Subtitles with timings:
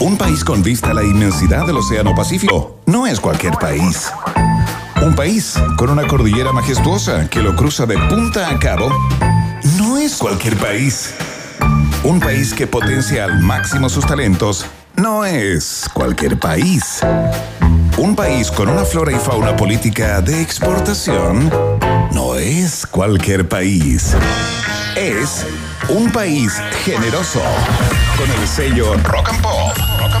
[0.00, 4.08] Un país con vista a la inmensidad del Océano Pacífico no es cualquier país.
[5.02, 8.90] Un país con una cordillera majestuosa que lo cruza de punta a cabo
[9.76, 11.14] no es cualquier país.
[12.04, 17.00] Un país que potencia al máximo sus talentos no es cualquier país.
[17.96, 21.50] Un país con una flora y fauna política de exportación
[22.12, 24.14] no es cualquier país.
[24.94, 25.44] Es
[25.88, 26.52] un país
[26.84, 27.42] generoso
[28.16, 29.67] con el sello Rock and Pop.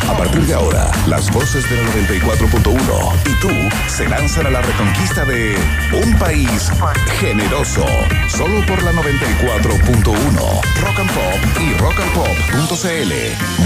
[0.08, 3.50] A partir de ahora, las voces de la 94.1 y tú
[3.88, 5.54] se lanzan a la reconquista de
[6.02, 6.72] un país
[7.20, 7.84] generoso.
[8.26, 10.14] Solo por la 94.1.
[10.80, 13.12] Rock and Pop y rockandpop.cl.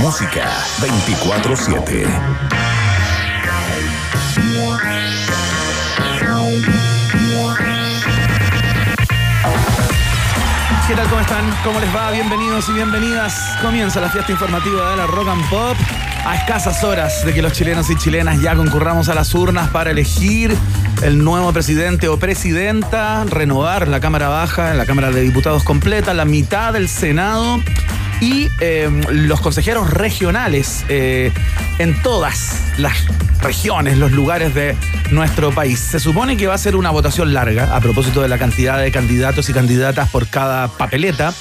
[0.01, 0.51] Música
[0.81, 2.09] 24-7.
[10.89, 11.09] ¿Qué tal?
[11.09, 11.45] ¿Cómo están?
[11.65, 12.11] ¿Cómo les va?
[12.11, 13.56] Bienvenidos y bienvenidas.
[13.62, 15.77] Comienza la fiesta informativa de la Rock and Pop.
[16.25, 19.91] A escasas horas de que los chilenos y chilenas ya concurramos a las urnas para
[19.91, 20.56] elegir
[21.03, 26.25] el nuevo presidente o presidenta, renovar la Cámara Baja, la Cámara de Diputados completa, la
[26.25, 27.61] mitad del Senado
[28.20, 31.33] y eh, los consejeros regionales eh,
[31.78, 33.05] en todas las
[33.41, 34.77] regiones, los lugares de
[35.11, 35.81] nuestro país.
[35.81, 38.93] Se supone que va a ser una votación larga a propósito de la cantidad de
[38.93, 41.34] candidatos y candidatas por cada papeleta.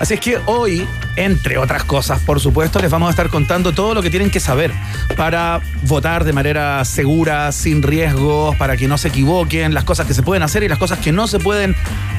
[0.00, 3.94] Así es que hoy, entre otras cosas, por supuesto, les vamos a estar contando todo
[3.94, 4.72] lo que tienen que saber
[5.16, 10.14] para votar de manera segura, sin riesgos, para que no se equivoquen, las cosas que
[10.14, 11.74] se pueden hacer y las cosas que no se pueden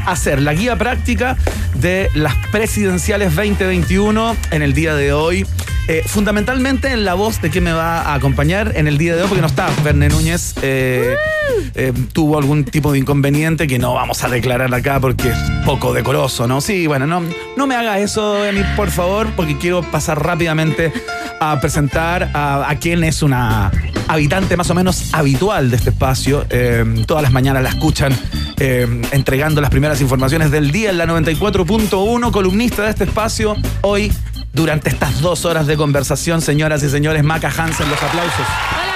[0.05, 0.41] hacer.
[0.41, 1.37] La guía práctica
[1.75, 5.45] de las presidenciales 2021 en el día de hoy.
[5.87, 9.21] Eh, fundamentalmente en la voz de quien me va a acompañar en el día de
[9.21, 10.55] hoy, porque no está Verne Núñez.
[10.63, 11.15] eh,
[11.75, 15.93] eh, tuvo algún tipo de inconveniente que no vamos a declarar acá porque es poco
[15.93, 16.59] decoroso, ¿no?
[16.59, 17.21] Sí, bueno, no,
[17.55, 20.91] no me haga eso, Emi, por favor, porque quiero pasar rápidamente
[21.39, 23.71] a presentar a, a quien es una
[24.07, 26.47] habitante más o menos habitual de este espacio.
[27.05, 28.11] Todas las mañanas la escuchan
[28.57, 33.55] entregando las primeras informaciones del día en la 94.1, columnista de este espacio.
[33.81, 34.11] Hoy,
[34.55, 38.94] durante estas dos horas de conversación, señoras y señores, Maca Hansen, los aplausos.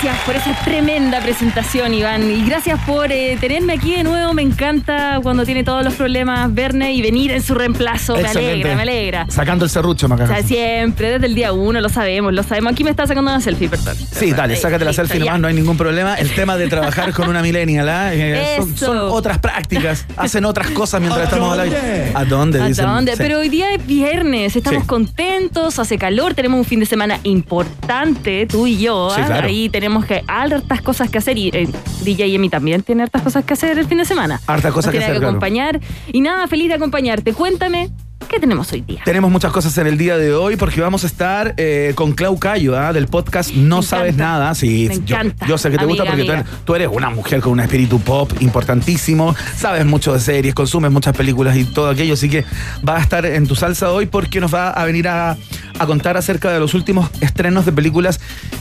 [0.00, 2.30] Gracias por esa tremenda presentación, Iván.
[2.30, 4.32] Y gracias por eh, tenerme aquí de nuevo.
[4.32, 8.14] Me encanta cuando tiene todos los problemas Verne y venir en su reemplazo.
[8.16, 9.26] Me alegra, me alegra.
[9.28, 12.74] Sacando el serrucho, Maca O sea, siempre, desde el día uno, lo sabemos, lo sabemos.
[12.74, 13.96] Aquí me está sacando una selfie, perdón.
[13.96, 15.24] Sí, dale, sácate la Listo, selfie ya.
[15.32, 16.14] nomás, no hay ningún problema.
[16.14, 18.14] El tema de trabajar con una millennial, ¿ah?
[18.18, 18.86] Eh, son, Eso.
[18.86, 21.76] son otras prácticas, hacen otras cosas mientras ¿A estamos al dónde?
[21.76, 22.12] aire.
[22.14, 22.62] ¿A dónde?
[22.62, 22.86] ¿A Dicen.
[22.86, 23.12] dónde?
[23.12, 23.18] Sí.
[23.18, 24.86] Pero hoy día es viernes, estamos Sí.
[24.86, 29.10] contentos, hace calor, tenemos un fin de semana importante, tú y yo.
[29.12, 29.26] Sí, ¿ah?
[29.26, 29.48] claro.
[29.48, 31.68] Ahí tenemos que hartas cosas que hacer y eh,
[32.02, 34.40] DJ Emi también tiene hartas cosas que hacer el fin de semana.
[34.46, 35.28] Hartas cosas que hacer, que claro.
[35.28, 35.80] acompañar.
[36.12, 37.32] Y nada, feliz de acompañarte.
[37.32, 37.90] Cuéntame,
[38.28, 39.00] ¿qué tenemos hoy día?
[39.04, 42.38] Tenemos muchas cosas en el día de hoy porque vamos a estar eh, con Clau
[42.38, 42.92] Cayo ¿ah?
[42.92, 44.24] del podcast No Me Sabes encanta.
[44.24, 44.54] Nada.
[44.54, 45.46] Sí, Me yo, encanta.
[45.46, 47.98] yo sé que te gusta porque tú eres, tú eres una mujer con un espíritu
[48.00, 52.44] pop importantísimo, sabes mucho de series, consumes muchas películas y todo aquello, así que
[52.86, 55.36] va a estar en tu salsa hoy porque nos va a venir a,
[55.78, 58.20] a contar acerca de los últimos estrenos de películas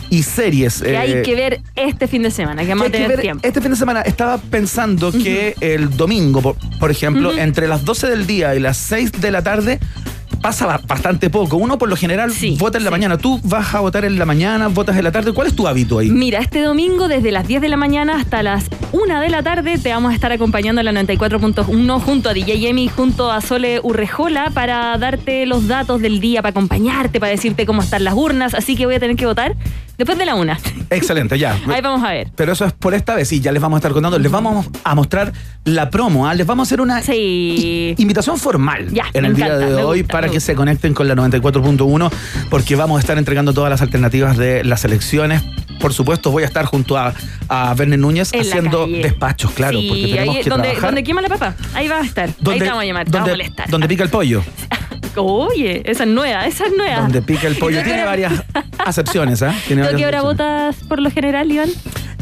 [0.09, 0.81] y series.
[0.81, 3.21] Que eh, hay que ver este fin de semana, que que vamos a que ver
[3.21, 3.47] tiempo.
[3.47, 8.07] Este fin de semana estaba pensando que el domingo, por, por ejemplo, entre las 12
[8.07, 9.79] del día y las 6 de la tarde
[10.41, 11.57] pasa ba- bastante poco.
[11.57, 12.91] Uno por lo general Sí, vota en la sí.
[12.91, 13.17] mañana.
[13.17, 15.31] Tú vas a votar en la mañana, votas en la tarde.
[15.33, 16.09] ¿Cuál es tu hábito ahí?
[16.09, 19.77] Mira, este domingo desde las 10 de la mañana hasta las 1 de la tarde
[19.77, 23.79] te vamos a estar acompañando en la 94.1 junto a DJ Emi, junto a Sole
[23.83, 28.53] Urrejola para darte los datos del día, para acompañarte, para decirte cómo están las urnas.
[28.53, 29.55] Así que voy a tener que votar
[29.97, 30.53] después de la 1.
[30.89, 31.53] Excelente, ya.
[31.67, 32.31] Ahí vamos a ver.
[32.35, 34.17] Pero eso es por esta vez, sí, ya les vamos a estar contando.
[34.19, 35.33] Les vamos a mostrar
[35.65, 36.33] la promo, ¿ah?
[36.33, 37.93] les vamos a hacer una Sí.
[37.97, 41.15] invitación formal Ya, en el día de hoy gusta, para que se conecten con la
[41.15, 42.09] 94.1
[42.49, 45.41] porque vamos a estar entregando todas las alternativas de las elecciones.
[45.79, 47.13] Por supuesto, voy a estar junto a,
[47.49, 50.89] a Verne Núñez En haciendo despachos, claro, Sí, porque tenemos ahí, que donde, trabajar.
[50.89, 51.53] donde quema la papa.
[51.75, 52.29] Ahí va a estar.
[52.29, 53.69] ahí te vamos a llamar, te vamos a donde- molestar.
[53.69, 54.43] donde pica el pollo.
[55.23, 57.01] Oye, esa es nueva, esa es nueva.
[57.01, 57.79] Donde pica el pollo.
[57.79, 58.33] ¿Y tú Tiene varias
[58.79, 59.53] acepciones, ¿ah?
[59.67, 61.69] Tiene ¿Tú qué hora votas por lo general, Iván?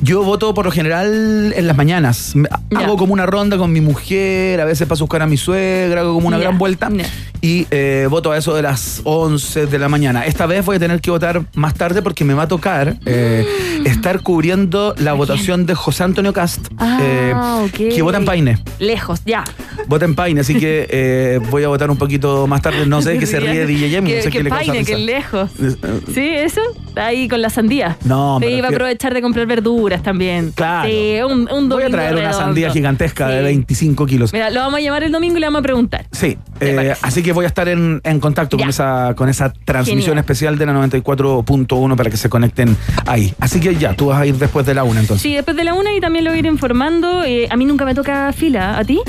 [0.06, 2.36] Yo voto por lo general en las mañanas.
[2.36, 2.80] Me- Ya.
[2.80, 6.02] Hago como una ronda con mi mujer, a veces paso a buscar a mi suegra,
[6.02, 7.06] hago como una Ya, gran vuelta ya.
[7.42, 10.26] y eh, voto a eso de las 11 de la mañana.
[10.26, 13.46] Esta vez voy a tener que votar más tarde porque me va a tocar eh,
[13.86, 15.16] estar cubriendo la Mm.
[15.16, 17.34] ¿A votación de José Antonio Cast, Ah, eh,
[17.72, 18.58] que vota en Paine.
[18.80, 19.44] Lejos, ya.
[19.88, 22.86] Voten Paine, así que eh, voy a votar un poquito más tarde.
[22.86, 24.10] No sé qué se ríe DJ Yemi.
[24.10, 25.50] Que, no sé que qué le Paine, que lejos.
[25.62, 25.76] Eh,
[26.14, 26.60] ¿Sí, eso?
[26.98, 27.98] Ahí con la sandía.
[28.04, 30.52] No, me Sí, iba a aprovechar de comprar verduras también.
[30.56, 30.90] Claro.
[30.90, 33.44] Sí, un, un Voy a domingo traer una sandía gigantesca de Sí.
[33.46, 34.34] 25 kilos.
[34.34, 36.06] Mira, lo vamos a llamar el domingo y le vamos a preguntar.
[36.12, 39.52] Sí, ¿Te eh, así que voy a estar en, en contacto con esa, con esa
[39.66, 40.20] transmisión Genial.
[40.20, 42.76] especial de la 94.1 para que se conecten
[43.06, 43.34] ahí.
[43.40, 45.22] Así que ya, tú vas a ir después de la una entonces.
[45.22, 47.24] Sí, después de la una y también lo voy a ir informando.
[47.24, 49.00] Eh, a mí nunca me toca fila, ¿a ti?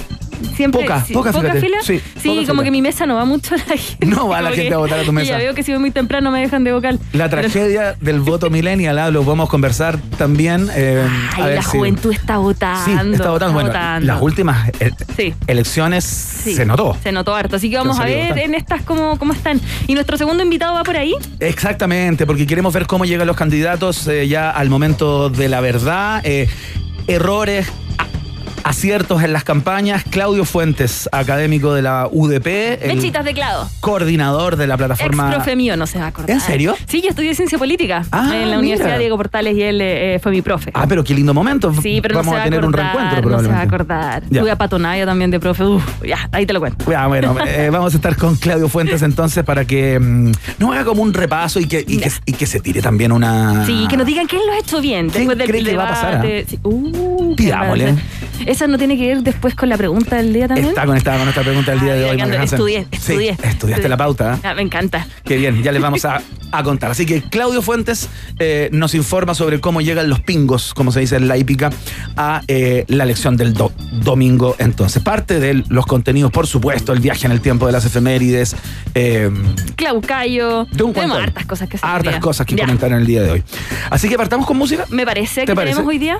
[0.54, 1.76] Siempre, Poca, sí, poca, fila.
[1.82, 2.64] Sí, poca como fila.
[2.64, 4.06] que mi mesa no va mucho a la gente.
[4.06, 5.30] No va la gente a votar a tu mesa.
[5.32, 6.98] Ya veo que si voy muy temprano me dejan de vocal.
[7.12, 10.68] La tragedia del voto millennial, ah, lo podemos conversar también.
[10.74, 12.84] eh, a Ay, ver la si- juventud está votando.
[12.84, 13.54] Sí, está votando.
[13.54, 14.06] Bueno, votando.
[14.06, 15.34] las últimas eh, Sí.
[15.46, 16.96] elecciones Sí, se notó.
[17.02, 17.56] Se notó harto.
[17.56, 19.60] Así que vamos a ver en estas cómo, cómo están.
[19.86, 21.14] ¿Y nuestro segundo invitado va por ahí?
[21.40, 26.22] Exactamente, porque queremos ver cómo llegan los candidatos eh, ya al momento de la verdad.
[27.06, 27.66] errores,
[28.66, 30.02] aciertos en las campañas.
[30.10, 33.68] Claudio Fuentes, académico de la UDP, Mechitas de clado.
[33.80, 35.30] coordinador de la Ex plataforma.
[35.30, 36.30] profe mío, no se va a acordar.
[36.30, 36.74] ¿En serio?
[36.86, 38.58] Sí, yo estudié ciencia política Ah, en la mira.
[38.58, 40.70] Universidad Diego Portales y él eh, fue mi profe.
[40.74, 41.72] Ah, pero qué lindo momento.
[41.80, 43.74] Sí, pero Vamos no se va a tener un reencuentro No se va a probablemente.
[43.74, 44.22] acordar.
[44.30, 44.40] Ya.
[44.40, 45.64] Tuve a Patonaya también de profe.
[45.64, 46.90] Uf, ya, ahí te lo cuento.
[46.90, 50.84] Ya, bueno, eh, vamos a estar con Claudio Fuentes entonces para que mm, nos haga
[50.84, 53.64] como un repaso y que, y que, y que se tire también una.
[53.64, 55.84] Sí, que nos digan quién lo ha hecho bien ¿Quién después del cree que va
[55.84, 56.44] a pasar, ah?
[56.48, 56.58] Sí.
[56.62, 57.94] Uh, qué Pidámosle.
[58.56, 60.68] Esa no tiene que ver después con la pregunta del día también.
[60.68, 62.20] Está conectada con nuestra pregunta del día de hoy.
[62.42, 63.30] estudié, Sí, estudié.
[63.32, 63.88] estudiaste estudié.
[63.90, 64.34] la pauta.
[64.34, 64.38] ¿eh?
[64.44, 65.06] Ah, me encanta.
[65.24, 66.22] Qué bien, ya les vamos a,
[66.52, 66.90] a contar.
[66.90, 68.08] Así que Claudio Fuentes
[68.38, 71.68] eh, nos informa sobre cómo llegan los pingos, como se dice en la hípica,
[72.16, 73.72] a eh, la elección del do-
[74.02, 74.56] domingo.
[74.58, 78.56] Entonces, parte de los contenidos, por supuesto, el viaje en el tiempo de las efemérides,
[78.94, 79.30] eh,
[79.76, 80.64] Claucayo.
[80.72, 81.88] de un Tenemos hartas cosas que hacer.
[81.88, 82.20] Hartas día.
[82.20, 82.64] cosas que Ya.
[82.64, 83.42] comentar en el día de hoy.
[83.90, 84.84] Así que partamos con música.
[84.90, 85.74] Me parece ¿Te que parece?
[85.74, 86.18] tenemos hoy día.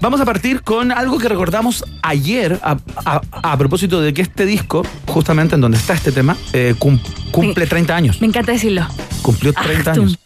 [0.00, 4.44] Vamos a partir con algo que recordamos ayer a, a- a propósito de que este
[4.46, 6.98] disco, justamente en donde está este tema, eh, cum-
[7.30, 8.20] cumple 30 años.
[8.20, 8.86] Me encanta decirlo.
[9.22, 10.04] Cumplió 30 Achtung.
[10.06, 10.18] años.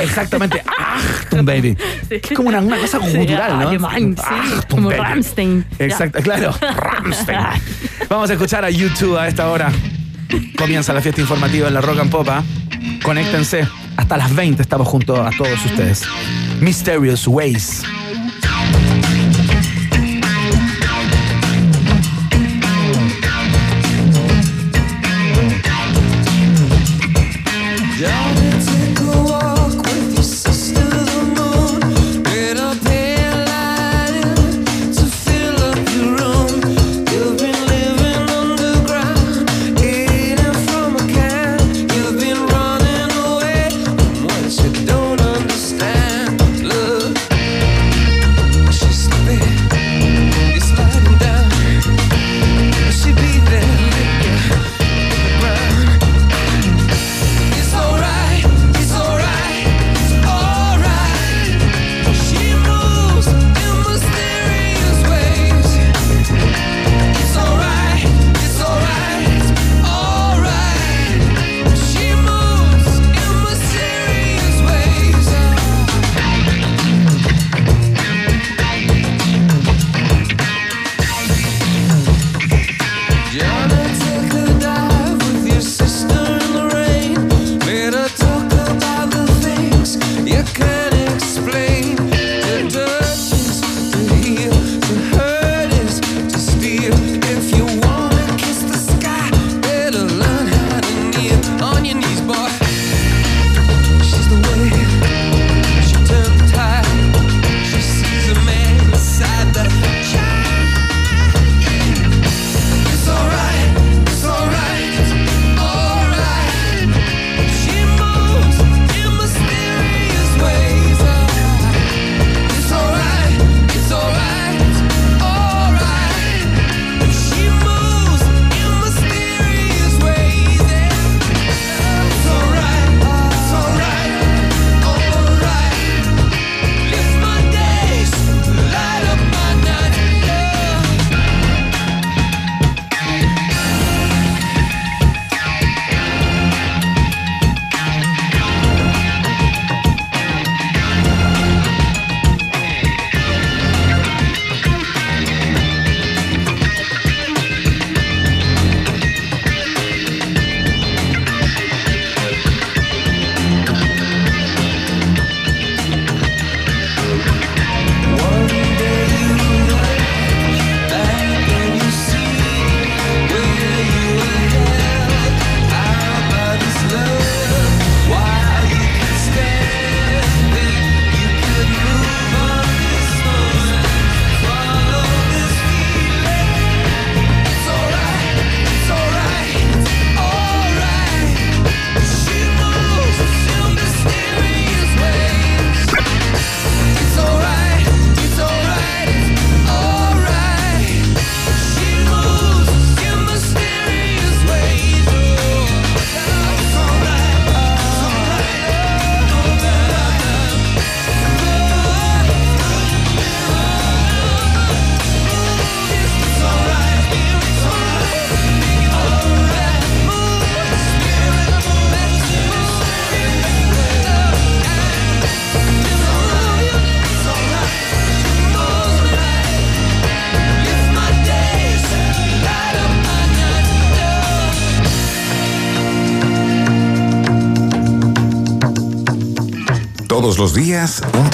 [0.00, 0.62] Exactamente.
[0.78, 1.76] Achtung, baby.
[2.10, 3.68] Es como una, una cosa cultural, ¿no?
[3.68, 4.22] Alemán, sí.
[4.56, 5.00] Achtung, Como baby.
[5.78, 5.84] Ya.
[5.84, 6.54] Exacto, claro.
[6.60, 7.38] Rammstein.
[8.08, 9.70] Vamos a escuchar a YouTube a esta hora.
[10.56, 12.28] Comienza la fiesta informativa en la Rock and Pop.
[12.30, 12.42] ¿ah?
[13.02, 13.66] Conéctense.
[13.96, 16.02] Hasta las 20 estamos junto a todos ustedes.
[16.60, 17.82] Mysterious Ways.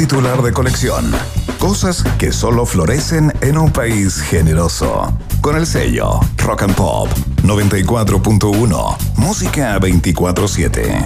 [0.08, 1.12] Titular de colección.
[1.58, 5.12] Cosas que solo florecen en un país generoso.
[5.42, 7.10] Con el sello Rock and Pop
[7.42, 8.96] 94.1.
[9.16, 11.02] Música 24-7.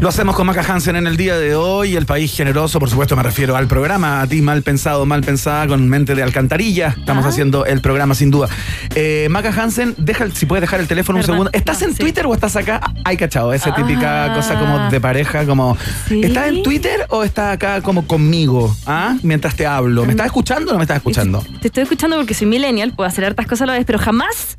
[0.00, 1.96] Lo hacemos con Maca Hansen en el día de hoy.
[1.96, 4.22] El país generoso, por supuesto, me refiero al programa.
[4.22, 6.94] A ti, mal pensado, mal pensada, con mente de alcantarilla.
[6.98, 7.28] Estamos Ah.
[7.28, 8.48] haciendo el programa sin duda.
[8.94, 11.30] Eh, Maca Hansen, deja, el- si puedes dejar el teléfono Perdón.
[11.30, 11.50] un segundo.
[11.52, 11.98] ¿Estás No, en sí.
[11.98, 12.80] Twitter o estás acá?
[13.08, 14.34] Ay, cachado, esa típica Ah.
[14.34, 15.78] cosa como de pareja, como.
[16.06, 16.20] Sí.
[16.22, 18.76] ¿Estás en Twitter o estás acá como conmigo?
[18.86, 19.16] ¿Ah?
[19.22, 20.04] Mientras te hablo.
[20.04, 21.42] ¿Me estás escuchando o no me estás escuchando?
[21.62, 24.57] Te estoy escuchando porque soy millennial, puedo hacer hartas cosas a la vez, pero jamás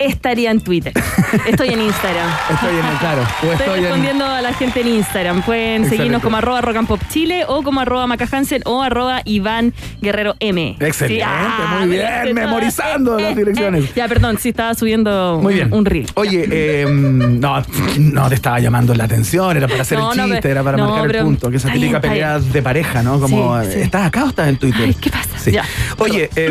[0.00, 0.92] estaría en Twitter.
[1.46, 2.28] Estoy en Instagram.
[2.50, 3.22] Estoy en el claro.
[3.22, 3.82] Estoy estoy en.
[3.84, 5.42] respondiendo a la gente en Instagram.
[5.42, 5.96] Pueden Excelente.
[5.96, 9.72] seguirnos como arroba rock and pop chile o como arroba Maca Hansen o arroba Iván
[10.00, 10.76] Guerrero M.
[10.80, 13.94] Excelente, ah, muy bien, memorizando las direcciones.
[13.94, 15.68] Ya, perdón, sí estaba subiendo Muy bien.
[15.72, 16.06] un, un reel.
[16.14, 17.62] Oye, eh, no,
[17.98, 20.62] no te estaba llamando la atención, era para hacer No, el no, chiste, pero- era
[20.64, 23.20] para no, marcar el punto, que esa típica pelea de pareja, ¿no?
[23.20, 23.80] Como, Sí, sí.
[23.80, 24.82] ¿estás acá o estás en Twitter?
[24.86, 25.28] Ay, ¿qué pasa?
[25.40, 25.52] Sí.
[25.52, 25.64] Ya,
[25.98, 26.50] Oye, eh,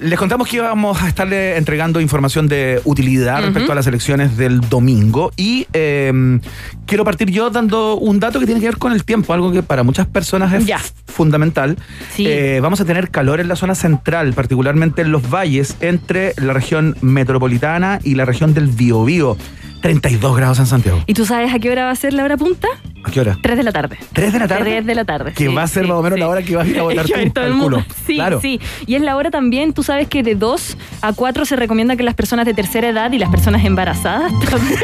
[0.00, 4.60] les contamos que íbamos a estarle entregando información de utilidad respecto a las elecciones del
[4.60, 6.38] domingo y eh,
[6.86, 9.62] quiero partir yo dando un dato que tiene que ver con el tiempo, algo que
[9.62, 10.78] para muchas personas es Ya.
[11.06, 11.76] fundamental.
[12.14, 12.24] Sí.
[12.26, 16.52] Eh, vamos a tener calor en la zona central, particularmente en los valles, entre la
[16.52, 19.36] región metropolitana y la región del Biobío.
[19.80, 21.02] 32 grados en Santiago.
[21.06, 22.68] ¿Y tú sabes a qué hora va a ser la hora punta?
[23.04, 23.38] ¿A qué hora?
[23.40, 23.96] 3 de la tarde.
[24.12, 24.64] ¿Tres de la tarde?
[24.70, 25.32] 3 de la tarde.
[25.32, 26.20] Que sí, va a ser sí, más o menos sí.
[26.20, 27.84] la hora que vas a ir a votar tú, todo el mundo.
[28.06, 28.40] Sí, Claro.
[28.40, 28.60] sí.
[28.86, 32.02] Y es la hora también, tú sabes que de 2 a 4 se recomienda que
[32.02, 34.78] las personas de tercera edad y las personas embarazadas también.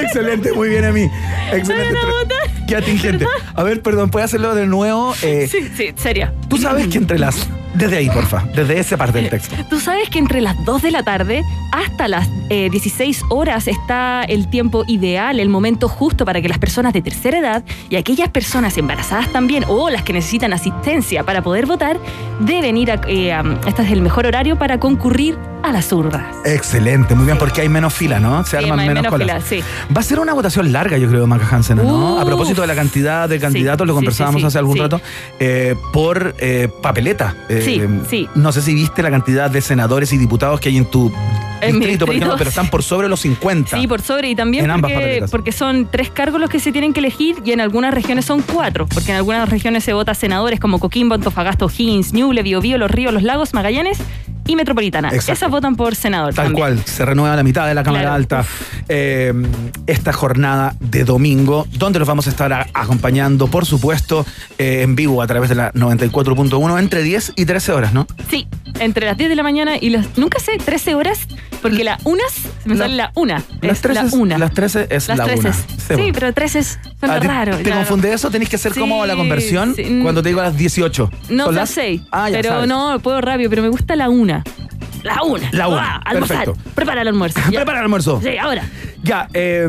[0.00, 1.08] Excelente, muy bien a mí.
[1.52, 1.98] Excelente.
[2.68, 3.26] Qué atingente.
[3.54, 5.14] A ver, perdón, ¿puedes hacerlo de nuevo?
[5.22, 6.32] Eh, sí, sí, seria.
[6.48, 7.48] Tú sabes que entre las...
[7.74, 8.44] Desde ahí, porfa.
[8.54, 9.56] Desde esa parte del texto.
[9.68, 14.22] Tú sabes que entre las 2 de la tarde hasta las eh, 16 horas está
[14.24, 18.28] el tiempo ideal, el momento justo para que las personas de tercera edad y aquellas
[18.28, 21.98] personas embarazadas también o las que necesitan asistencia para poder votar
[22.40, 23.00] deben ir a...
[23.08, 26.24] eh, a- este es el mejor horario para concurrir a las urnas.
[26.44, 28.44] Excelente, muy bien, porque hay menos fila, ¿no?
[28.44, 29.44] Se Sí, arman hay menos, menos colas.
[29.44, 29.92] fila, sí.
[29.96, 32.14] Va a ser una votación larga, yo creo, Maca Hansen, ¿no?
[32.16, 32.20] Uf.
[32.20, 35.00] a propósito de la cantidad de candidatos, lo conversábamos hace algún rato,
[35.40, 37.34] eh, por eh, papeleta.
[37.48, 37.80] Eh, Sí,
[38.10, 38.28] sí.
[38.34, 41.10] No sé si viste la cantidad de senadores y diputados que hay en tu
[41.62, 43.78] En distrito, por ejemplo, pero están por sobre los 50.
[43.80, 45.30] Sí, por sobre y también En ambas porque, papeletas.
[45.30, 48.42] porque son tres cargos los que se tienen que elegir y en algunas regiones son
[48.42, 52.90] cuatro, porque en algunas regiones se vota senadores como Coquimbo, Antofagasta, O'Higgins, Ñuble, Biobío, Los
[52.90, 53.98] Ríos, Los Lagos, Magallanes
[54.46, 55.08] y Metropolitana.
[55.08, 55.32] Exacto.
[55.32, 56.58] Esas votan por senador Tal también.
[56.76, 58.14] cual, se renueva la mitad de la Cámara Claro.
[58.16, 58.44] Alta
[58.88, 59.32] eh,
[59.86, 64.26] esta jornada de domingo, donde los vamos a estar a- acompañando, por supuesto,
[64.58, 68.06] eh, en vivo a través de la 94.1 entre 10 y 13 horas, ¿no?
[68.30, 68.46] Sí,
[68.80, 71.26] entre las 10 de la mañana y las, nunca sé, 13 horas,
[71.62, 72.32] porque la unas,
[72.64, 73.42] me La- sale la una.
[73.60, 74.38] Las es 13, la una.
[74.38, 75.48] Las 13 es Las la 13.
[75.48, 75.56] 1.
[76.04, 77.56] Sí, pero 13 es- Ah, ¿te, raro.
[77.56, 77.80] ¿Te claro.
[77.80, 78.30] confunde eso?
[78.30, 80.00] ¿Tenés que hacer Sí, como la conversión sí.
[80.02, 81.10] cuando te digo a las 18?
[81.30, 82.68] No ¿Son sé las 6, Ah, ya pero sabes.
[82.68, 84.42] no, puedo rápido, pero me gusta la una.
[85.04, 85.50] La una.
[85.52, 86.56] La una, Ah, perfecto.
[86.74, 87.38] Prepara el almuerzo.
[87.50, 87.58] ya.
[87.60, 88.20] Prepara el almuerzo.
[88.22, 88.64] Sí, ahora.
[89.02, 89.68] Ya, eh,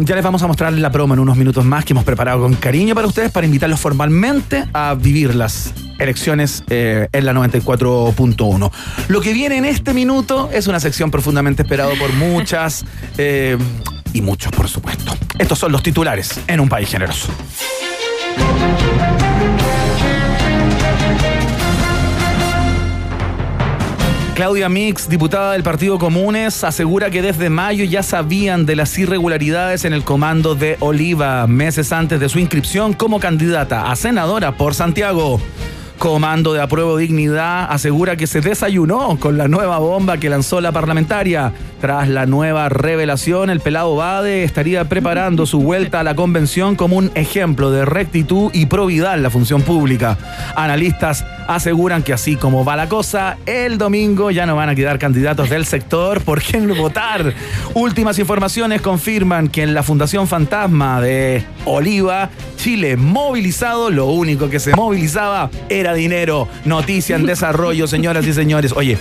[0.00, 2.54] ya les vamos a mostrar la promo en unos minutos más que hemos preparado con
[2.54, 8.70] cariño para ustedes para invitarlos formalmente a vivir las elecciones eh, en la 94.1.
[9.08, 12.86] Lo que viene en este minuto es una sección profundamente esperada por muchas
[13.18, 13.58] eh,
[14.14, 15.12] y muchos, por supuesto.
[15.38, 17.28] Estos son los titulares en un país generoso.
[24.40, 29.84] Claudia Mix, diputada del Partido Comunes, asegura que desde mayo ya sabían de las irregularidades
[29.84, 34.74] en el comando de Oliva, meses antes de su inscripción como candidata a senadora por
[34.74, 35.42] Santiago.
[36.00, 40.72] Comando de Apruebo Dignidad asegura que se desayunó con la nueva bomba que lanzó la
[40.72, 41.52] parlamentaria.
[41.78, 46.96] Tras la nueva revelación, el pelado Bade estaría preparando su vuelta a la convención como
[46.96, 50.16] un ejemplo de rectitud y probidad en la función pública.
[50.56, 54.98] Analistas aseguran que así como va la cosa, el domingo ya no van a quedar
[54.98, 57.34] candidatos del sector por quién votar.
[57.74, 64.60] Últimas informaciones confirman que en la Fundación Fantasma de Oliva, Chile movilizado, lo único que
[64.60, 66.48] se movilizaba era dinero.
[66.64, 68.72] Noticia en desarrollo, señoras y señores.
[68.72, 68.98] Oye,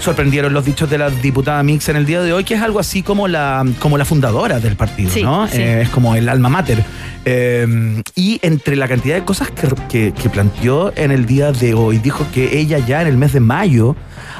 [0.00, 2.78] sorprendieron los dichos de la diputada Mix en el día de hoy, que es algo
[2.78, 5.46] así como la, como la fundadora del partido, Sí, ¿no?
[5.48, 5.58] sí.
[5.60, 6.84] Eh, es como el alma mater.
[7.24, 11.74] Eh, y entre la cantidad de cosas que, que- que planteó en el día de
[11.74, 13.96] hoy, dijo que ella ya en el mes de mayo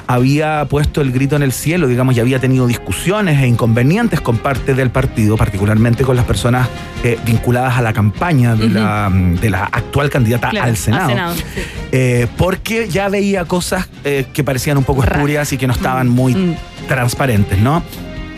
[0.07, 4.37] había puesto el grito en el cielo, digamos, y había tenido discusiones e inconvenientes con
[4.39, 6.69] parte del partido, particularmente con las personas
[7.03, 11.35] eh, vinculadas a la campaña de, la, de la actual candidata Claro, al Senado.
[11.35, 11.43] sí.
[11.91, 16.09] Eh, porque ya veía cosas eh, que parecían un poco espurias y que no estaban
[16.09, 16.55] muy Mm.
[16.87, 17.83] transparentes, ¿no?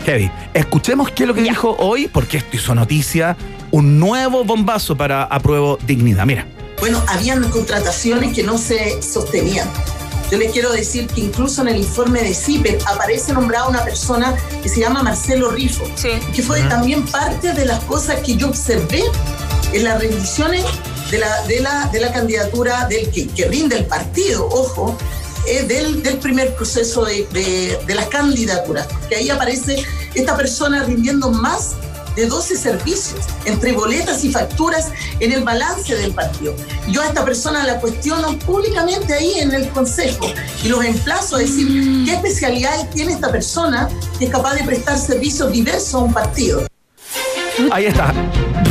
[0.05, 0.31] Heavy.
[0.53, 3.35] Escuchemos qué es lo que dijo hoy, porque esto hizo noticia,
[3.71, 6.25] un nuevo bombazo para apruebo dignidad.
[6.25, 6.47] Mira.
[6.79, 9.67] bueno, habían contrataciones que no se sostenían.
[10.31, 14.35] Yo les quiero decir que incluso en el informe de CIPER aparece nombrada una persona
[14.61, 16.09] que se llama Marcelo Rifo, Sí.
[16.35, 19.03] que fue también parte de las cosas que yo observé
[19.73, 20.65] en las rendiciones
[21.11, 24.97] de la, de la, de la candidatura del que, que rinde el partido, ojo,
[25.47, 29.81] eh, del, del primer proceso de, de- de las candidaturas, porque ahí aparece
[30.13, 31.75] esta persona rindiendo más
[32.17, 36.55] de 12 servicios, entre boletas y facturas en el balance del partido.
[36.89, 40.25] Yo a esta persona la cuestiono públicamente ahí en el Consejo
[40.63, 44.97] y los emplazo a decir qué especialidades tiene esta persona que es capaz de prestar
[44.97, 46.67] servicios diversos a un partido.
[47.71, 48.13] Ahí está.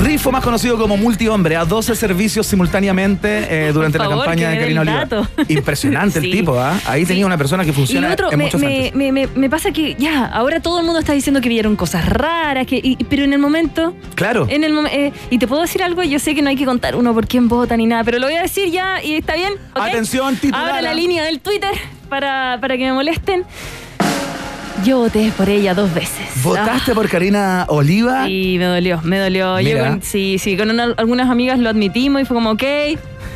[0.02, 4.80] Rifo, más conocido como multihombre, a 12 servicios simultáneamente eh, durante la campaña de Karina
[4.82, 5.08] Oliva.
[5.48, 6.26] Impresionante Sí.
[6.26, 6.78] el tipo, ¿ah?
[6.86, 7.08] Ahí Sí.
[7.08, 10.26] tenía una persona que funciona otro, en me, muchos me, me, me- pasa que ya,
[10.26, 13.38] ahora todo el mundo está diciendo que vieron cosas raras, que, y- pero en el
[13.38, 14.46] momento, Claro.
[14.50, 16.94] en el eh, y te puedo decir algo, yo sé que no hay que contar
[16.96, 19.54] uno por quién vota ni nada, pero lo voy a decir ya y está bien.
[19.74, 20.66] Atención, titular.
[20.70, 21.70] Ahora la línea del Twitter
[22.08, 23.44] para, para que me molesten.
[24.86, 26.28] Yo voté por ella dos veces.
[26.44, 28.22] ¿Votaste por Karina Oliva?
[28.22, 29.58] Ah, Sí, me dolió, me dolió.
[29.58, 32.62] Yo con- sí, sí, con una- algunas amigas lo admitimos y fue como, ok,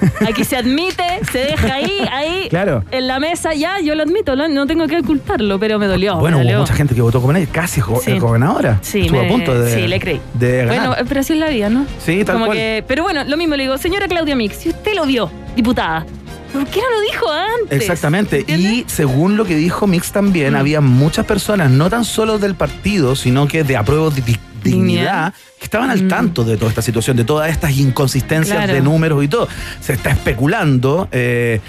[0.29, 1.03] aquí se admite,
[1.33, 2.85] se deja ahí, ahí, Claro.
[2.93, 6.17] en la mesa, ya, yo lo admito, no, tengo que ocultarlo, pero me dolió.
[6.19, 8.19] Bueno, me hubo mucha gente que votó como ella, casi Sí.
[8.21, 8.79] gobernadora.
[8.83, 10.21] Sí, Estuvo me- a punto de, sí, le creí.
[10.35, 10.77] de ganar.
[10.77, 11.85] Bueno, eh, pero así es la vida, ¿no?
[11.99, 12.59] Sí, tal Como cual.
[12.59, 16.07] que- pero bueno, lo mismo le digo, señora Claudia Mix, si usted lo vio, diputada,
[16.53, 17.81] ¿por qué no lo dijo antes?
[17.81, 18.41] Exactamente.
[18.41, 18.73] ¿Entiendes?
[18.73, 23.17] Y según lo que dijo Mix también, había muchas personas, no tan solo del partido,
[23.17, 24.11] sino que de apruebo
[24.63, 28.73] dignidad, que estaban al tanto de toda esta situación, de todas estas inconsistencias Claro.
[28.73, 29.49] de números y todo.
[29.81, 31.61] Se está especulando eh,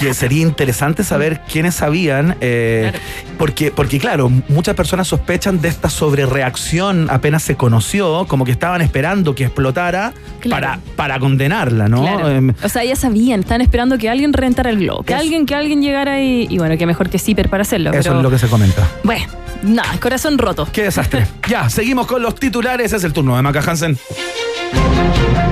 [0.00, 3.04] Que sería interesante saber quiénes sabían, eh, Claro.
[3.38, 8.80] porque, porque claro, muchas personas sospechan de esta sobrereacción apenas se conoció, como que estaban
[8.82, 10.60] esperando que explotara Claro.
[10.66, 12.28] para, para condenarla, ¿no?
[12.28, 15.54] Em, o sea, ya sabían, estaban esperando que alguien rentara el globo, que alguien, que
[15.54, 17.90] alguien llegara y, y bueno, que mejor que Zipper para hacerlo.
[17.90, 18.88] eso pero, es lo que se comenta.
[19.04, 19.26] Bueno,
[19.62, 20.66] nada, corazón roto.
[20.72, 21.26] Qué desastre.
[21.48, 22.92] ya, seguimos con los titulares.
[22.92, 23.98] Es el turno de Maca Hansen.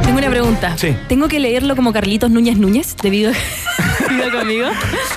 [0.04, 0.72] Tengo una pregunta.
[0.76, 0.94] Sí.
[1.08, 3.30] ¿Tengo que leerlo como Carlitos Núñez Núñez debido,
[4.08, 4.68] debido conmigo?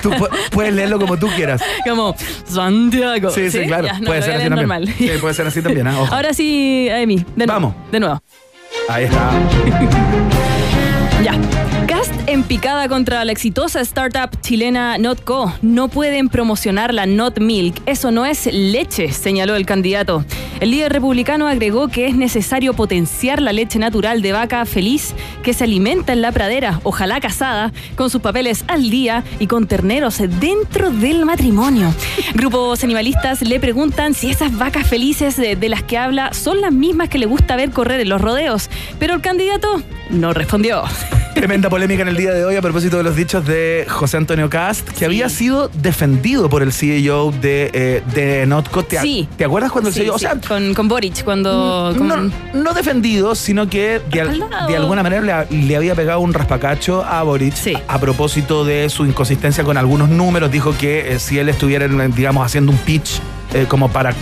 [0.02, 1.62] Tú pu- puedes leerlo como tú quieras.
[1.88, 2.14] Como
[2.46, 3.30] Santiago.
[3.30, 3.86] Sí, sí, claro.
[3.86, 4.94] Ya, no, puede ser a así normal.
[4.98, 5.86] Sí, puede ser así también.
[5.88, 6.12] Ojo.
[6.14, 7.16] Ahora sí, Amy.
[7.36, 7.52] De nuevo.
[7.52, 7.74] Vamos.
[7.90, 8.22] De nuevo.
[8.88, 9.30] Ahí está.
[11.22, 11.34] Ya.
[12.32, 15.52] En picada contra la exitosa startup chilena Notco.
[15.60, 17.82] No pueden promocionar la Not Milk.
[17.84, 20.24] Eso no es leche, señaló el candidato.
[20.58, 25.52] El líder republicano agregó que es necesario potenciar la leche natural de vaca feliz que
[25.52, 30.16] se alimenta en la pradera, ojalá casada, con sus papeles al día y con terneros
[30.40, 31.94] dentro del matrimonio.
[32.32, 36.72] Grupos animalistas le preguntan si esas vacas felices de, de las que habla son las
[36.72, 38.70] mismas que le gusta ver correr en los rodeos.
[38.98, 40.84] Pero el candidato no respondió.
[41.34, 44.48] Tremenda polémica en el día de hoy a propósito de los dichos de José Antonio
[44.48, 48.84] Cast, que había sido defendido por el CEO de, eh, de Notco.
[48.84, 49.28] ¿Te, Sí.
[49.36, 50.14] ¿Te acuerdas cuando el Sí, CEO?
[50.14, 51.94] O sea, con, con Boric, cuando.
[51.96, 54.68] con- no, no defendido, sino que de, al- Respaldado.
[54.68, 57.54] de alguna manera le, le había pegado un raspacacho a Boric
[57.88, 60.50] a propósito de su inconsistencia con algunos números.
[60.52, 63.20] Dijo que eh, si él estuviera, digamos, haciendo un pitch
[63.54, 64.14] eh, como para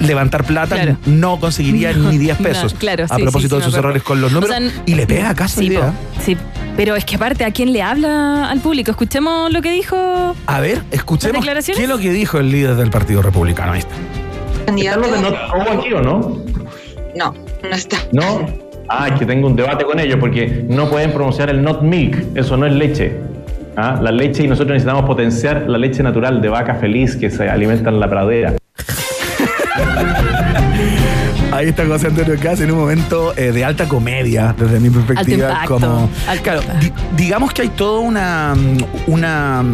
[0.00, 0.96] levantar plata, Claro.
[1.06, 2.74] no conseguiría No, ni 10 no, pesos.
[2.74, 4.54] claro, a sí, propósito sí, de sí, sus errores con los números.
[4.56, 5.92] O sea, y le pega acaso Sí, idea.
[6.24, 6.36] sí.
[6.76, 8.90] Pero es que aparte, ¿a quién le habla al público?
[8.90, 10.36] Escuchemos lo que dijo.
[10.46, 13.72] A ver, escuchemos qué es lo que dijo el líder del Partido Republicano.
[13.72, 13.94] Ahí está.
[14.66, 15.00] candidato.
[15.00, 16.42] ¿Están los de Not aquí o no?
[17.16, 17.96] No, no está.
[18.12, 18.46] ¿No?
[18.90, 22.36] Ah, es que tengo un debate con ellos porque no pueden pronunciar el not milk,
[22.36, 23.16] eso no es leche.
[23.76, 27.48] Ah, La leche y nosotros necesitamos potenciar la leche natural de vaca feliz que se
[27.48, 28.54] alimenta en la pradera.
[31.52, 35.48] Ahí está José Antonio Cas en un momento eh, de alta comedia, desde mi perspectiva.
[35.62, 38.54] Alto impacto, como, alto claro, di- digamos que hay todo una,
[39.06, 39.64] una,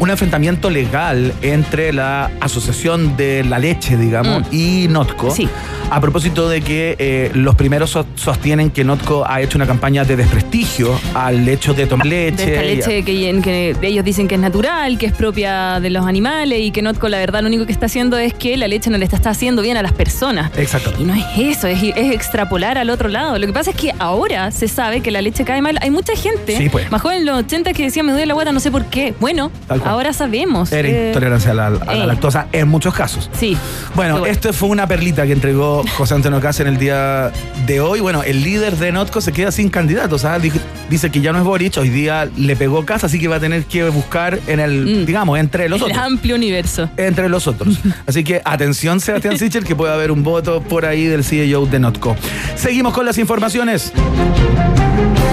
[0.00, 4.54] un enfrentamiento legal entre la Asociación de la Leche, digamos, Mm.
[4.54, 5.30] y Notco.
[5.30, 5.48] Sí.
[5.94, 10.04] A propósito de que eh, los primeros so- sostienen que Notco ha hecho una campaña
[10.04, 12.46] de desprestigio al hecho de tomar leche.
[12.46, 16.06] De esta leche que, que ellos dicen que es natural, que es propia de los
[16.06, 18.88] animales y que Notco, la verdad, lo único que está haciendo es que la leche
[18.88, 20.50] no le está, está haciendo bien a las personas.
[20.56, 20.92] Exacto.
[20.98, 23.38] Y no es eso, es, es extrapolar al otro lado.
[23.38, 25.78] Lo que pasa es que ahora se sabe que la leche cae mal.
[25.82, 26.90] Hay mucha gente, Sí, pues.
[26.90, 29.12] más joven en los 80, que decía me duele la guata, no sé por qué.
[29.20, 29.50] Bueno,
[29.84, 30.72] ahora sabemos.
[30.72, 32.06] Era Eh, intolerancia a la, a la eh.
[32.06, 33.28] lactosa en muchos casos.
[33.34, 33.58] Sí.
[33.94, 34.24] Bueno.
[34.24, 37.30] esto fue una perlita que entregó José Antonio Cas en el día
[37.66, 38.00] de hoy.
[38.00, 40.16] Bueno, el líder de Notco se queda sin candidato.
[40.16, 40.52] O sea, di-
[40.90, 43.40] dice que ya no es Boric, hoy día le pegó Cas, así que va a
[43.40, 45.06] tener que buscar en el, Mm.
[45.06, 45.98] digamos, entre los el otros.
[45.98, 46.88] amplio universo.
[46.96, 47.78] Entre los otros.
[48.06, 51.78] Así que atención, Sebastián Sichel, que puede haber un voto por ahí del CEO de
[51.78, 52.16] Notco.
[52.56, 53.92] Seguimos con las informaciones.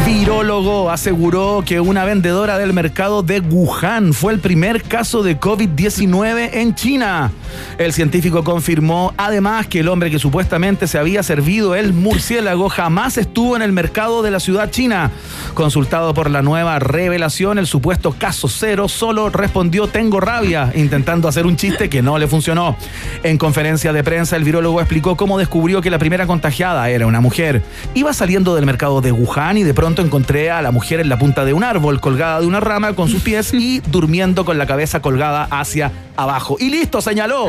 [0.05, 6.49] Virólogo aseguró que una vendedora del mercado de Wuhan fue el primer caso de COVID-19
[6.53, 7.31] en China.
[7.77, 13.17] El científico confirmó además que el hombre que supuestamente se había servido el murciélago jamás
[13.17, 15.09] estuvo en el mercado de la ciudad china.
[15.53, 21.45] Consultado por la nueva revelación, el supuesto caso cero solo respondió tengo rabia, intentando hacer
[21.45, 22.75] un chiste que no le funcionó.
[23.23, 27.19] En conferencia de prensa, el virólogo explicó cómo descubrió que la primera contagiada era una
[27.19, 27.63] mujer.
[27.95, 31.17] Iba saliendo del mercado de Wuhan y de pronto encontré a la mujer en la
[31.19, 34.65] punta de un árbol, colgada de una rama con sus pies y durmiendo con la
[34.65, 36.57] cabeza colgada hacia abajo.
[36.59, 37.47] Y listo, señaló.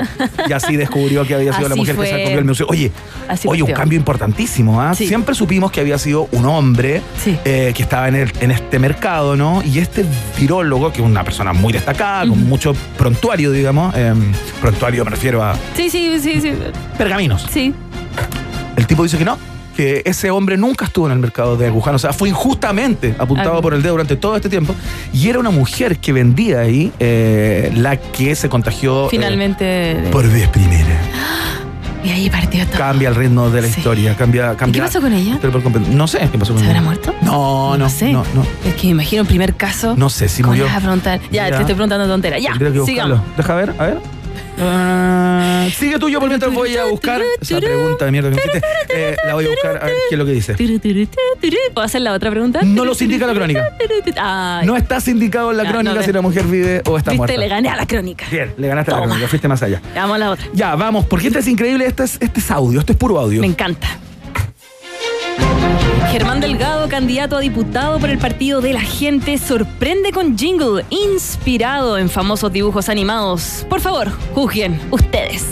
[0.48, 2.22] Y así descubrió que había sido la mujer que se fue.
[2.24, 2.66] comió el museo.
[2.68, 2.92] Oye,
[3.28, 4.80] Así oye, un cambio importantísimo.
[4.80, 4.94] ¿ah?
[4.94, 5.06] Sí.
[5.08, 7.36] Siempre supimos que había sido un hombre Sí.
[7.44, 9.62] eh, que estaba en, el- en este mercado, ¿no?
[9.64, 10.04] Y este
[10.38, 14.14] virólogo, que es una persona muy destacada, con mucho prontuario, digamos, eh,
[14.60, 16.52] prontuario me refiero a Sí, sí, sí, sí.
[16.96, 17.46] pergaminos.
[17.50, 17.74] Sí.
[18.76, 19.36] El tipo dice que no,
[19.80, 23.56] que ese hombre nunca estuvo en el mercado de Wuhan, o sea, fue injustamente apuntado
[23.56, 23.62] Ah.
[23.62, 24.74] por el dedo durante todo este tiempo.
[25.10, 29.96] Y era una mujer que vendía ahí eh, la que se contagió eh, Finalmente.
[30.12, 30.84] por vez primera.
[32.04, 32.78] Y ahí partió todo.
[32.78, 33.74] Cambia el ritmo de la Sí.
[33.78, 34.80] historia, cambia, ¿Y cambia.
[34.82, 35.38] qué pasó con ella?
[35.90, 36.78] No sé qué pasó con ¿Se ella.
[36.78, 37.14] habrá muerto?
[37.22, 38.10] No, no, sé.
[38.12, 38.42] no, no.
[38.66, 39.94] Es que me imagino un primer caso.
[39.98, 40.64] No sé si ¿Cómo murió.
[40.66, 41.20] vas a preguntar?
[41.30, 41.56] Ya, Ya.
[41.56, 42.38] te estoy preguntando tontera.
[42.38, 42.52] Ya,
[42.86, 43.20] sigamos.
[43.36, 43.98] Deja ver, a ver.
[44.62, 48.40] Ah, sigue tú, yo por mientras voy a buscar esa pregunta de mierda que me
[48.42, 48.62] hiciste.
[48.92, 50.54] Eh, la voy a buscar a ver qué es lo que dice.
[51.74, 52.60] ¿Puedo hacer la otra pregunta?
[52.62, 53.68] No los indica la crónica.
[54.16, 57.16] Ay, No está indicado en la crónica no, si la mujer vive o está Viste,
[57.18, 57.36] muerta.
[57.36, 58.26] le gané a la crónica.
[58.30, 59.80] Bien, le ganaste a la crónica, fuiste más allá.
[59.94, 60.46] Vamos a la otra.
[60.52, 63.40] Ya, vamos, porque este es increíble, este es, este es audio, esto es puro audio.
[63.40, 63.88] Me encanta.
[66.10, 71.98] Germán Delgado, candidato a diputado por el Partido de la Gente, sorprende con jingle inspirado
[71.98, 73.64] en famosos dibujos animados.
[73.68, 75.46] Por favor, juzguen ustedes.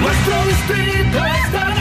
[0.00, 1.80] Nuestro distrito estará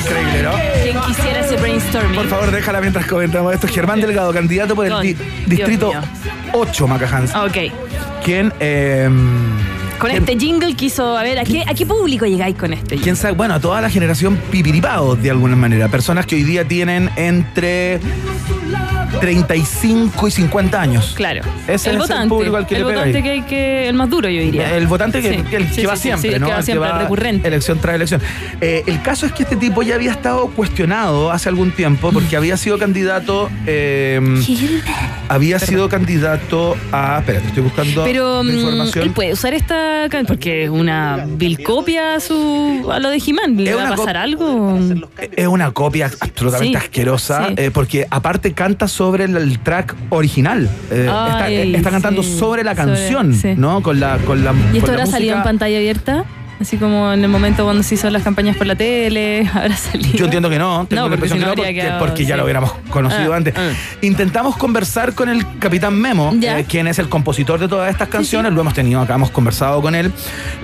[0.00, 0.52] Increíble, ¿no?
[0.82, 2.14] ¿Quién quisiera ese brainstorming?
[2.16, 3.68] Por favor, déjala mientras comentamos esto.
[3.68, 6.00] Germán Delgado, candidato por el Con- di- distrito mío.
[6.52, 7.34] 8, Macajans.
[7.34, 7.56] Ok.
[8.24, 9.08] Quien, eh,
[9.98, 12.96] Con quien- este jingle quiso, a ver, ¿a qué, a qué público llegáis con este?
[12.96, 13.34] ¿Quién sabe?
[13.34, 15.88] Bueno, a toda la generación pipiripados de alguna manera.
[15.88, 18.00] Personas que hoy día tienen entre
[19.18, 21.12] 35 y 50 años.
[21.16, 21.42] Claro.
[21.64, 22.28] Ese es el votante.
[22.28, 23.22] público al que el le pega votante ahí.
[23.24, 23.88] que hay que.
[23.88, 24.76] El más duro, yo diría.
[24.76, 26.46] El votante que, Sí, que- el sí, que va sí, siempre, sí, el ¿no?
[26.46, 27.48] que va El siempre, recurrente.
[27.48, 28.20] Elección tras elección.
[28.60, 32.36] Eh, el caso es que este tipo ya había estado cuestionado hace algún tiempo porque
[32.36, 33.50] había sido candidato.
[33.66, 34.20] eh,
[35.28, 37.18] había sido candidato a.
[37.20, 39.04] Espérate, estoy buscando Pero mm, información.
[39.04, 43.56] él puede usar esta porque es una vil copia a su a lo de Jimán.
[43.56, 44.78] ¿Le Es va a pasar algo?
[45.36, 47.54] Es una copia absolutamente Sí, asquerosa, sí.
[47.56, 50.68] eh, porque aparte canta sobre el, track original.
[50.90, 53.54] Eh, Ay, eh, está cantando sí, sobre la sobre- canción, sí.
[53.56, 53.82] ¿no?
[53.82, 54.52] Con la, con la.
[54.74, 56.24] ¿Y esto habrá salido en pantalla abierta?
[56.60, 60.18] Así como en el momento cuando se hizo las campañas por la tele, habrá salido.
[60.18, 62.24] Yo entiendo que no, tengo No, la impresión si no que no, porque, quedado, porque
[62.26, 63.54] ya lo hubiéramos conocido Ah, antes.
[63.56, 63.70] ah.
[64.02, 68.52] Intentamos conversar con el Capitán Memo, eh, quien es el compositor de todas estas canciones,
[68.52, 70.12] lo hemos tenido acá, hemos conversado con él.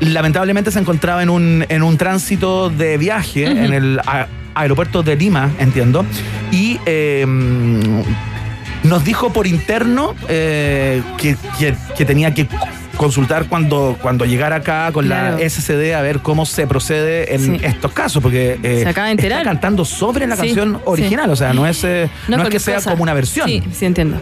[0.00, 5.14] Lamentablemente se encontraba en un, en un tránsito de viaje en el a- aeropuerto de
[5.16, 6.04] Lima, entiendo,
[6.50, 7.24] y eh,
[8.82, 11.36] nos dijo por interno eh, que-
[11.96, 12.48] que tenía que
[12.96, 15.38] consultar cuando, cuando llegara acá con Claro.
[15.38, 17.64] la SCD a ver cómo se procede en Sí.
[17.64, 19.38] estos casos, porque eh, Se acaba de enterar.
[19.40, 21.32] está cantando sobre la Sí, canción original, sí.
[21.32, 22.90] o sea, no es, eh, no es que sea cosa.
[22.90, 23.48] como una versión.
[23.48, 24.18] Sí, sí entiendo.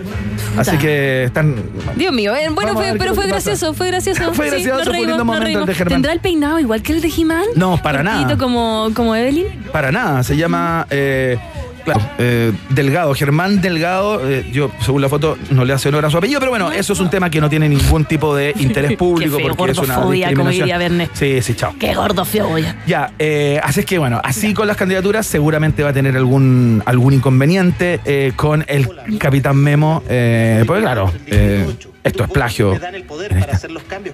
[0.57, 1.57] Así que están...
[1.97, 4.33] Dios mío, eh, bueno, fue, pero fue gracioso, fue gracioso.
[4.35, 5.93] Fue gracioso, fue nos momento de Germán.
[5.95, 7.45] ¿Tendrá el peinado igual que el de Jimán?
[7.57, 8.37] No, para nada.
[8.37, 9.47] Como, como Evelyn.
[9.73, 10.87] Para nada, se llama...
[10.91, 11.39] eh,
[11.85, 16.11] Claro, eh, Delgado, Germán Delgado, eh, yo según la foto no le hace honor a
[16.11, 18.97] su apellido, pero bueno, eso es un tema que no tiene ningún tipo de interés
[18.97, 21.09] público Qué feo, porque es una gordofobia, como diría Verne.
[21.13, 21.75] Sí, sí, chao.
[21.79, 25.27] Qué gordo feo, voy a- Ya, eh, así es que bueno, así con las candidaturas
[25.27, 31.13] seguramente va a tener algún, algún inconveniente eh, con el Capitán Memo, eh, porque claro,
[31.27, 31.67] eh,
[32.05, 32.79] Esto es plagio.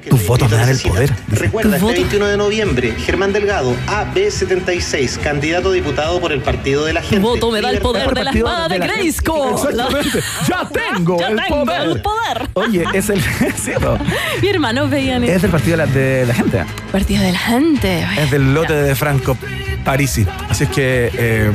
[0.09, 1.11] Tus votos me dan el poder.
[1.29, 1.98] Recuerda, este votos.
[1.98, 7.09] 21 de noviembre, Germán Delgado, AB76, candidato a diputado por el Partido de la Tu
[7.09, 7.22] Gente.
[7.26, 9.55] voto me da el poder de la espada de, Grayskull.
[9.55, 10.20] Exactamente.
[10.48, 11.88] Ya tengo Ya el tengo poder.
[11.90, 12.48] el poder.
[12.55, 13.18] Oye, es el.
[13.46, 13.98] es cierto.
[14.40, 16.64] Mi hermano veían Es del partido de la, gente.
[16.92, 18.07] partido de la gente.
[18.18, 19.37] Es del lote de Franco
[19.85, 20.24] Parisi.
[20.48, 21.11] Así es que.
[21.12, 21.50] eh,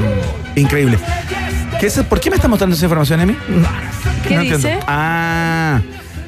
[0.55, 0.99] increíble.
[1.79, 3.35] ¿Qué es, ¿Por qué me está mostrando esa información, Emi?
[4.27, 4.57] ¿Qué entiendo.
[4.57, 4.79] dice?
[4.85, 5.81] Ah.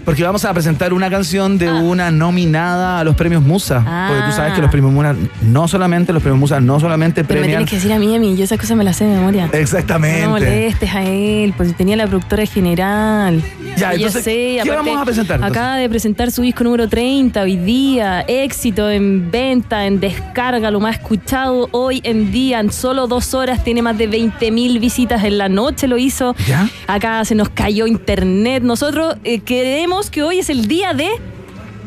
[0.08, 1.74] Porque vamos a presentar una canción de Ah.
[1.74, 3.80] una nominada a los premios Musa.
[4.08, 4.56] Porque tú sabes Ah.
[4.56, 7.66] que los premios Musa no solamente, los premios Musa no solamente Pero me premian.
[7.66, 8.38] tienes que decir a mí, a mí.
[8.38, 9.50] Yo esas cosas me las sé de memoria.
[9.52, 10.22] Exactamente.
[10.24, 13.44] No molestes a él, pues tenía la productora general.
[13.76, 15.58] Ya, entonces, sé, ¿qué aparte, vamos a presentar, entonces?
[15.58, 18.22] Acaba de presentar su disco número 30 hoy día.
[18.22, 22.62] Éxito en venta, en descarga, lo más escuchado hoy en día.
[22.62, 26.34] En solo dos horas tiene más de 20 mil visitas en la noche, lo hizo.
[26.48, 26.70] ¿Ya?
[26.88, 28.64] Acá se nos cayó internet.
[28.64, 29.42] Nosotros eh,
[30.06, 31.10] que hoy es el día de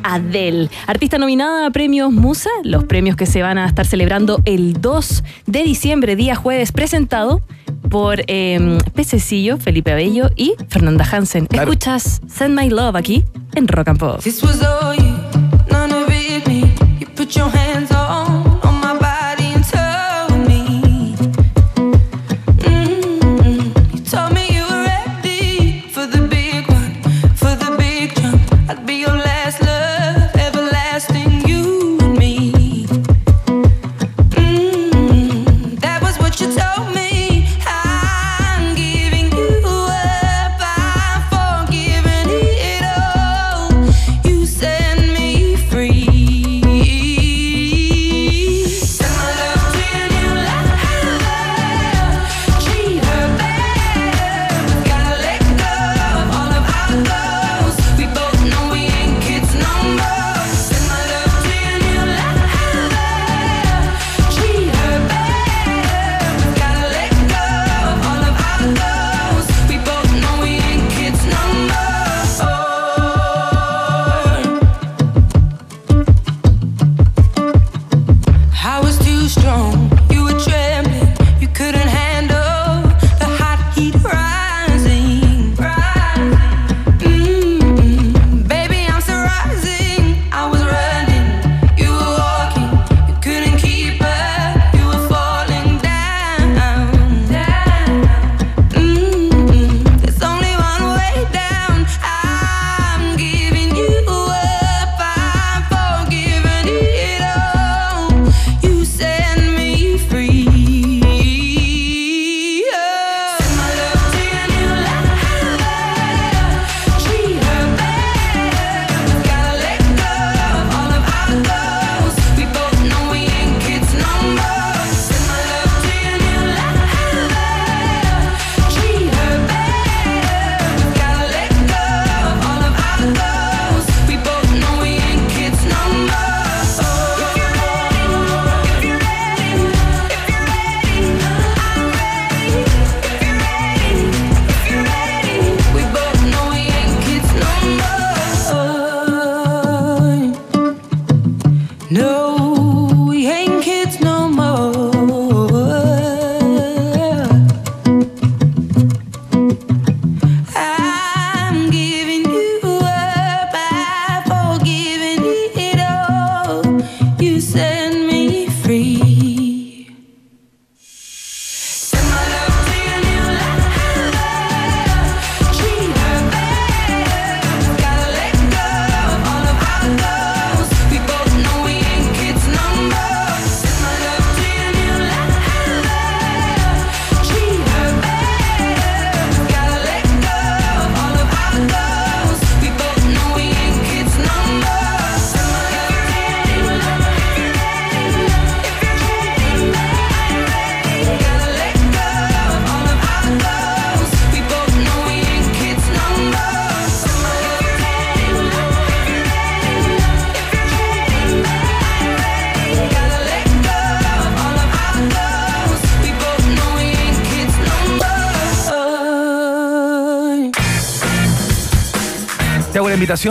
[0.03, 4.81] Adele, artista nominada a premios Musa, los premios que se van a estar celebrando el
[4.81, 7.40] 2 de diciembre, día jueves, presentado
[7.88, 11.46] por eh, Pececillo, Felipe Abello y Fernanda Hansen.
[11.46, 11.70] Claro.
[11.70, 14.20] Escuchas Send My Love aquí en Rock and Pop.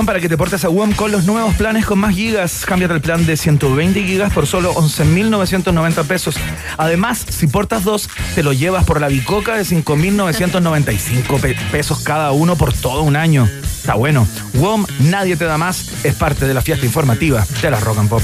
[0.06, 2.66] Para que te portes a WOM con los nuevos planes con más gigas.
[2.66, 6.36] Cámbiate el plan de 120 gigas por solo 11.990 pesos.
[6.78, 12.32] Además, si portas dos, te lo llevas por la bicoca de 5.995 pe- pesos cada
[12.34, 13.48] uno por todo un año.
[13.64, 14.28] Está bueno.
[14.56, 18.10] WOM, nadie te da más, es parte de la fiesta informativa de la Rock and
[18.10, 18.22] Pop.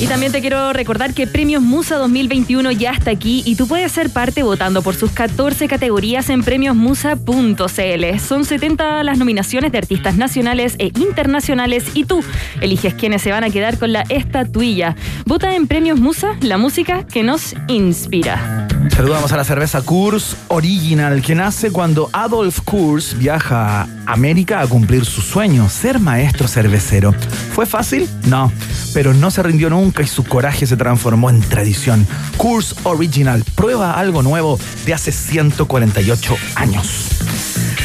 [0.00, 3.92] Y también te quiero recordar que Premios Musa 2021 ya está aquí y tú puedes
[3.92, 8.18] ser parte votando por sus 14 categorías en premiosmusa.cl.
[8.18, 12.24] Son 70 las nominaciones de artistas nacionales e internacionales y tú
[12.62, 14.96] eliges quiénes se van a quedar con la estatuilla.
[15.26, 18.69] Vota en Premios Musa, la música que nos inspira.
[18.88, 24.66] Saludamos a la cerveza Kurs Original, que nace cuando Adolf Kurs viaja a América a
[24.66, 27.14] cumplir su sueño, ser maestro cervecero.
[27.54, 28.08] ¿Fue fácil?
[28.26, 28.52] No,
[28.94, 32.06] pero no se rindió nunca y su coraje se transformó en tradición.
[32.36, 37.10] Kurs Original, prueba algo nuevo de hace 148 años.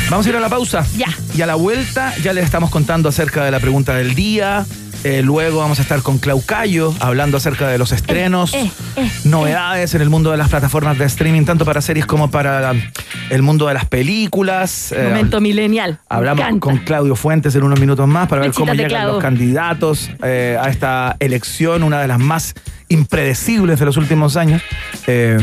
[0.10, 0.86] Vamos a ir a la pausa.
[0.95, 1.08] Ya.
[1.36, 4.65] Y a la vuelta ya les estamos contando acerca de la pregunta del día.
[5.03, 9.93] Eh, luego vamos a estar con Claucayo hablando acerca de los estrenos, eh, eh, novedades
[9.93, 12.73] en el mundo de las plataformas de streaming, tanto para series como para
[13.29, 14.91] el mundo de las películas.
[14.91, 15.99] Eh, Momento millennial.
[16.10, 20.10] Me Hablamos con Claudio Fuentes en unos minutos más para ver cómo llegan los candidatos
[20.23, 22.55] eh, a esta elección, una de las más
[22.88, 24.62] impredecibles de los últimos años.
[25.08, 25.38] eh,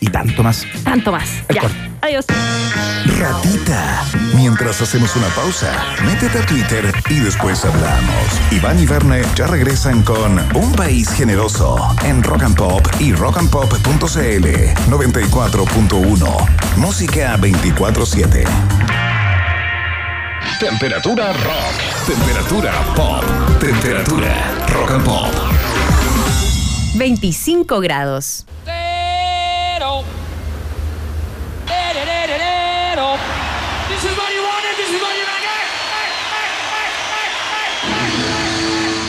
[0.00, 0.66] y tanto más.
[0.82, 1.42] Tanto más.
[1.52, 1.62] Ya.
[2.00, 2.24] Adiós.
[3.18, 4.04] Ratita.
[4.34, 5.72] Mientras hacemos una pausa,
[6.04, 8.40] métete a Twitter y después hablamos.
[8.50, 14.46] Iván y Verne ya regresan con Un País Generoso en Rock and Pop y rockandpop.cl
[14.90, 16.76] 94.1.
[16.76, 18.44] Música 24-7.
[20.58, 21.74] Temperatura rock.
[22.06, 23.24] Temperatura pop.
[23.60, 25.32] Temperatura rock and pop.
[26.94, 28.46] 25 grados.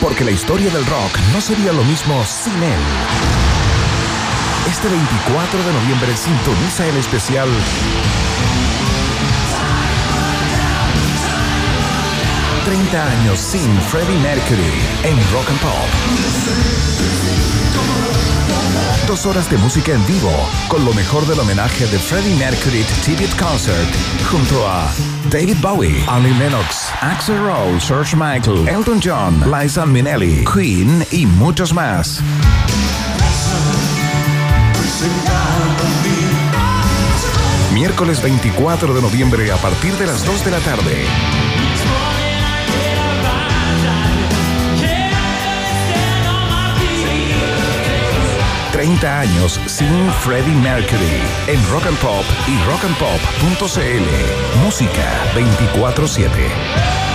[0.00, 2.80] Porque la historia del rock no sería lo mismo sin él.
[4.68, 7.48] Este 24 de noviembre sintoniza el especial
[12.66, 17.55] ...30 años sin Freddie Mercury en Rock and Pop.
[19.06, 20.32] Dos horas de música en vivo
[20.66, 23.88] con lo mejor del homenaje de Freddie Mercury Tribute Concert
[24.28, 24.92] junto a
[25.30, 31.72] David Bowie, Annie Lennox, Axel Rose, George Michael, Elton John, Liza Minnelli, Queen y muchos
[31.72, 32.20] más.
[37.72, 41.55] Miércoles 24 de noviembre a partir de las 2 de la tarde.
[48.86, 51.20] ...30 años sin Freddie Mercury...
[51.48, 54.62] ...en Rock and Pop y rockandpop.cl...
[54.62, 57.05] ...música 24-7...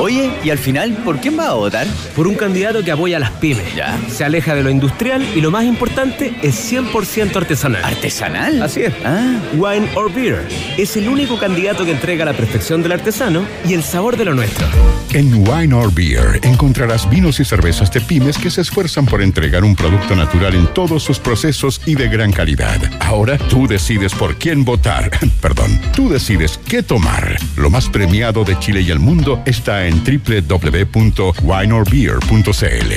[0.00, 1.86] Oye, y al final, ¿por quién va a votar?
[2.16, 3.74] Por un candidato que apoya a las pymes.
[3.74, 4.00] Ya.
[4.08, 7.84] Se aleja de lo industrial y lo más importante es 100% artesanal.
[7.84, 8.62] ¿Artesanal?
[8.62, 8.94] Así es.
[9.04, 13.74] Ah, Wine or Beer es el único candidato que entrega la perfección del artesano y
[13.74, 14.66] el sabor de lo nuestro.
[15.12, 19.64] En Wine or Beer encontrarás vinos y cervezas de pymes que se esfuerzan por entregar
[19.64, 22.78] un producto natural en todos sus procesos y de gran calidad.
[23.00, 25.10] Ahora tú decides por quién votar.
[25.42, 27.36] Perdón, tú decides qué tomar.
[27.56, 32.92] Lo más premiado de Chile y el mundo está en en www.wineorbeer.cl.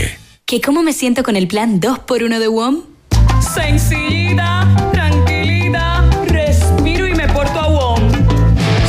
[0.46, 2.84] ¿Que cómo me siento con el plan 2x1 de WOM?
[3.54, 8.12] Sencillita, tranquilidad, respiro y me porto a WOM.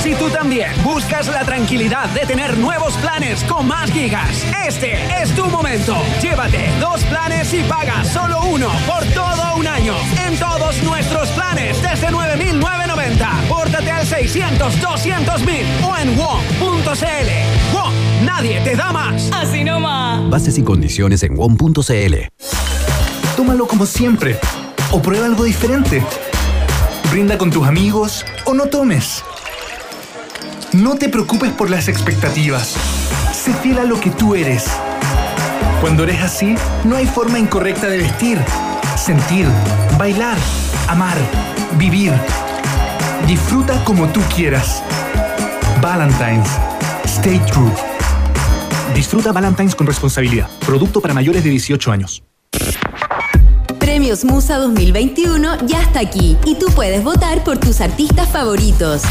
[0.03, 5.35] Si tú también buscas la tranquilidad de tener nuevos planes con más gigas, este es
[5.35, 5.97] tu momento.
[6.21, 9.95] Llévate dos planes y paga solo uno por todo un año
[10.27, 13.71] en todos nuestros planes desde 9.990 por
[14.29, 17.75] 600, 200 mil o en WOM.cl.
[17.75, 17.93] WOM,
[18.25, 19.31] nadie te da más.
[19.35, 20.31] Así no más.
[20.31, 22.15] Bases y condiciones en WOM.cl.
[23.37, 24.39] Tómalo como siempre
[24.93, 26.03] o prueba algo diferente.
[27.11, 29.23] Brinda con tus amigos o no tomes.
[30.73, 32.77] No te preocupes por las expectativas.
[33.31, 34.65] Sé fiel a lo que tú eres.
[35.83, 36.55] Cuando eres así,
[36.85, 38.39] no hay forma incorrecta de vestir,
[38.97, 39.47] sentir,
[39.99, 40.39] bailar,
[40.89, 41.19] amar,
[41.77, 42.15] vivir
[43.27, 44.83] Disfruta como tú quieras.
[45.81, 46.49] Valentine's.
[47.05, 47.73] Stay true.
[48.95, 50.49] Disfruta Valentine's con responsabilidad.
[50.67, 52.23] Producto para mayores de 18 años.
[53.79, 59.03] Premios Musa 2021 ya está aquí y tú puedes votar por tus artistas favoritos.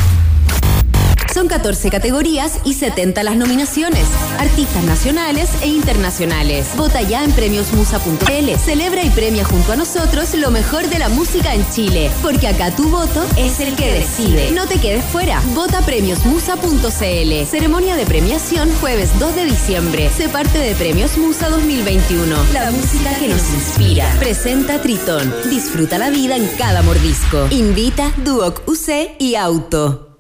[1.34, 4.06] Son 14 categorías y 70 las nominaciones.
[4.38, 6.68] Artistas nacionales e internacionales.
[6.78, 8.56] Vota ya en premiosmusa.cl.
[8.64, 12.12] Celebra y premia junto a nosotros lo mejor de la música en Chile.
[12.22, 14.52] Porque acá tu voto es el que decide.
[14.52, 15.42] No te quedes fuera.
[15.56, 17.46] Vota premiosmusa.cl.
[17.50, 20.12] Ceremonia de premiación jueves 2 de diciembre.
[20.16, 22.36] Se parte de Premios Musa 2021.
[22.54, 24.08] La música que nos inspira.
[24.20, 25.34] Presenta Tritón.
[25.50, 27.48] Disfruta la vida en cada mordisco.
[27.50, 30.13] Invita Duoc UC y Auto.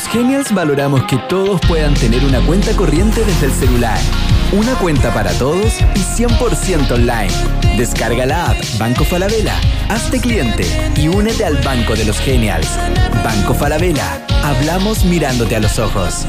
[0.00, 3.98] Los Genials valoramos que todos puedan tener una cuenta corriente desde el celular.
[4.50, 7.28] Una cuenta para todos y 100% online.
[7.76, 10.64] Descarga la app Banco Falabella, hazte cliente
[10.96, 12.66] y únete al Banco de los Genials.
[13.22, 14.26] Banco Falabella.
[14.42, 16.26] Hablamos mirándote a los ojos.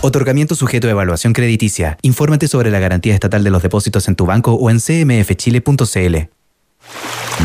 [0.00, 1.98] Otorgamiento sujeto a evaluación crediticia.
[2.02, 6.16] Infórmate sobre la garantía estatal de los depósitos en tu banco o en cmfchile.cl.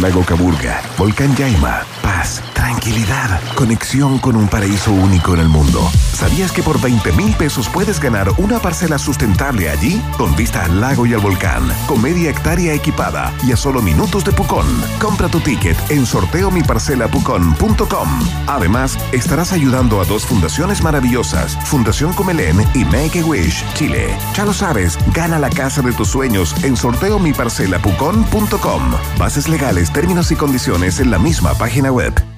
[0.02, 2.42] Lago Caburga, Volcán Yaima, paz,
[2.84, 5.90] tranquilidad, conexión con un paraíso único en el mundo.
[6.12, 10.02] ¿Sabías que por 20 mil pesos puedes ganar una parcela sustentable allí?
[10.18, 14.26] Con vista al lago y al volcán, con media hectárea equipada y a solo minutos
[14.26, 14.68] de Pucón.
[15.00, 18.10] Compra tu ticket en sorteomiparcelapucón.com.
[18.48, 24.14] Además, estarás ayudando a dos fundaciones maravillosas, Fundación Comelén y Make a Wish, Chile.
[24.36, 28.82] Ya lo sabes, gana la casa de tus sueños en sorteomiparcelapucón.com.
[29.18, 32.33] Bases legales, términos y condiciones en la misma página web.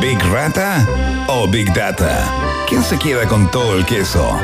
[0.00, 0.86] ¿Big Rata
[1.28, 2.24] o Big Data?
[2.68, 4.38] ¿Quién se queda con todo el queso?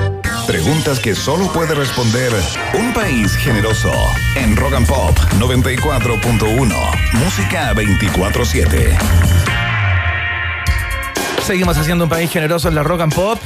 [0.47, 2.33] Preguntas que solo puede responder
[2.75, 3.93] un país generoso.
[4.35, 6.75] En Rock and Pop 94.1.
[7.15, 8.99] Música 24-7.
[11.45, 13.39] Seguimos haciendo un país generoso en la rock and pop.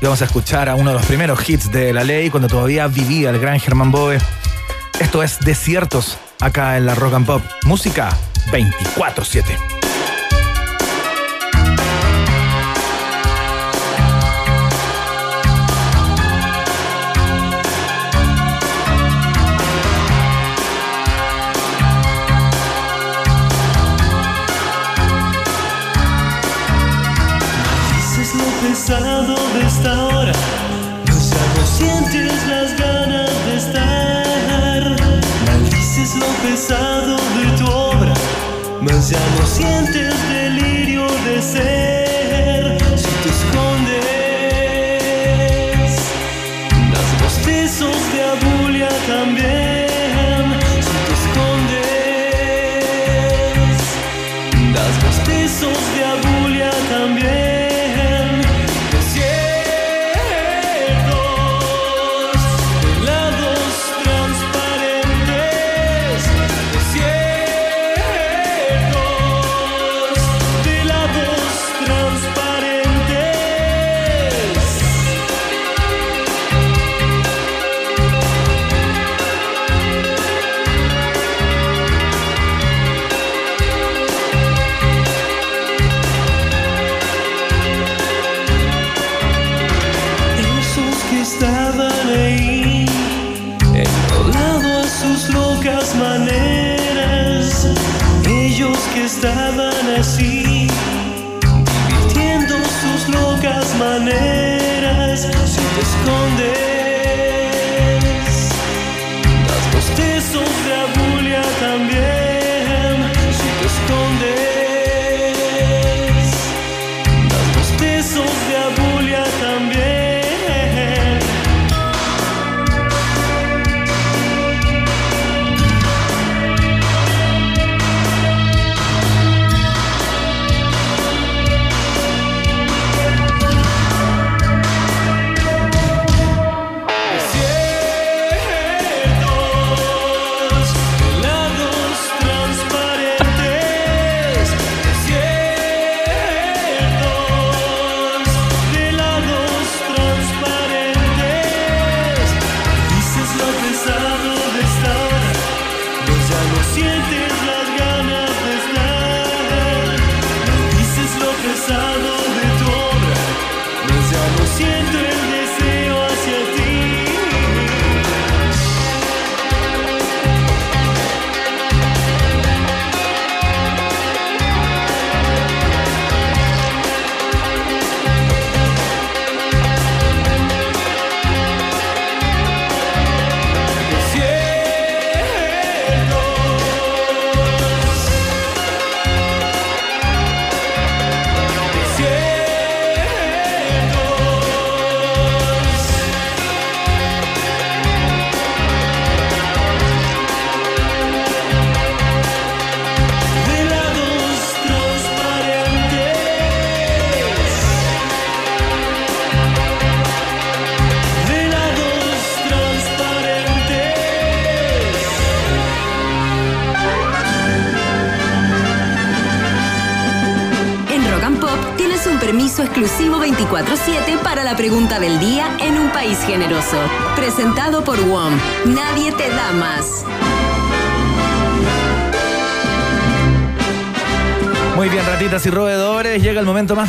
[0.00, 2.86] Y vamos a escuchar a uno de los primeros hits de la ley cuando todavía
[2.86, 4.18] vivía el gran Germán Boe.
[5.00, 7.42] Esto es Desiertos acá en la rock and pop.
[7.64, 8.16] Música
[8.50, 9.81] 24-7.
[36.62, 38.12] Lo pesado de tu obra,
[38.80, 40.21] mas ya no sientes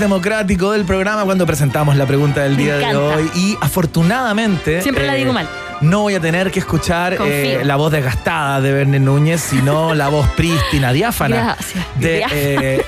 [0.03, 4.81] democrático del programa cuando presentamos la pregunta del día de hoy y afortunadamente...
[4.81, 5.47] Siempre la digo mal.
[5.79, 10.09] No voy a tener que escuchar eh, la voz desgastada de Verne Núñez, sino la
[10.09, 11.55] voz prístina, diáfana.
[11.55, 11.85] Gracias.
[11.95, 12.85] De, eh,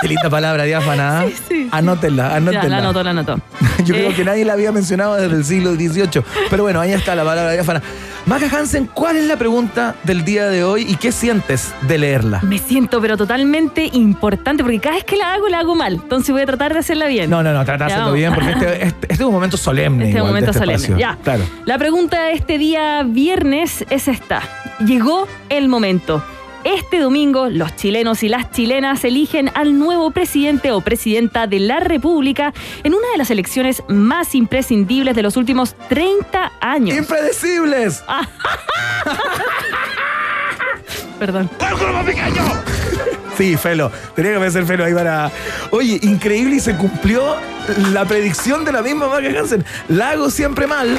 [0.00, 1.20] qué linda palabra, diáfana.
[1.20, 1.24] ¿ah?
[1.28, 1.68] Sí, sí.
[1.70, 2.68] Anótenla, Ya, anótenla.
[2.68, 3.38] la anoto, la anoto.
[3.84, 4.14] Yo creo Eh.
[4.14, 6.22] que nadie la había mencionado desde el siglo XVIII.
[6.50, 7.82] Pero bueno, ahí está la palabra diáfana.
[8.26, 12.40] Maca Hansen, ¿cuál es la pregunta del día de hoy y qué sientes de leerla?
[12.42, 15.94] Me siento pero totalmente importante porque cada vez que la hago la hago mal.
[15.94, 17.30] Entonces voy a tratar de hacerla bien.
[17.30, 19.56] No, no, no, trata de Ya hacerlo bien porque este, este- este es un momento
[19.56, 20.06] solemne.
[20.06, 20.98] Este igual, de momento este solemne, espacio.
[20.98, 21.16] ya.
[21.22, 21.44] Claro.
[21.66, 24.42] La pregunta de este día viernes es esta.
[24.84, 26.20] Llegó el momento.
[26.66, 31.78] Este domingo, los chilenos y las chilenas eligen al nuevo presidente o presidenta de la
[31.78, 32.52] República
[32.82, 36.98] en una de las elecciones más imprescindibles de los últimos 30 años.
[36.98, 38.02] ¡Impredecibles!
[41.20, 41.48] Perdón.
[43.36, 43.92] Sí, Felo.
[44.16, 45.30] Tenía que aparecer Felo ahí para.
[45.70, 47.36] Oye, increíble y se cumplió
[47.92, 49.64] la predicción de la misma Maca Hansen.
[49.88, 50.88] La hago siempre mal.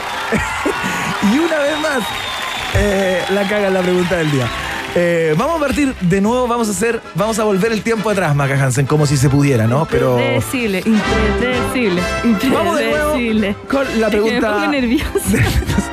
[1.33, 2.03] y una vez más,
[2.73, 4.47] eh, la caga en la pregunta del día.
[4.95, 8.35] Eh, vamos a partir de nuevo, vamos a hacer, vamos a volver el tiempo atrás,
[8.35, 9.85] Maca Hansen, como si se pudiera, ¿no?
[9.89, 10.17] Pero.
[10.17, 12.01] Impredecible, impredecible,
[12.51, 13.55] Vamos de nuevo impredecible.
[13.69, 15.19] con la pregunta- me pongo nerviosa.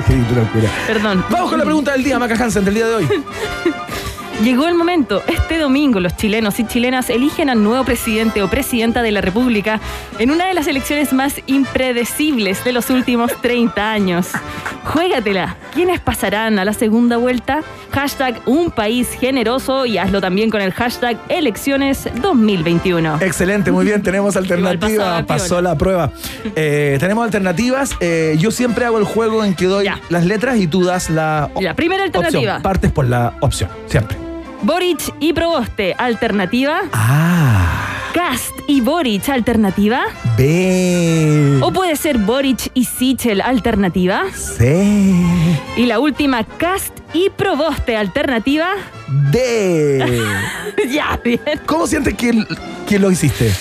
[0.07, 0.69] Sí, qué locura.
[0.87, 1.25] Perdón.
[1.31, 3.09] Vamos con la pregunta del día, Maca Hansen, del día de hoy.
[4.43, 5.23] Llegó el momento.
[5.29, 9.81] Este domingo los chilenos y chilenas eligen al nuevo presidente o presidenta de la República
[10.19, 14.29] en una de las elecciones más impredecibles de los últimos 30 años.
[14.85, 15.57] Juégatela.
[15.73, 17.61] ¿Quiénes pasarán a la segunda vuelta?
[17.93, 23.19] Hashtag un país generoso y hazlo también con el hashtag elecciones 2021.
[23.23, 26.11] Excelente, muy bien, tenemos alternativa, pasó la prueba.
[26.55, 30.67] Eh, tenemos alternativas, eh, yo siempre hago el juego en que doy las letras y
[30.67, 32.41] tú das la La primera alternativa.
[32.41, 32.63] opción.
[32.63, 34.19] Partes por la opción, siempre.
[34.65, 36.81] Boric y Proboste, alternativa.
[36.95, 38.11] Ah.
[38.15, 40.05] Cast y Boric, alternativa.
[40.39, 41.59] B.
[41.61, 44.23] O puede ser Boric y Sichel, alternativa.
[44.33, 44.87] C.
[45.77, 48.71] Y la última, Cast y Proboste, alternativa.
[49.31, 50.23] D.
[50.91, 51.41] ya, bien.
[51.67, 52.47] ¿Cómo sientes que,
[52.89, 53.53] que lo hiciste?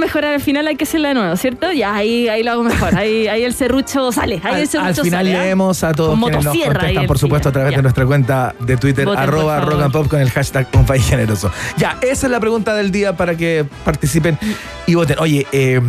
[0.00, 1.70] Mejorar al final, hay que hacerla de nuevo, ¿cierto?
[1.72, 2.96] Ya, ahí, ahí lo hago mejor.
[2.96, 4.40] Ahí, ahí el serrucho sale.
[4.42, 5.36] Ahí el Al, serrucho al final sale.
[5.36, 5.42] ¿ah?
[5.44, 7.76] leemos a todos quienes nos contestan, el por supuesto, a través Ya.
[7.76, 11.04] de nuestra cuenta de Twitter, Voten, arroba rock and pop con el hashtag Un País
[11.06, 11.50] Generoso.
[11.76, 14.38] Ya, esa es la pregunta del día para que participen
[14.86, 15.16] y voten.
[15.20, 15.80] Oye, eh,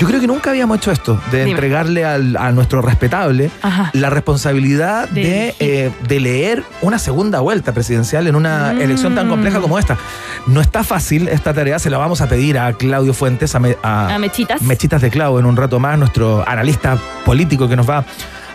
[0.00, 1.50] yo creo que nunca habíamos hecho esto, de Dime.
[1.50, 3.90] entregarle al- a nuestro respetable Ajá.
[3.92, 8.80] la responsabilidad De eh, de leer una segunda vuelta presidencial en una Mm.
[8.80, 9.98] elección tan compleja como esta.
[10.46, 13.76] No está fácil esta tarea, se la vamos a pedir a Claudio Fuentes, a, Me-
[13.82, 14.62] a- A Mechitas.
[14.62, 16.96] Mechitas de Clavo en un rato más, nuestro analista
[17.26, 18.04] político que nos va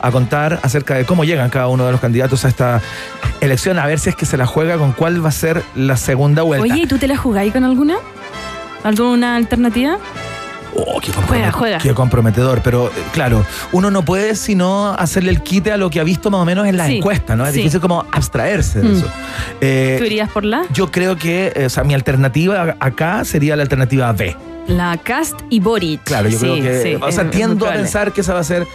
[0.01, 2.81] a contar acerca de cómo llegan cada uno de los candidatos a esta
[3.39, 5.95] elección, a ver si es que se la juega con cuál va a ser la
[5.95, 6.63] segunda vuelta.
[6.73, 7.95] Oye, ¿y tú te la jugáis con alguna?
[8.83, 9.97] ¿Alguna alternativa?
[10.77, 11.77] Oh, qué, Juega, juega.
[11.77, 15.99] qué comprometedor, pero eh, claro, uno no puede sino hacerle el quite a lo que
[16.01, 17.45] ha visto más o menos en las Sí, encuestas, ¿no?
[17.45, 17.59] Es sí.
[17.59, 18.95] difícil como abstraerse de Mm.
[18.97, 19.07] eso.
[19.61, 20.63] Eh, ¿Tú irías por la?
[20.73, 24.35] yo creo que, eh, o sea, mi alternativa acá sería la alternativa B.
[24.67, 26.03] La Cast y Boric.
[26.03, 28.21] Claro, yo Sí, creo que, sí, o sea, es- es muy tiendo a pensar que
[28.21, 28.65] esa va a ser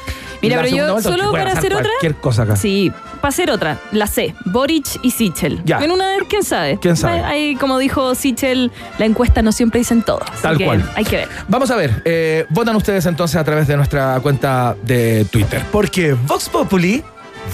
[0.42, 1.84] Mira, la pero yo vuelta, solo para hacer otra.
[1.88, 2.56] cualquier cosa acá.
[2.56, 5.60] Sí, para hacer otra, la C, Boric y Sichel.
[5.64, 5.78] Ya.
[5.80, 6.78] En una de quién sabe.
[6.80, 7.20] ¿Quién sabe?
[7.20, 10.20] Ahí, como dijo Sichel, la encuesta no siempre dicen todo.
[10.22, 10.90] así Tal que cual.
[10.94, 11.28] Hay que ver.
[11.48, 15.62] Vamos a ver, eh, votan ustedes entonces a través de nuestra cuenta de Twitter.
[15.72, 17.02] Porque Vox Populi,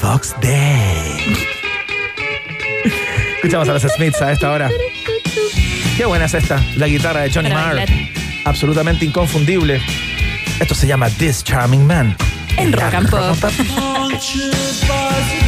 [0.02, 1.36] Vox Day.
[3.36, 4.70] Escuchamos a los Smiths a esta hora.
[5.96, 7.84] Qué buena es esta, la guitarra de Johnny Marr.
[8.46, 9.80] Absolutamente inconfundible.
[10.60, 12.16] Esto se llama This Charming Man.
[12.56, 13.36] En Rock and Pop.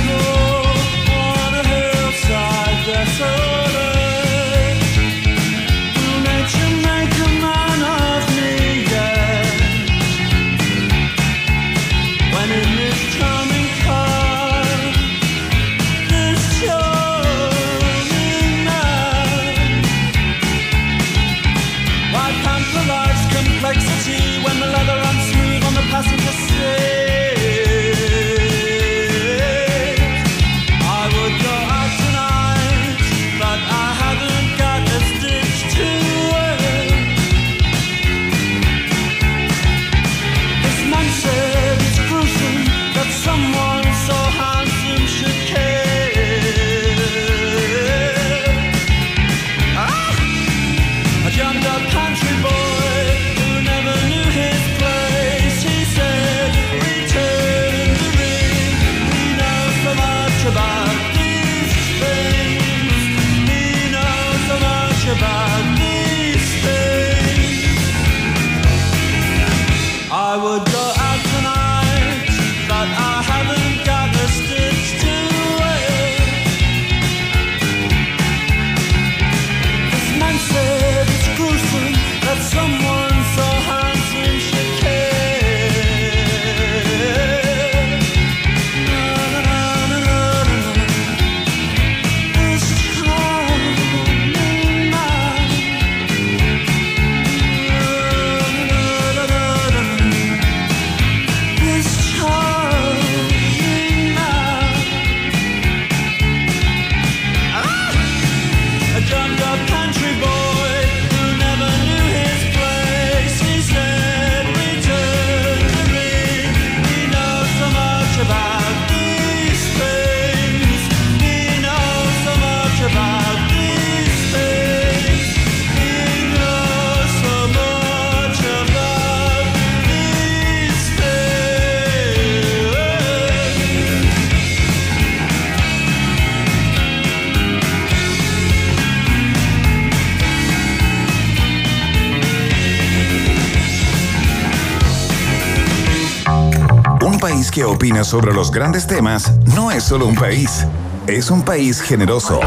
[147.59, 150.64] que opina sobre los grandes temas no es solo un país,
[151.09, 152.38] es un país generoso.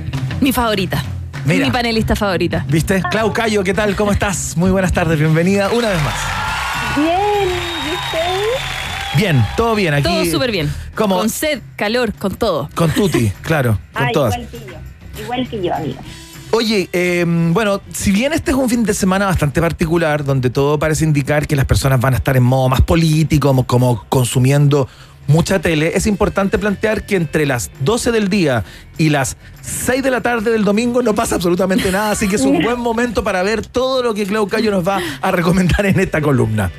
[0.40, 1.02] Mi favorita.
[1.44, 1.66] Mira.
[1.66, 2.64] Mi panelista favorita.
[2.68, 3.02] ¿Viste?
[3.10, 3.96] Clau Cayo, ¿qué tal?
[3.96, 4.56] ¿Cómo estás?
[4.56, 6.14] Muy buenas tardes, bienvenida una vez más.
[6.96, 7.48] Bien,
[7.84, 9.16] ¿viste?
[9.16, 10.04] Bien, todo bien aquí.
[10.04, 10.72] Todo súper bien.
[10.94, 11.16] ¿Cómo?
[11.18, 12.70] Con sed, calor, con todo.
[12.74, 14.34] Con Tuti, claro, con Ah, todas.
[14.36, 15.22] igual que yo.
[15.22, 16.00] Igual que yo, amiga.
[16.54, 20.78] Oye, eh, bueno, si bien este es un fin de semana bastante particular, donde todo
[20.78, 24.86] parece indicar que las personas van a estar en modo más político, como, como consumiendo
[25.28, 28.64] mucha tele, es importante plantear que entre las 12 del día
[28.98, 32.42] y las 6 de la tarde del domingo no pasa absolutamente nada, así que es
[32.42, 35.98] un buen momento para ver todo lo que Clau Cayo nos va a recomendar en
[35.98, 36.70] esta columna.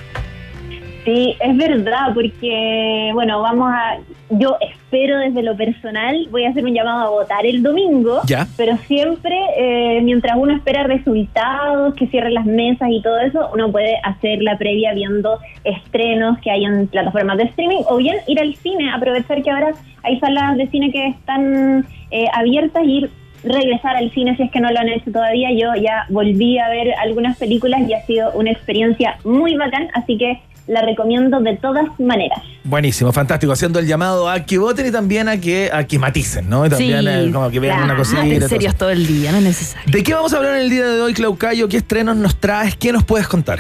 [1.04, 3.98] Sí, es verdad, porque, bueno, vamos a.
[4.30, 4.56] Yo
[4.94, 8.46] espero desde lo personal, voy a hacer un llamado a votar el domingo, Ya.
[8.56, 13.72] pero siempre, eh, mientras uno espera resultados, que cierren las mesas y todo eso, uno
[13.72, 18.40] puede hacer la previa viendo estrenos que hay en plataformas de streaming o bien ir
[18.40, 19.72] al cine, aprovechar que ahora
[20.04, 23.10] hay salas de cine que están eh, abiertas y ir
[23.44, 25.50] regresar al cine si es que no lo han hecho todavía.
[25.52, 30.18] Yo ya volví a ver algunas películas y ha sido una experiencia muy bacán, así
[30.20, 32.40] que la recomiendo de todas maneras.
[32.64, 36.50] Buenísimo, fantástico, haciendo el llamado a que voten y también a que, a que maticen,
[36.50, 36.66] ¿no?
[36.66, 38.26] Y también sí, eh, como que vean una claro, cosita.
[38.26, 38.78] En todo serio, eso.
[38.78, 39.92] todo el día, no es necesario.
[39.92, 41.68] ¿De qué vamos a hablar en el día de hoy, Claucayo?
[41.68, 42.76] ¿Qué estrenos nos traes?
[42.76, 43.60] ¿Qué nos puedes contar?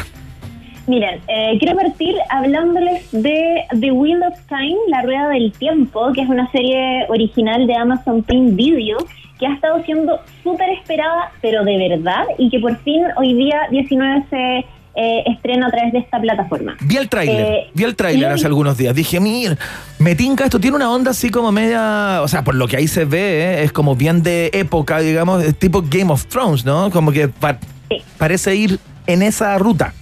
[0.86, 6.22] Miren, eh, quiero partir hablándoles de The Wheel of Time, La Rueda del Tiempo, que
[6.22, 8.98] es una serie original de Amazon Prime Video
[9.40, 13.68] que ha estado siendo súper esperada, pero de verdad, y que por fin hoy día
[13.72, 16.76] 19 se eh, estrena a través de esta plataforma.
[16.82, 18.94] Vi el tráiler, Eh, vi el tráiler hace algunos días.
[18.96, 19.58] Dije, mira,
[20.00, 22.88] me tinca esto, tiene una onda así como media, o sea, por lo que ahí
[22.88, 23.64] se ve, ¿eh?
[23.64, 26.92] es como bien de época, digamos, tipo Game of Thrones, ¿no?
[26.92, 27.58] Como que pa-
[28.18, 29.94] parece ir en esa ruta.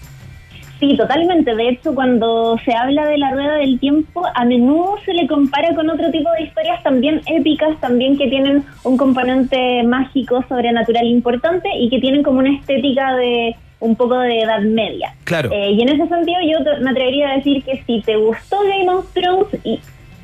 [0.79, 1.53] Sí, totalmente.
[1.55, 5.75] De hecho, cuando se habla de la rueda del tiempo, a menudo se le compara
[5.75, 11.69] con otro tipo de historias también épicas, también que tienen un componente mágico, sobrenatural importante
[11.79, 15.13] y que tienen como una estética de un poco de edad media.
[15.25, 15.49] Claro.
[15.51, 18.89] Eh, y en ese sentido yo me atrevería a decir que si te gustó Game
[18.89, 19.79] of Thrones y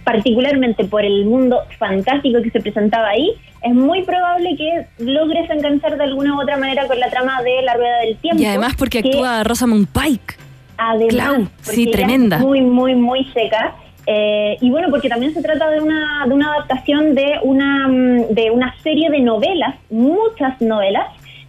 [0.05, 3.31] particularmente por el mundo fantástico que se presentaba ahí,
[3.61, 7.61] es muy probable que logres enganchar de alguna u otra manera con la trama de
[7.63, 8.41] la rueda del tiempo.
[8.41, 10.35] Y además porque que- actúa Rosamund Pike.
[10.77, 12.37] Además, Clau, sí, tremenda.
[12.37, 13.73] muy, muy, muy seca.
[14.05, 18.33] Eh, y bueno, porque también se trata de una, de una adaptación de una, mm,
[18.33, 21.07] de una serie de novelas, muchas novelas,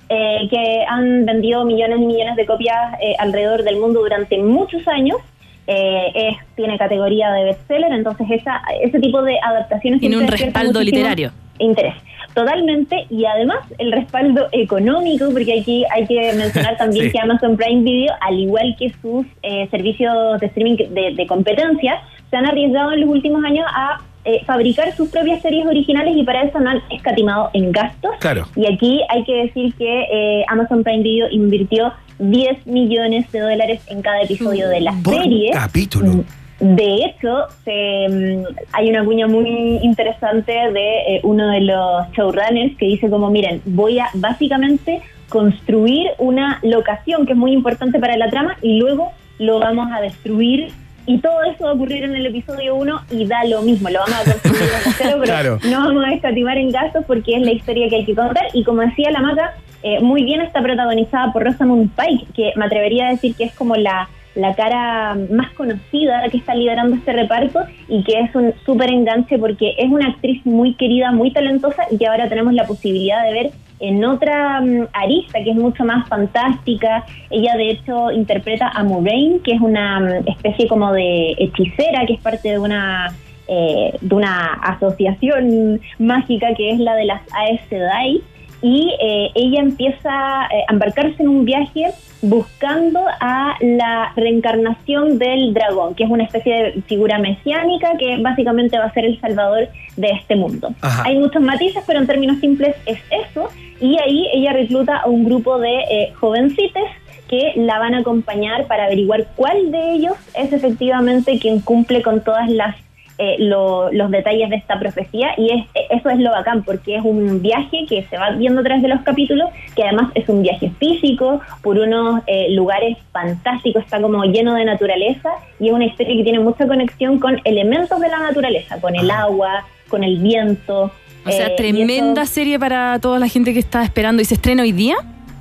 [0.09, 4.87] eh, que han vendido millones y millones de copias eh, alrededor del mundo durante muchos
[4.89, 5.19] años.
[5.67, 10.81] Eh, es, tiene categoría de bestseller, entonces esa, ese tipo de adaptaciones Tiene un respaldo
[10.81, 11.31] literario.
[11.59, 11.95] Interés.
[12.33, 17.13] Totalmente, y además el respaldo económico, porque aquí hay que mencionar también Sí.
[17.13, 22.01] que Amazon Prime Video, al igual que sus eh, servicios de streaming de, de competencia,
[22.31, 23.99] se han arriesgado en los últimos años a
[24.29, 28.11] eh, fabricar sus propias series originales y para eso no han escatimado en gastos.
[28.21, 28.47] Claro.
[28.57, 33.81] Y aquí hay que decir que eh, Amazon Prime Video invirtió 10 millones de dólares
[33.87, 35.51] en cada episodio de la Por serie.
[35.53, 36.25] capítulo.
[36.61, 42.77] De hecho, se, mm, hay una cuña muy interesante de eh, uno de los showrunners
[42.77, 45.01] que dice como, miren, voy a básicamente
[45.31, 50.03] construir una locación que es muy importante para la trama y luego lo vamos a
[50.03, 50.73] destruir
[51.09, 53.99] y todo eso va a ocurrir en el episodio 1 y da lo mismo, lo
[53.99, 55.59] vamos a construir desde cero, pero Claro.
[55.65, 58.63] no vamos a escatimar en gastos porque es la historia que hay que contar y
[58.63, 63.09] como decía la Maca, eh, muy bien está protagonizada por Rosamund Pike, que me atrevería
[63.09, 64.09] a decir que es como la,
[64.39, 69.37] la cara más conocida que está liderando este reparto y que es un súper enganche
[69.37, 73.33] porque es una actriz muy querida, muy talentosa y que ahora tenemos la posibilidad de
[73.33, 77.05] ver en otra mm, arista que es mucho más fantástica.
[77.31, 82.15] Ella de hecho interpreta a Moraine, que es una mm, especie como de hechicera, que
[82.15, 83.13] es parte de una
[83.49, 88.23] eh, de una asociación mágica que es la de las Aes Sedai
[88.63, 91.93] y eh, ella empieza eh, a embarcarse en un viaje
[92.23, 98.79] buscando a la reencarnación del dragón, que es una especie de figura mesiánica que básicamente
[98.79, 100.75] va a ser el salvador de este mundo.
[100.81, 101.05] Ajá.
[101.05, 102.99] Hay muchos matices, pero en términos simples es
[103.29, 103.49] eso,
[103.81, 106.91] y ahí ella recluta a un grupo de eh, jovencites
[107.29, 112.25] que la van a acompañar para averiguar cuál de ellos es efectivamente quien cumple con
[112.25, 112.75] todas las
[113.19, 117.05] eh, lo- los detalles de esta profecía y es, eso es lo bacán porque es
[117.05, 120.43] un viaje que se va viendo a través de los capítulos que además es un
[120.43, 125.87] viaje físico por unos eh, lugares fantásticos está como lleno de naturaleza y es una
[125.87, 130.19] historia que tiene mucha conexión con elementos de la naturaleza con el agua con el
[130.19, 130.91] viento
[131.27, 134.23] O sea, eh, tremenda eso- serie para toda la gente que está esperando.
[134.23, 134.97] ¿Y se estrena hoy día?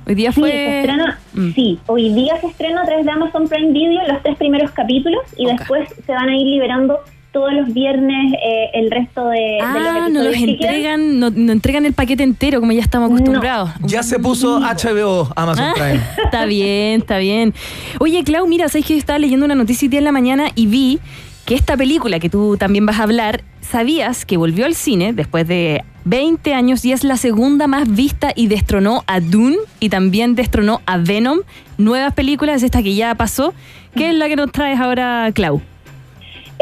[0.06, 0.50] Hoy día Sí, fue.
[0.50, 1.50] se estrena, Mm.
[1.52, 5.20] sí, hoy día se estrena a través de Amazon Prime Video los tres primeros capítulos
[5.36, 6.98] y después se van a ir liberando
[7.38, 11.20] todos los viernes eh, el resto de, de los Ah, episodios no los que entregan,
[11.20, 13.70] no, no entregan el paquete entero como ya estamos acostumbrados.
[13.84, 16.00] Ya se puso HBO, Amazon Ah, Prime.
[16.24, 17.54] está bien, está bien.
[18.00, 20.66] Oye, Clau, mira, sabes que yo estaba leyendo una noticia día en la mañana y
[20.66, 20.98] vi
[21.46, 25.46] que esta película que tú también vas a hablar, ¿sabías que volvió al cine después
[25.46, 30.34] de 20 años y es la segunda más vista y destronó a Dune y también
[30.34, 31.38] destronó a Venom?
[31.78, 33.54] Nuevas películas, esta que ya pasó.
[33.94, 35.62] ¿Qué es la que nos traes ahora, Clau?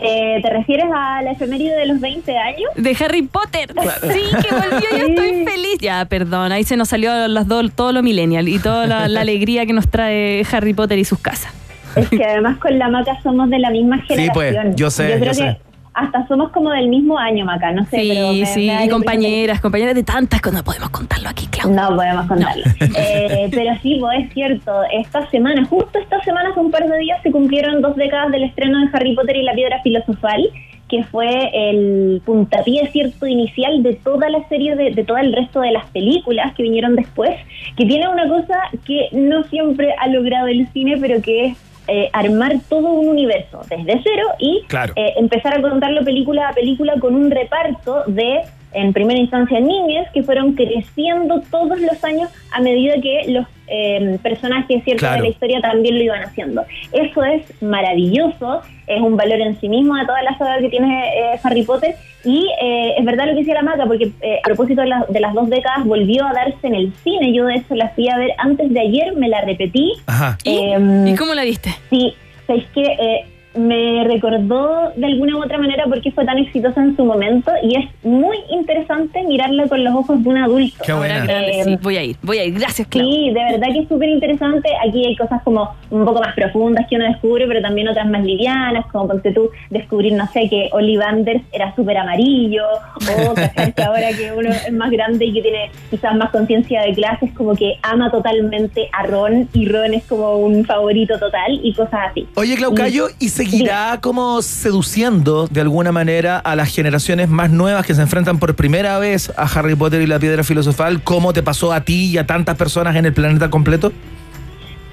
[0.03, 2.71] Eh, ¿Te refieres a la efeméride de los 20 años?
[2.77, 3.71] De Harry Potter.
[4.03, 5.79] Sí, que volvió, yo estoy feliz.
[5.81, 9.21] Ya, perdón, ahí se nos salió las dos, todo lo millennial y toda la, la
[9.23, 11.53] alegría que nos trae Harry Potter y sus casas.
[11.97, 14.77] Es que además con la Maca somos de la misma Sí, pues, generación.
[14.77, 15.61] yo sé, Yo creo yo que sé.
[15.97, 18.87] Hasta somos como del mismo año, Maca, no sé, pero Sí, me- sí, me y
[18.87, 20.59] la compañeras, compañeras de tantas cosas.
[20.59, 21.73] No podemos contarlo aquí, Clau.
[21.73, 22.65] No podemos contarlo.
[22.99, 24.73] Eh, pero sí, pues es cierto.
[24.93, 28.45] Esta semana, justo esta semana, hace un par de días, se cumplieron dos décadas del
[28.45, 30.49] estreno de Harry Potter y la Piedra Filosofal,
[30.89, 35.61] que fue el puntapié cierto inicial de toda la serie, de, de todo el resto
[35.61, 37.31] de las películas que vinieron después,
[37.77, 38.55] que tiene una cosa
[38.87, 41.59] que no siempre ha logrado el cine, pero que es
[41.89, 44.93] eh, armar todo un universo desde cero y Claro.
[44.97, 48.43] eh, empezar a contarlo película a película con un reparto de,
[48.77, 54.19] en primera instancia, niñas que fueron creciendo todos los años a medida que los eh,
[54.23, 55.17] personajes ciertos Claro.
[55.17, 56.63] de la historia también lo iban haciendo.
[56.93, 61.09] Eso es maravilloso, es un valor en sí mismo de toda la saga que tiene
[61.09, 64.47] eh, Harry Potter y eh, es verdad lo que decía la Maca, porque eh, a
[64.47, 67.57] propósito de, la- de las dos décadas volvió a darse en el cine, yo de
[67.57, 69.93] hecho la fui a ver antes de ayer, me la repetí.
[70.07, 70.37] Ajá.
[70.45, 71.71] Em, ¿Y cómo la viste?
[71.91, 72.15] Sí,
[72.47, 73.25] sabéis que eh,
[73.57, 77.51] me recordó de alguna u otra manera por qué fue tan exitosa en su momento
[77.63, 80.77] y es muy interesante mirarla con los ojos de un adulto.
[80.85, 81.25] Qué buena.
[81.25, 82.55] Eh, sí, voy a ir, voy a ir.
[82.59, 83.07] Gracias, Clau.
[83.07, 84.69] Sí, de verdad que es súper interesante.
[84.87, 88.25] Aquí hay cosas como un poco más profundas que uno descubre, pero también otras más
[88.25, 92.65] livianas, como ponte tú descubrir, no sé, que Ollivanders era súper amarillo,
[92.97, 93.35] o
[93.75, 97.33] que ahora que uno es más grande y que tiene quizás más conciencia de clases,
[97.33, 102.11] como que ama totalmente a Ron y Ron es como un favorito total y cosas
[102.11, 102.27] así.
[102.35, 107.95] Oye, Claucayo, ¿y seguirá como seduciendo de alguna manera a las generaciones más nuevas que
[107.95, 111.03] se enfrentan por primera vez a Harry Potter y la Piedra Filosofal?
[111.03, 113.93] ¿Cómo te pasó a ti y a tantas personas en el planeta completo?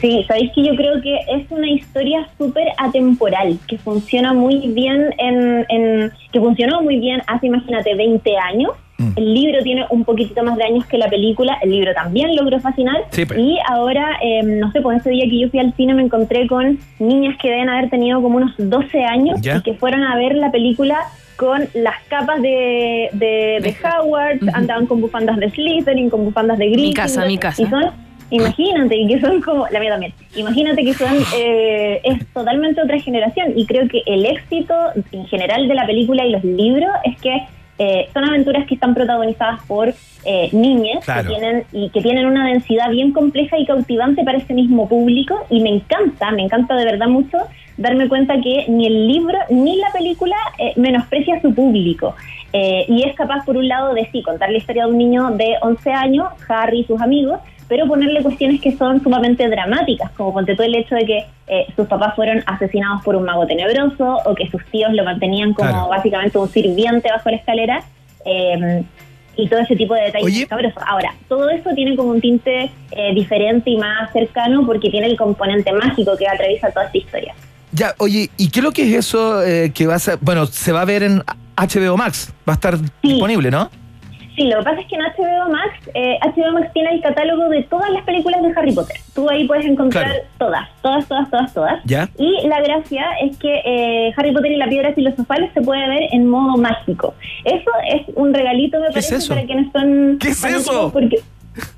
[0.01, 5.13] Sí, sabéis que yo creo que es una historia súper atemporal, que funciona muy bien
[5.17, 8.71] en, en- que funcionó muy bien hace, imagínate, 20 años.
[9.15, 12.59] El libro tiene un poquitito más de años que la película, el libro también logró
[12.59, 13.03] fascinar.
[13.09, 13.39] Sí, pues.
[13.39, 16.47] Y ahora, eh, no sé, pues ese día que yo fui al cine me encontré
[16.47, 19.57] con niñas que deben haber tenido como unos 12 años ¿Ya?
[19.57, 20.99] y que fueron a ver la película
[21.35, 26.67] con las capas de, de, de Howard, andaban con bufandas de Slytherin, con bufandas de
[26.67, 26.93] Gryffindor.
[26.93, 27.61] casa, mi casa.
[27.61, 27.91] Y son
[28.33, 33.53] Imagínate que son como, la mía también, imagínate que son, eh, es totalmente otra generación
[33.55, 34.73] y creo que el éxito
[35.11, 37.43] en general de la película y los libros es que
[37.79, 39.93] eh, son aventuras que están protagonizadas por
[40.25, 41.23] eh, niñas Claro.
[41.23, 45.35] que tienen y que tienen una densidad bien compleja y cautivante para ese mismo público
[45.49, 47.37] y me encanta, me encanta de verdad mucho
[47.77, 52.15] darme cuenta que ni el libro ni la película eh, menosprecia a su público.
[52.55, 55.31] Eh, y es capaz, por un lado, de sí, contar la historia de un niño
[55.31, 60.33] de 11 años, Harry y sus amigos, pero ponerle cuestiones que son sumamente dramáticas, como
[60.33, 64.19] ponte todo el hecho de que eh, sus papás fueron asesinados por un mago tenebroso
[64.25, 65.87] o que sus tíos lo mantenían como Claro.
[65.89, 67.83] básicamente un sirviente bajo la escalera.
[68.25, 68.83] eh,
[69.35, 70.47] y todo ese tipo de detalles Oye.
[70.87, 75.17] Ahora, todo eso tiene como un tinte eh, diferente y más cercano porque tiene el
[75.17, 77.33] componente mágico que atraviesa toda esta historia.
[77.71, 80.45] Ya, oye, ¿y qué es lo que es eso eh, que va a ser, bueno,
[80.45, 81.23] se va a ver en
[81.57, 82.31] HBO Max?
[82.47, 83.71] Va a estar disponible, ¿no?
[84.35, 87.49] Sí, lo que pasa es que en HBO Max, eh, HBO Max tiene el catálogo
[87.49, 88.97] de todas las películas de Harry Potter.
[89.13, 90.19] Tú ahí puedes encontrar Claro.
[90.39, 91.83] todas, todas, todas, todas, todas.
[91.85, 92.09] Ya.
[92.17, 96.03] Y la gracia es que eh, Harry Potter y la piedra filosofal se puede ver
[96.11, 97.13] en modo mágico.
[97.45, 100.17] Eso es un regalito, me ¿Qué es parece, para quienes son...
[100.19, 100.89] ¿Qué es eso?
[100.91, 101.19] Porque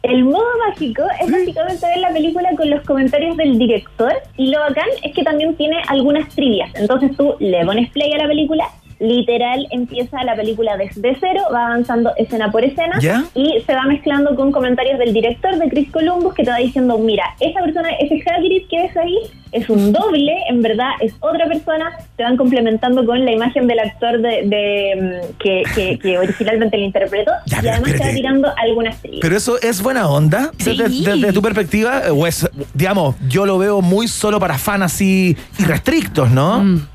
[0.03, 4.60] el modo mágico es básicamente ver la película con los comentarios del director y lo
[4.62, 6.72] bacán es que también tiene algunas trivias.
[6.76, 8.66] Entonces tú le pones play a la película
[8.99, 13.23] literal empieza la película desde cero, va avanzando escena por escena ¿Ya?
[13.33, 16.97] y se va mezclando con comentarios del director de Chris Columbus que te va diciendo,
[16.97, 19.17] mira, esa persona, ese Hagrid que ves ahí
[19.51, 23.79] es un doble, en verdad es otra persona, te van complementando con la imagen del
[23.79, 24.95] actor de, de,
[25.31, 29.01] mm, que, que- que originalmente lo interpretó Ya, y pero además te va tirando algunas
[29.01, 29.19] trillas.
[29.21, 31.03] Pero eso es buena onda, desde, Sí.
[31.05, 35.35] desde tu perspectiva, eh, o es, digamos, yo lo veo muy solo para fans así
[35.59, 36.59] irrestrictos, ¿no?
[36.63, 36.87] Mm.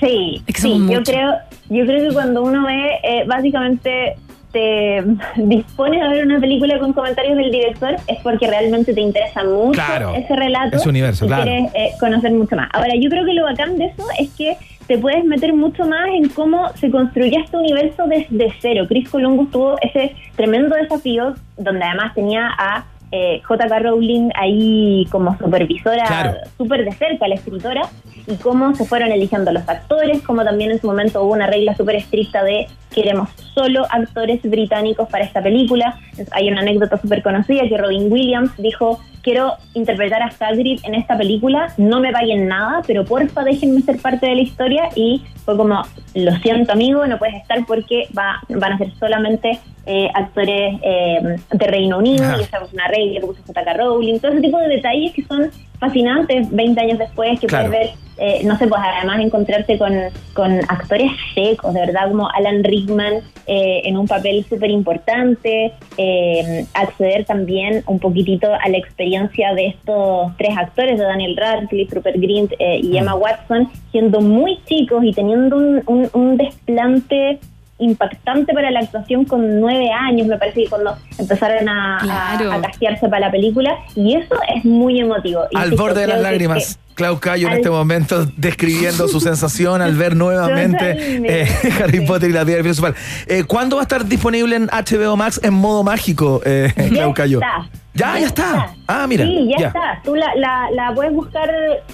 [0.00, 1.34] Sí, Es que sí, yo creo,
[1.68, 4.16] yo creo que cuando uno ve, eh, básicamente
[4.52, 5.04] te
[5.36, 9.72] dispones a ver una película con comentarios del director es porque realmente te interesa mucho
[9.72, 11.44] Claro, ese relato ese universo, y claro.
[11.44, 12.68] quieres eh, conocer mucho más.
[12.72, 16.08] Ahora, yo creo que lo bacán de eso es que te puedes meter mucho más
[16.08, 18.86] en cómo se construyó este universo desde cero.
[18.88, 23.78] Chris Columbus tuvo ese tremendo desafío donde además tenía a eh, J.K.
[23.80, 26.34] Rowling ahí como supervisora Claro.
[26.56, 27.82] súper de cerca, la escritora,
[28.26, 31.74] y cómo se fueron eligiendo los actores, como también en su momento hubo una regla
[31.74, 35.98] súper estricta de queremos solo actores británicos para esta película.
[36.32, 41.16] Hay una anécdota súper conocida que Robin Williams dijo, quiero interpretar a Hagrid en esta
[41.16, 45.56] película, no me paguen nada, pero porfa déjenme ser parte de la historia y fue
[45.56, 45.82] como,
[46.14, 51.36] lo siento amigo, no puedes estar porque va, van a ser solamente eh, actores eh,
[51.52, 52.36] de Reino Unido Ajá.
[52.38, 53.72] y esa es una regla que puso J.K.
[53.74, 57.70] Rowling, todo ese tipo de detalles que son fascinantes 20 años después que Claro.
[57.70, 59.94] puedes ver, eh, no sé, pues además encontrarte con,
[60.34, 63.14] con actores secos, de verdad, como Alan Rickman
[63.46, 69.68] eh, en un papel súper importante, eh, acceder también un poquitito a la experiencia de
[69.68, 75.02] estos tres actores, de Daniel Radcliffe, Rupert Grint eh, y Emma Watson, siendo muy chicos
[75.02, 77.38] y teniendo un, un- un desplante
[77.80, 82.52] impactante para la actuación con nueve años, me parece que cuando empezaron a, Claro.
[82.52, 85.40] a castearse para la película, y eso es muy emotivo.
[85.54, 86.78] Al Insisto, borde de las creo que- lágrimas.
[86.94, 90.90] Clau Cayo en al- este momento describiendo su sensación al ver nuevamente
[91.42, 91.48] eh,
[91.82, 92.94] Harry Potter y la piedra filosofal.
[93.26, 97.40] Eh, ¿Cuándo va a estar disponible en HBO Max en modo mágico, eh, Clau Cayo?
[97.40, 97.70] está.
[98.00, 98.74] Ya, ya está.
[98.86, 99.24] Ah, mira.
[99.24, 99.66] Sí, ya, ya.
[99.68, 100.00] está.
[100.04, 101.48] Tú la, la, la puedes buscar.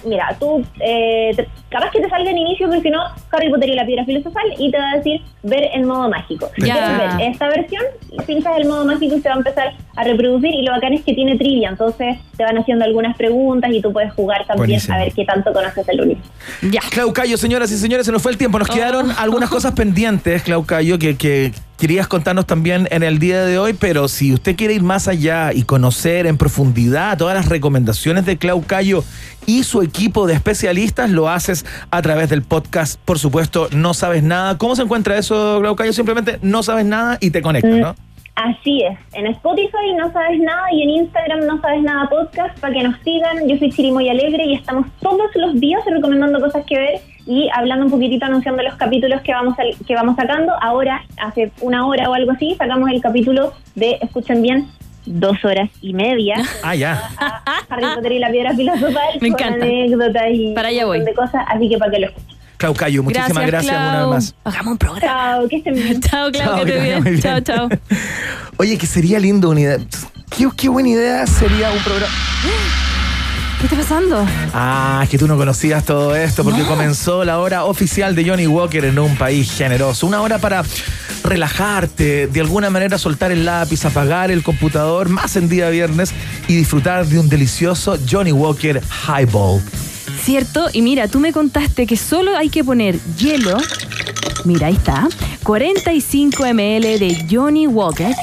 [0.05, 0.65] Mira, tú.
[0.81, 3.01] Eh, te- capaz que te salga en inicio, pero si no,
[3.33, 6.49] Harry Potter y la piedra filosofal y te va a decir ver en modo mágico.
[6.59, 6.75] Ya.
[6.75, 7.83] quieres ver esta versión,
[8.27, 10.51] pinchas el modo mágico y se va a empezar a reproducir.
[10.55, 13.93] Y lo bacán es que tiene trivia, entonces te van haciendo algunas preguntas y tú
[13.93, 14.95] puedes jugar también Buenísimo.
[14.95, 16.31] a ver qué tanto conoces el universo.
[16.71, 16.81] Ya.
[16.91, 18.59] Clau Cayo, señoras y señores, se nos fue el tiempo.
[18.59, 23.45] Nos quedaron algunas cosas pendientes, Clau Cayo, que, que querías contarnos también en el día
[23.45, 27.49] de hoy, pero si usted quiere ir más allá y conocer en profundidad todas las
[27.49, 29.05] recomendaciones de Clau Cayo
[29.47, 34.23] y su equipo de especialistas, lo haces a través del podcast, por supuesto, No Sabes
[34.23, 34.59] Nada.
[34.59, 35.93] ¿Cómo se encuentra eso, Clau Cayo?
[35.93, 37.95] Simplemente no sabes nada y te conectas, ¿no?
[38.37, 42.75] Así es, en Spotify no sabes nada y en Instagram no sabes nada podcast para
[42.75, 43.49] que nos sigan.
[43.49, 47.85] Yo soy Chirimoy Alegre y estamos todos los días recomendando cosas que ver y hablando
[47.87, 50.53] un poquitito, anunciando los capítulos que vamos al- que vamos sacando.
[50.63, 54.69] Ahora, hace una hora o algo así, sacamos el capítulo de, escuchen bien,
[55.07, 56.37] dos horas y media.
[56.63, 57.11] Ah, ya.
[57.19, 59.65] a Harry Potter y la piedra filosofal Me con encanta.
[59.65, 61.01] anécdotas y Para allá voy.
[61.05, 62.37] de cosas, así que para que lo escuchen.
[62.59, 63.89] Clau Cayo, muchísimas gracias, Clau.
[63.91, 64.35] una vez más.
[64.45, 65.07] Hagamos un programa.
[65.37, 66.01] Chao, que estén bien.
[66.01, 67.05] Chao, Clau, Chao, que te bien.
[67.05, 67.21] bien.
[67.21, 67.69] Chao, chao.
[68.57, 69.77] Oye, que sería lindo una idea.
[70.31, 72.13] Qué, qué buena idea sería un programa.
[73.59, 74.27] ¿Qué está pasando?
[74.53, 78.47] Ah, es que tú no conocías todo esto porque comenzó la hora oficial de Johnny
[78.47, 80.07] Walker en un país generoso.
[80.07, 80.63] Una hora para
[81.25, 86.13] relajarte, de alguna manera soltar el lápiz, apagar el computador, más en día viernes
[86.49, 89.63] y disfrutar de un delicioso Johnny Walker Highball.
[90.23, 90.69] ¿Cierto?
[90.73, 93.57] Y mira, tú me contaste que solo hay que poner hielo.
[94.45, 95.09] Mira, ahí está.
[95.45, 98.15] 45 ml de Johnny Walker.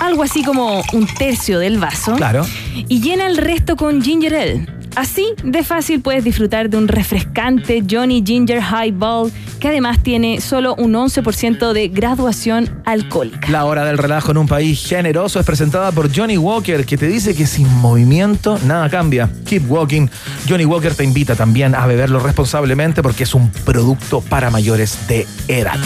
[0.00, 2.14] Algo así como un tercio del vaso.
[2.14, 2.46] Claro.
[2.88, 4.66] Y llena el resto con ginger ale.
[4.96, 9.30] Así de fácil puedes disfrutar de un refrescante Johnny Ginger Highball
[9.60, 13.50] que además tiene solo un 11% de graduación alcohólica.
[13.50, 17.08] La hora del relajo en un país generoso es presentada por Johnny Walker, que te
[17.08, 19.28] dice que sin movimiento nada cambia.
[19.44, 20.08] Keep walking.
[20.48, 25.26] Johnny Walker te invita también a beberlo responsablemente porque es un producto para mayores de
[25.48, 25.78] edad.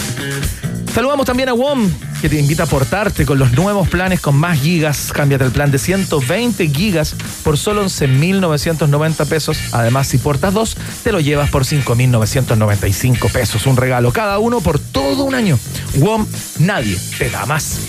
[0.94, 1.88] Saludamos también a WOM,
[2.20, 5.10] que te invita a portarte con los nuevos planes con más gigas.
[5.12, 9.58] Cámbiate el plan de 120 gigas por solo 11.990 pesos.
[9.72, 13.66] Además, si portas dos, te lo llevas por 5.995 pesos.
[13.66, 15.58] Un regalo cada uno por todo un año.
[15.96, 16.26] WOM,
[16.58, 17.80] nadie te da más.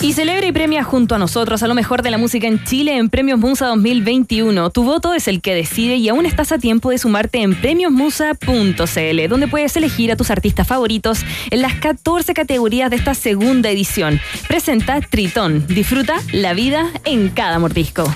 [0.00, 2.96] Y celebra y premia junto a nosotros a lo mejor de la música en Chile
[2.96, 4.70] en Premios Musa 2021.
[4.70, 9.28] Tu voto es el que decide y aún estás a tiempo de sumarte en premiosmusa.cl,
[9.28, 14.20] donde puedes elegir a tus artistas favoritos en las 14 categorías de esta segunda edición.
[14.48, 15.66] Presenta Tritón.
[15.66, 18.12] Disfruta la vida en cada mordisco.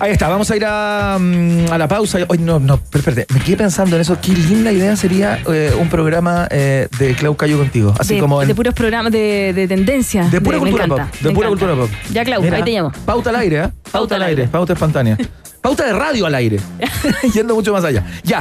[0.00, 2.18] Ahí está, vamos a ir a, mm, a la pausa.
[2.28, 4.16] Hoy no, no, espérate, me quedé pensando en eso.
[4.20, 7.92] Qué linda idea sería eh, un programa eh, de Clau Cayo contigo.
[7.98, 10.22] Así de, como en- de puros programas de, de tendencia.
[10.28, 10.98] de pura cultura pop.
[11.00, 11.66] encanta, De pura encanta.
[11.66, 11.90] cultura pop.
[12.12, 12.92] Ya, Clau, Mira, ahí te llamo.
[13.04, 13.68] Pauta al aire, ¿eh?
[13.90, 15.18] Pauta, al aire, pauta espontánea.
[15.60, 16.60] pauta de radio al aire.
[17.34, 18.04] Yendo mucho más allá.
[18.22, 18.40] Ya.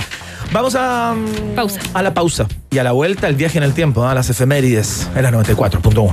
[0.52, 1.16] Vamos a.
[1.56, 1.80] pausa.
[1.96, 2.46] A la pausa.
[2.70, 5.10] Y a la vuelta, el viaje en el tiempo, a las efemérides.
[5.16, 6.12] Era 94.1.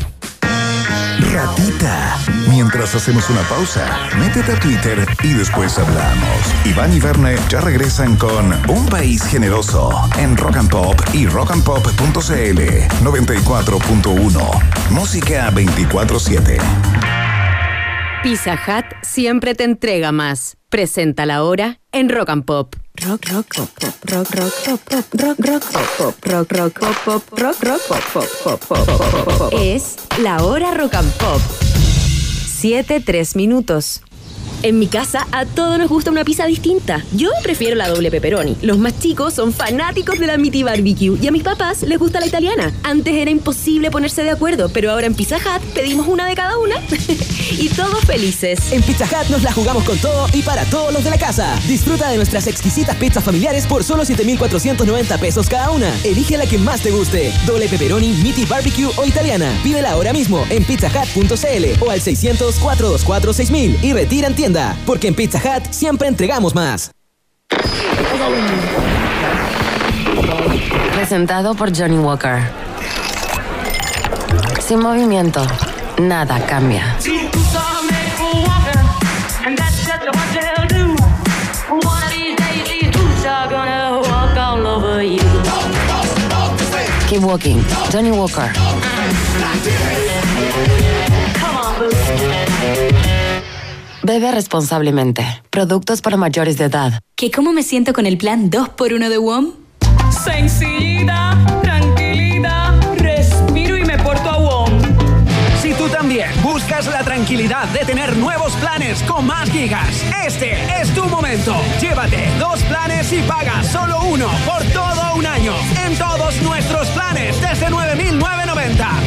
[1.21, 2.19] Ratita.
[2.49, 3.87] Mientras hacemos una pausa,
[4.19, 6.39] métete a Twitter y después hablamos.
[6.65, 12.61] Iván y Verne ya regresan con Un País Generoso en Rock and Pop y rockandpop.cl
[13.03, 14.91] 94.1.
[14.91, 16.59] Música 24-7.
[18.23, 20.57] Pizza Hut siempre te entrega más.
[20.69, 22.75] Presenta la hora en Rock and Pop.
[23.03, 26.95] Rock, rock, pop, pop, rock, rock, pop, pop, rock, rock, pop, pop, rock, rock, pop,
[27.05, 29.53] pop, pop, pop, pop, pop, pop.
[29.53, 31.41] Es la hora Rock and Pop.
[31.41, 34.04] 7, 3 minutos.
[34.65, 37.05] En mi casa a todos nos gusta una pizza distinta.
[37.13, 38.57] Yo prefiero la doble pepperoni.
[38.63, 42.19] Los más chicos son fanáticos de la Miti Barbecue y a mis papás les gusta
[42.19, 42.73] la italiana.
[42.83, 46.57] Antes era imposible ponerse de acuerdo, pero ahora en Pizza Hut pedimos una de cada
[46.57, 46.77] una
[47.51, 48.73] y todos felices.
[48.73, 51.61] En Pizza Hut nos la jugamos con todo y para todos los de la casa.
[51.69, 55.93] Disfruta de nuestras exquisitas pizzas familiares por solo 7,490 pesos cada una.
[56.05, 57.35] Elige la que más te guste.
[57.45, 59.53] Doble pepperoni, meaty barbecue o italiana.
[59.63, 64.54] Pídela ahora mismo en pizzahut.cl o al 600-424-6000 y retira en tienda.
[64.87, 66.93] Porque en Pizza Hut siempre entregamos más.
[70.95, 72.39] Presentado por Johnny Walker.
[74.61, 75.45] Sin movimiento,
[75.99, 76.97] nada cambia.
[87.09, 87.63] Keep walking.
[87.91, 88.51] Johnny Walker.
[94.05, 95.25] Bebe responsablemente.
[95.49, 97.01] Productos para mayores de edad.
[97.17, 99.53] ¿Que cómo me siento con el plan 2x1 de WOM?
[100.25, 104.71] Sencillita, tranquilidad, respiro y me porto a WOM.
[105.63, 109.89] Si tú también buscas la tranquilidad de tener nuevos planes con más gigas,
[110.27, 110.53] este
[110.83, 111.57] es tu momento.
[111.81, 115.55] Llévate dos planes y paga solo uno por todo un año.
[115.87, 119.07] En todos nuestros planes desde 9.990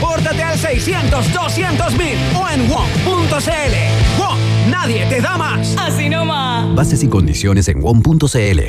[0.74, 4.20] 600-200 mil o en WOM.cl.
[4.20, 4.38] WOM,
[4.70, 5.74] nadie te da más.
[5.78, 6.76] Así nomás.
[6.76, 8.60] Bases y condiciones en WOM.cl.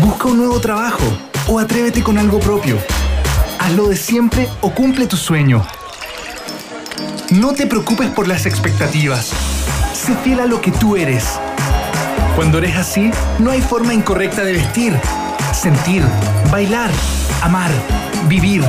[0.00, 1.02] Busca un nuevo trabajo
[1.48, 2.78] o atrévete con algo propio.
[3.58, 5.66] Hazlo de siempre o cumple tu sueño.
[7.30, 9.32] No te preocupes por las expectativas.
[9.92, 11.24] Sé fiel a lo que tú eres.
[12.36, 13.10] Cuando eres así,
[13.40, 14.96] no hay forma incorrecta de vestir,
[15.52, 16.04] sentir,
[16.52, 16.90] bailar,
[17.42, 17.72] amar,
[18.28, 18.62] vivir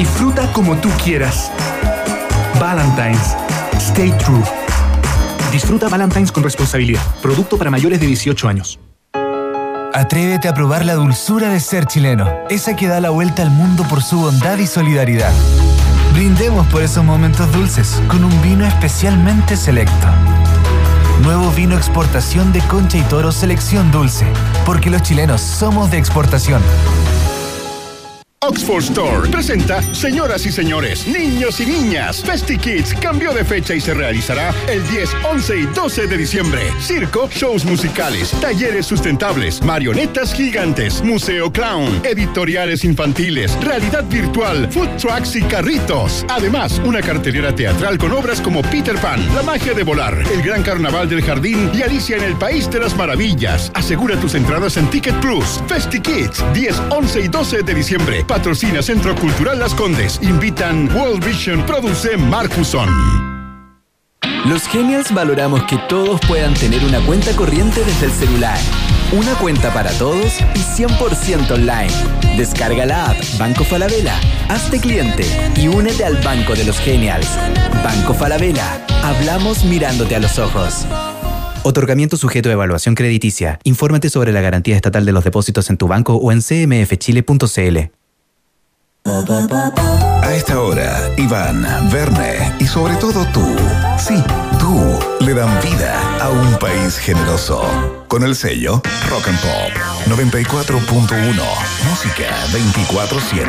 [0.00, 1.52] Disfruta como tú quieras.
[2.58, 3.36] Valentine's.
[3.76, 4.42] Stay true.
[5.52, 7.02] Disfruta Valentine's con responsabilidad.
[7.20, 8.80] Producto para mayores de 18 años.
[9.92, 13.84] Atrévete a probar la dulzura de ser chileno, esa que da la vuelta al mundo
[13.90, 15.34] por su bondad y solidaridad.
[16.14, 20.06] Brindemos por esos momentos dulces con un vino especialmente selecto.
[21.22, 24.24] Nuevo vino exportación de Concha y Toro Selección Dulce,
[24.64, 26.62] porque los chilenos somos de exportación.
[28.42, 33.92] Oxford Store presenta, señoras y señores, niños y niñas, FestiKids cambió de fecha y se
[33.92, 36.72] realizará el 10, 11 y 12 de diciembre.
[36.80, 45.36] Circo, shows musicales, talleres sustentables, marionetas gigantes, museo clown, editoriales infantiles, realidad virtual, food trucks
[45.36, 46.24] y carritos.
[46.30, 50.62] Además, una cartelera teatral con obras como Peter Pan, La magia de volar, El gran
[50.62, 53.70] carnaval del jardín y Alicia en el país de las maravillas.
[53.74, 55.60] Asegura tus entradas en Ticket Plus.
[55.68, 58.24] FestiKids, 10, 11 y 12 de diciembre.
[58.30, 60.20] Patrocina Centro Cultural Las Condes.
[60.22, 62.88] Invitan World Vision Produce Marcuson.
[64.46, 68.56] Los Genials valoramos que todos puedan tener una cuenta corriente desde el celular.
[69.10, 71.92] Una cuenta para todos y 100% online.
[72.36, 74.14] Descarga la app Banco Falabella,
[74.48, 75.24] hazte cliente
[75.56, 77.36] y únete al Banco de los Genials.
[77.82, 80.86] Banco Falabella, hablamos mirándote a los ojos.
[81.64, 83.58] Otorgamiento sujeto a evaluación crediticia.
[83.64, 87.99] Infórmate sobre la garantía estatal de los depósitos en tu banco o en cmfchile.cl.
[89.12, 93.44] A esta hora, Iván, Verne y sobre todo tú,
[93.98, 94.14] sí,
[94.60, 94.80] tú,
[95.24, 97.60] le dan vida a un país generoso.
[98.06, 99.72] Con el sello Rock and Pop
[100.06, 101.42] 94.1,
[101.88, 103.48] música 24-7.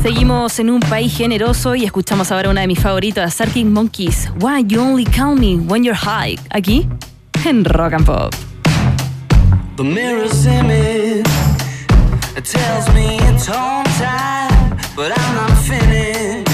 [0.00, 4.30] Seguimos en un país generoso y escuchamos ahora una de mis favoritas, Arctic Monkeys.
[4.40, 6.38] Why you only call me when you're high?
[6.50, 6.88] Aquí,
[7.44, 8.32] en Rock and Pop.
[9.76, 11.26] The mirror's image
[12.38, 16.46] It tells me it's home time, but I'm not finished.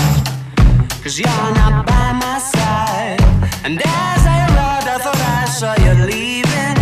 [1.03, 3.21] Cause you're not by my side.
[3.67, 6.77] And as I arrived, I thought I saw you leaving,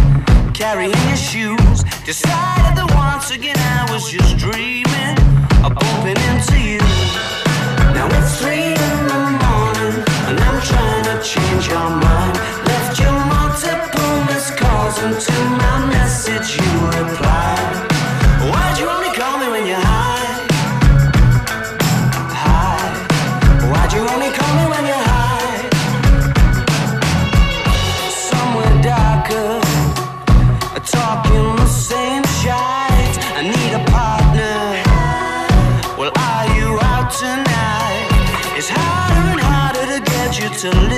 [0.55, 1.83] carrying your shoes.
[2.07, 5.19] Decided that once again I was just dreaming
[5.67, 6.83] of bumping into you.
[7.99, 9.99] Now it's three in the morning,
[10.31, 12.39] and I'm trying to change your mind.
[12.71, 16.71] Left you multiple missed calls, and to my message you
[17.03, 17.62] replied.
[40.63, 40.92] to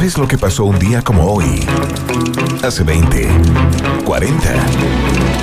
[0.00, 1.62] ¿Sabes lo que pasó un día como hoy?
[2.62, 3.28] Hace 20,
[4.06, 4.54] 40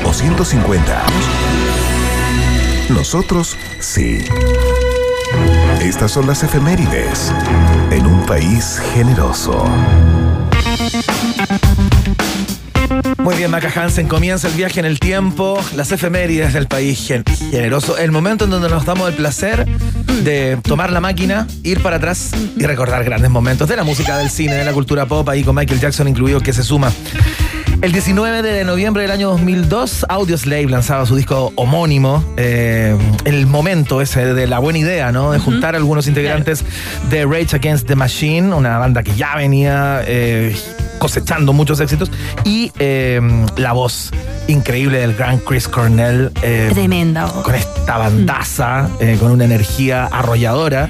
[0.04, 1.26] o 150 años.
[2.90, 4.18] Nosotros sí.
[5.80, 7.32] Estas son las efemérides
[7.92, 9.64] en un país generoso.
[13.20, 17.24] Muy bien, Maca Hansen, comienza el viaje en el tiempo, las efemérides del país gen-
[17.52, 19.68] generoso, el momento en donde nos damos el placer
[20.24, 24.30] de tomar la máquina, ir para atrás y recordar grandes momentos de la música, del
[24.30, 26.92] cine, de la cultura pop, ahí con Michael Jackson incluido, que se suma.
[27.80, 32.24] El 19 de noviembre del año 2002, Audioslave lanzaba su disco homónimo.
[32.36, 35.32] eh, el momento ese de la buena idea, ¿no?
[35.32, 36.66] De juntar a algunos integrantes
[37.12, 40.56] de Rage Against the Machine, una banda que ya venía eh,
[40.98, 42.12] cosechando muchos éxitos,
[42.44, 43.22] y eh,
[43.58, 44.12] la voz
[44.48, 46.32] increíble del gran Chris Cornell.
[46.42, 47.28] eh, Tremenda.
[47.44, 50.90] con esta bandaza, eh, con una energía arrolladora.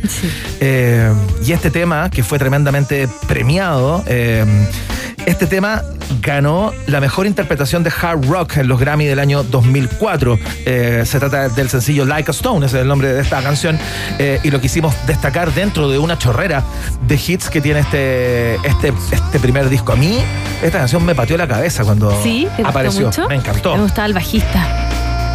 [0.59, 1.13] Eh,
[1.45, 5.83] y este tema, que fue tremendamente premiado, este tema
[6.21, 10.39] ganó la mejor interpretación de hard rock en los Grammy del año 2004.
[10.65, 13.77] Eh, se trata del sencillo Like a Stone, ese es el nombre de esta canción,
[14.19, 16.63] eh, y lo quisimos destacar dentro de una chorrera
[17.07, 19.93] de hits que tiene este, este, este primer disco.
[19.93, 20.19] A mí,
[20.61, 23.05] esta canción me pateó la cabeza cuando Sí, ¿te gustó apareció.
[23.07, 23.27] mucho?
[23.29, 23.75] Me encantó.
[23.75, 24.87] Me gustaba el bajista.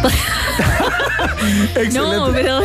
[1.93, 2.59] no, pero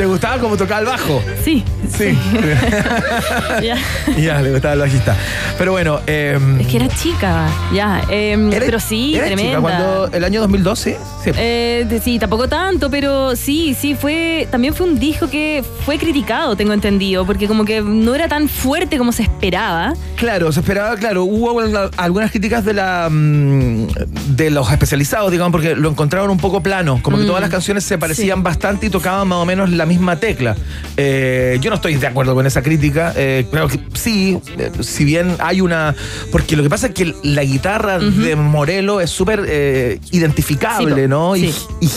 [0.00, 1.22] ¿Te gustaba cómo tocaba el bajo?
[1.44, 1.62] sí.
[1.94, 2.16] Sí.
[3.62, 3.76] Ya.
[4.16, 5.14] ya, le gustaba el bajista.
[5.58, 8.00] Pero bueno, eh, Es que era chica, ya.
[8.08, 9.60] em, pero sí, chica tremenda.
[9.60, 11.30] cuando el año 2012, sí.
[11.36, 14.48] Eh, sí, tampoco tanto, pero sí, sí, fue.
[14.50, 18.48] También fue un disco que fue criticado, tengo entendido, porque como que no era tan
[18.48, 19.92] fuerte como se esperaba.
[20.16, 23.88] Claro, se esperaba, claro, hubo al- algunas críticas de la mm,
[24.36, 27.50] de los especializados, digamos, porque lo encontraron un poco plano, como que Mm, todas las
[27.50, 30.56] canciones se parecían bastante y tocaban más o menos la misma tecla.
[30.96, 35.04] Eh, yo no estoy de acuerdo con esa crítica, eh, creo que sí, eh, si
[35.04, 35.94] bien hay una...
[36.30, 41.08] Porque lo que pasa es que la guitarra de Morelo es súper eh, identificable, Sí,
[41.08, 41.36] ¿no?
[41.36, 41.52] Y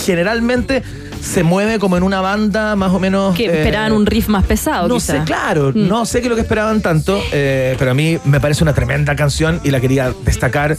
[0.05, 0.81] generalmente
[1.23, 3.33] se mueve como en una banda más o menos...
[3.35, 5.13] Que eh, esperaban un riff más pesado, no quizá.
[5.19, 5.87] sé, claro, Mm.
[5.87, 8.73] no sé qué es lo que esperaban tanto, eh, pero a mí me parece una
[8.73, 10.75] tremenda canción y la quería destacar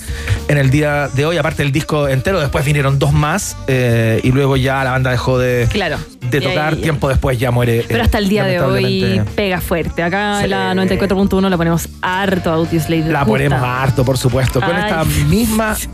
[0.48, 1.38] en el día de hoy.
[1.38, 5.38] Aparte del disco entero, después vinieron dos más eh, y luego ya la banda dejó
[5.38, 5.96] de, Claro.
[6.20, 6.76] de ahí- tocar.
[6.76, 7.84] Tiempo después ya muere.
[7.88, 10.02] Pero hasta el día de hoy pega fuerte.
[10.02, 10.48] Acá Sí.
[10.48, 13.10] la 94.1 la ponemos harto a Audioslave.
[13.10, 14.60] La ponemos harto, por supuesto.
[14.60, 14.82] Con Ay.
[14.90, 15.76] esta misma.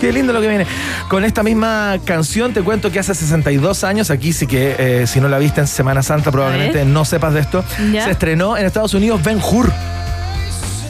[0.00, 0.66] Qué lindo lo que viene.
[1.08, 5.20] Con esta misma canción te cuento que hace 62 años, aquí sí que eh, si
[5.20, 7.62] no la viste en Semana Santa probablemente no sepas de esto,
[7.92, 8.04] Ya.
[8.04, 9.70] se estrenó en Estados Unidos Ben Hur.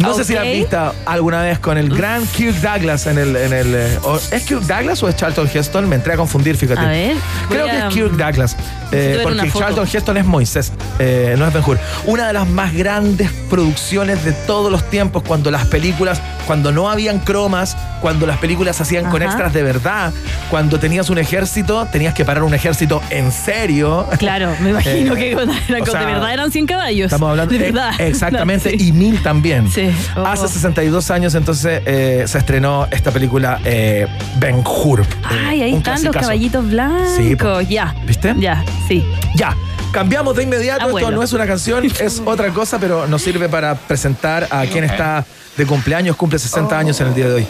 [0.00, 3.36] No sé si la has visto alguna vez con el gran Kirk Douglas en el...
[3.36, 3.98] En el eh,
[4.32, 5.88] ¿Es Kirk Douglas o es Charlton Heston?
[5.88, 6.80] Me entré a confundir, fíjate.
[6.80, 7.16] A ver,
[7.48, 8.56] Creo que es Kirk Douglas.
[8.92, 9.50] eh, porque.
[9.56, 11.78] Charlton Heston es Moisés, eh, no es Ben Hur.
[12.06, 16.90] Una de las más grandes producciones de todos los tiempos, cuando las películas, cuando no
[16.90, 20.12] habían cromas, cuando las películas se hacían con extras de verdad,
[20.50, 24.06] cuando tenías un ejército, tenías que parar un ejército en serio.
[24.18, 27.04] Claro, me imagino Eh, que con- o de verdad eran 100 caballos.
[27.06, 27.92] Estamos hablando de verdad.
[28.00, 28.88] exactamente Sí.
[28.88, 29.70] y mil también.
[29.70, 29.89] Sí.
[30.16, 30.24] Oh.
[30.24, 34.06] Hace 62 años entonces eh, se estrenó esta película eh,
[34.38, 35.04] Ben Hur.
[35.22, 37.10] Ay, ahí Un están los caballitos blancos.
[37.16, 37.36] Sí,
[37.68, 37.94] ya.
[38.06, 38.34] ¿Viste?
[38.38, 39.04] Ya, sí.
[39.34, 39.56] Ya.
[39.92, 41.08] Cambiamos de inmediato, Abuelo.
[41.08, 44.84] esto no es una canción, es otra cosa, pero nos sirve para presentar a quien
[44.84, 45.24] está
[45.56, 47.46] de cumpleaños, cumple 60 años en el día de hoy.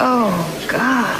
[0.00, 0.30] Oh,
[0.68, 1.11] God.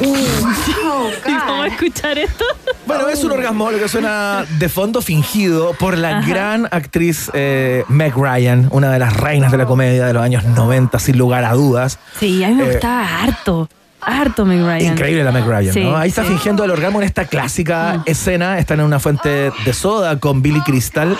[0.00, 2.44] Oh, ¿Y vamos a escuchar esto?
[2.86, 6.28] Bueno, es un orgasmo lo que suena de fondo fingido por la Ajá.
[6.28, 10.44] gran actriz eh, Meg Ryan, una de las reinas de la comedia de los años
[10.44, 11.98] 90, sin lugar a dudas.
[12.18, 13.68] Sí, a mí me Eh, gustaba harto.
[14.00, 14.92] Harto, Meg Ryan.
[14.92, 15.96] Increíble la Meg Ryan, Sí, ¿no?
[15.96, 16.28] Ahí está sí.
[16.28, 16.32] Mm.
[16.32, 18.58] fingiendo el orgasmo en esta clásica escena.
[18.58, 21.18] Están en una fuente de soda con Billy Crystal.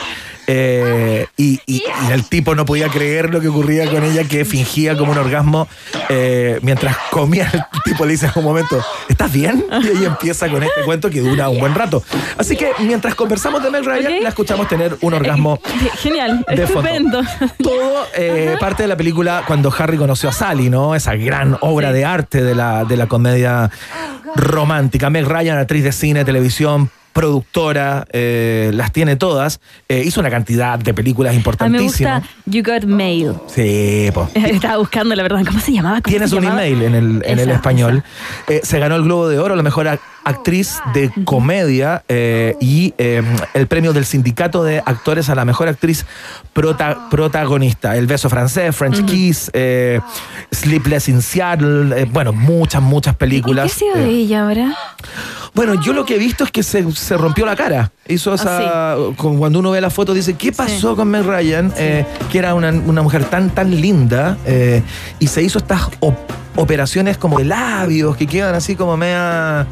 [0.48, 4.44] Eh, y, y- y el tipo no podía creer lo que ocurría con ella, que
[4.44, 5.68] fingía como un orgasmo
[6.08, 7.50] eh, mientras comía.
[7.52, 9.64] El tipo le dice en un momento, ¿estás bien?
[9.82, 12.02] Y ella empieza con este cuento que dura un buen rato.
[12.38, 15.60] Así que mientras conversamos de Meg Ryan, la escuchamos tener un orgasmo
[16.02, 16.88] Genial, de fondo.
[16.88, 17.22] estupendo.
[17.62, 20.94] Todo eh, parte de la película cuando Harry conoció a Sally, ¿no?
[20.94, 23.70] Esa gran obra de arte de la, de la comedia
[24.34, 25.10] romántica.
[25.10, 29.60] Meg Ryan, actriz de cine, televisión, productora, eh, las tiene todas.
[29.88, 32.22] Eh, hizo una cantidad de películas mí me importantísimas.
[32.22, 33.34] gusta You Got Mail.
[33.48, 34.28] Sí, po.
[34.34, 35.44] Estaba buscando, la verdad.
[35.44, 36.00] ¿Cómo se llamaba?
[36.00, 36.64] ¿Cómo Tienes se un llamaba?
[36.64, 38.04] email en el, en el español.
[38.46, 39.88] Eh, se ganó el Globo de Oro, la mejor
[40.28, 43.22] actriz de comedia eh, y eh,
[43.54, 46.04] el premio del Sindicato de Actores a la mejor actriz
[46.54, 47.96] prota- protagonista.
[47.96, 50.00] El beso francés, French Kiss, eh,
[50.52, 53.72] Sleepless in Seattle, eh, bueno, muchas, muchas ¿Qué ha películas.
[53.72, 54.74] sido de ella ahora?
[55.54, 57.90] bueno, yo lo que he visto es que se, se rompió la cara.
[58.06, 58.94] Hizo esa.
[59.16, 61.70] con- Cuando uno ve la foto, dice: ¿Qué pasó con Meg Ryan?
[61.72, 64.36] Que era una, una mujer tan, tan linda.
[65.18, 66.16] y se hizo estas op-
[66.56, 69.66] operaciones como de labios que quedan así como media.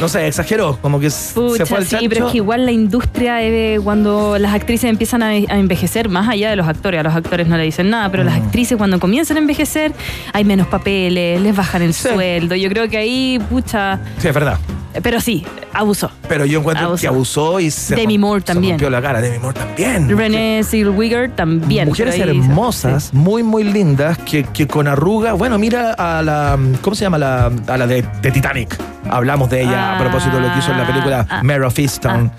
[0.00, 0.76] No sé, exageró.
[0.80, 2.08] Como que Pucha, se fue al sí, chancho.
[2.08, 6.28] pero es que igual la industria, eh, cuando las actrices empiezan a, a envejecer, más
[6.28, 8.26] allá de los actores, a los actores no le dicen nada, pero Mm.
[8.26, 9.92] las actrices cuando comienzan a envejecer,
[10.32, 12.56] hay menos papeles, les bajan el sueldo.
[12.56, 14.58] Yo creo que ahí, pucha, Sí, es verdad.
[15.02, 16.10] Pero sí, abusó.
[16.28, 17.00] Pero yo encuentro Abusó.
[17.00, 18.72] que abusó y se, Demi Moore se también.
[18.74, 19.20] rompió la cara.
[19.20, 20.16] Demi Moore también.
[20.18, 21.88] René Zellweger también.
[21.88, 25.32] Mujeres hermosas, muy, muy lindas, que, que con arruga.
[25.34, 26.58] Bueno, mira a la.
[26.80, 27.18] ¿Cómo se llama?
[27.18, 28.76] La, a la de, de Titanic.
[29.10, 31.78] Hablamos de ella a propósito de lo que hizo en la película Ah, Mare of
[31.78, 32.30] Easttown.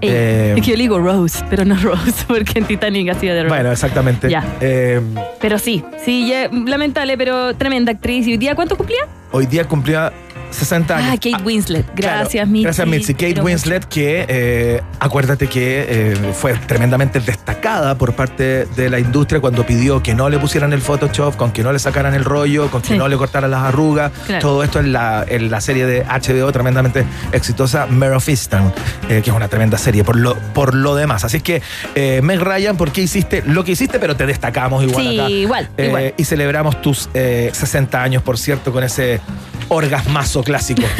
[0.00, 3.34] Ey, Eh, es que yo le digo Rose, pero no Rose, porque en Titanic hacía
[3.34, 3.54] de Rose.
[3.54, 4.28] bueno, exactamente.
[4.30, 4.44] Ya.
[4.60, 5.00] Eh,
[5.40, 8.26] Pero sí, sí, ya- lamentable, pero tremenda actriz.
[8.28, 9.00] ¿Y hoy día cuánto cumplía?
[9.32, 10.12] hoy día cumplía
[10.50, 11.10] 60 años.
[11.12, 11.86] Ah, Kate Winslet.
[11.94, 12.64] Gracias, Claro, Mitzi.
[12.64, 13.14] Gracias, Mitzi.
[13.14, 19.40] Kate Winslet, que eh, acuérdate que eh, fue tremendamente destacada por parte de la industria
[19.40, 22.70] cuando pidió que no le pusieran el Photoshop, con que no le sacaran el rollo,
[22.70, 22.98] con que Sí.
[22.98, 24.10] no le cortaran las arrugas.
[24.26, 24.40] Claro.
[24.42, 28.72] Todo esto en la, en la serie de HBO tremendamente exitosa, Mare of Easttown,
[29.08, 31.24] eh, que es una tremenda serie por lo, por lo demás.
[31.24, 31.60] Así que,
[31.94, 33.98] eh, Meg Ryan, ¿por qué hiciste lo que hiciste?
[33.98, 35.30] Pero te destacamos igual Sí, acá.
[35.30, 36.14] igual, igual.
[36.16, 39.20] Y celebramos tus eh, 60 años, por cierto, con ese
[39.68, 40.82] orgasmazo clásico.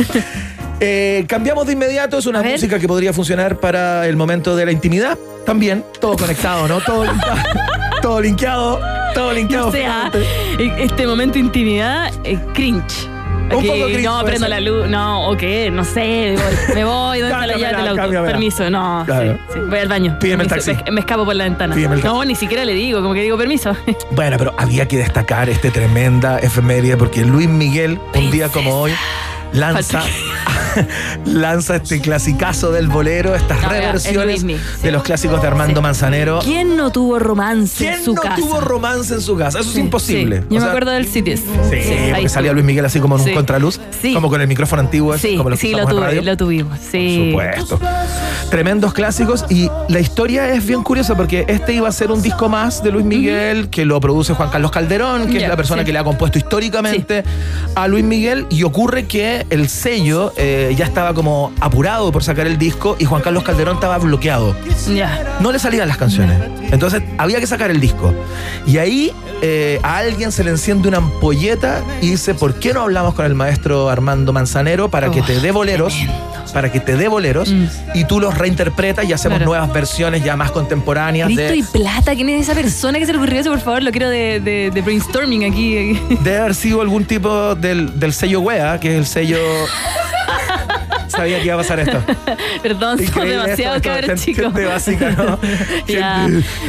[0.81, 4.71] Eh, cambiamos de inmediato, es una música que podría funcionar para el momento de la
[4.71, 5.19] intimidad.
[5.45, 6.81] También, todo conectado, ¿no?
[6.81, 7.41] Todo linkeado,
[8.01, 8.81] todo linkeado,
[9.13, 9.69] todo linkeado.
[9.69, 10.09] O sea,
[10.79, 13.09] este momento de intimidad, eh, cringe.
[13.57, 14.51] Un poco No, prendo ser.
[14.51, 14.89] la luz.
[14.89, 16.37] No, o qué, no sé.
[16.75, 17.21] Me voy.
[17.21, 17.97] ¿Dónde está la llave del auto?
[18.03, 18.33] cámbiamela.
[18.33, 19.03] Permiso, no.
[19.07, 19.39] Claro.
[19.49, 20.19] sí, sí, voy al baño.
[20.21, 20.75] Pídeme el taxi.
[20.87, 21.75] Me, me escapo por la ventana.
[21.75, 23.73] Pídeme el No, ni siquiera le digo, como que digo permiso.
[24.11, 28.93] Bueno, pero había que destacar este tremenda efeméride porque Luis Miguel, un día como hoy,
[29.53, 30.03] lanza,
[31.27, 36.41] lanza este clasicazo del bolero, estas No, es reversiones de los clásicos de Armando Manzanero.
[36.43, 38.37] ¿Quién no tuvo romance en ¿Quién su no casa?
[38.37, 39.61] tuvo romance en su casa?
[39.61, 40.41] Eso es imposible.
[40.41, 41.41] O Yo me sea, acuerdo del Cities.
[41.71, 41.81] Sí,
[42.13, 44.15] porque salía Luis Miguel así como en un contraluz, Sí.
[44.15, 46.23] como con el micrófono antiguo, Sí, como lo sí, lo, en radio.
[46.23, 46.79] lo tuvimos.
[46.91, 47.33] Sí.
[47.33, 47.81] Por supuesto.
[48.51, 52.49] Tremendos clásicos y la historia es bien curiosa porque este iba a ser un disco
[52.49, 55.93] más de Luis Miguel que lo produce Juan Carlos Calderón, que es la persona que
[55.93, 57.25] le ha compuesto históricamente
[57.75, 62.47] a Luis Miguel y ocurre que el sello eh, ya estaba como apurado por sacar
[62.47, 64.55] el disco y Juan Carlos Calderón estaba bloqueado.
[65.41, 66.39] No le salían las canciones.
[66.71, 68.15] Entonces había que sacar el disco.
[68.67, 69.13] Y ahí
[69.43, 73.25] eh, a alguien se le enciende una ampolleta y dice, ¿por qué no hablamos con
[73.25, 75.95] el maestro Armando Manzanero para que te dé boleros?
[76.53, 77.53] Para que te dé boleros
[77.95, 79.39] y tú los reinterpretas y hacemos Mm.
[79.39, 79.51] Claro.
[79.51, 83.19] nuevas versiones ya más contemporáneas de, y plata, ¿quién es esa persona que se le
[83.19, 83.51] ocurrió eso?
[83.51, 86.01] Por favor, lo quiero de, de- de brainstorming aquí.
[86.23, 89.39] Debe haber sido algún tipo del, del sello WEA, que es el sello.
[91.19, 92.03] Sabía que iba a pasar esto.
[92.63, 94.45] Perdón, somos demasiado cabros chicos.
[94.45, 95.39] gente básica, ¿no?
[95.89, 96.27] ya,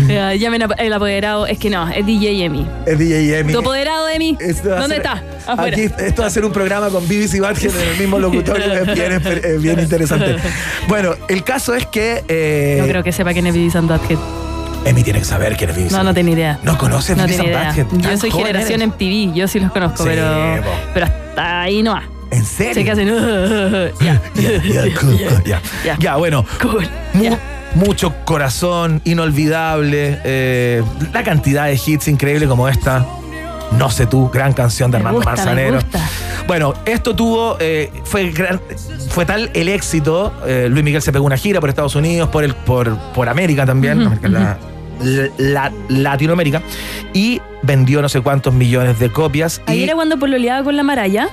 [0.07, 1.45] ya, llamen el apoderado.
[1.47, 2.67] Es que no, es DJ Emi.
[2.85, 3.53] Es DJ Emi.
[3.53, 4.37] ¿Tu apoderado, Emi?
[4.63, 5.23] ¿Dónde está?
[5.47, 5.77] Afuera.
[5.77, 8.93] Aquí, esto va a ser un programa con BBC Badger en el mismo locutorio, es
[8.93, 9.11] bien,
[9.43, 10.35] es bien interesante.
[10.87, 12.23] Bueno, el caso es que.
[12.27, 14.17] eh, No creo que sepa quién es Vivi Sandbathead.
[14.85, 16.57] Emi tiene que saber quién es Beavis No, no tengo idea.
[16.63, 17.27] ¿No conoces No.
[17.27, 17.75] Butthead?
[17.91, 18.93] Yo soy generación eres.
[18.93, 20.69] MTV, yo sí los conozco, Sí, pero, po.
[20.93, 22.03] pero hasta ahí no va.
[22.31, 22.73] ¿En serio?
[22.75, 23.07] Sé que hacen.
[23.99, 24.21] ya.
[24.35, 25.61] Ya, cool, ya.
[25.99, 26.45] Ya, bueno.
[27.13, 27.37] Mu-
[27.75, 30.19] Mucho corazón, inolvidable.
[30.23, 30.83] eh,
[31.13, 33.05] la cantidad de hits increíble como esta.
[33.77, 35.75] No sé tú, gran canción de Me Armando gusta, me Manzanero.
[35.75, 35.99] gusta.
[36.47, 38.59] Bueno, esto tuvo, eh, fue, gran-
[39.09, 40.33] fue tal el éxito.
[40.47, 43.67] eh, Luis Miguel se pegó una gira por Estados Unidos, por, el, por, por América
[43.67, 46.63] también, Ujú, América, la- la- Latinoamérica,
[47.13, 49.61] y vendió no sé cuántos millones de copias.
[49.67, 51.29] Ahí y, era cuando pololeaba con la Maraya.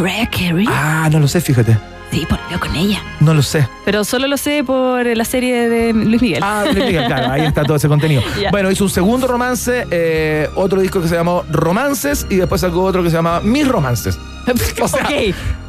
[0.00, 0.66] Mariah Carey.
[0.68, 1.76] ah, no lo sé, fíjate.
[2.10, 3.02] Sí, pololeó con ella.
[3.18, 3.68] No lo sé.
[3.84, 6.40] Pero solo lo sé por la serie de Luis Miguel.
[6.42, 8.22] Ah, Luis Miguel, claro, ahí está todo ese contenido.
[8.52, 12.84] Bueno, hizo un segundo romance, eh, otro disco que se llamó Romances y después sacó
[12.84, 14.18] otro que se llama Mis Romances.
[14.80, 15.08] O sea,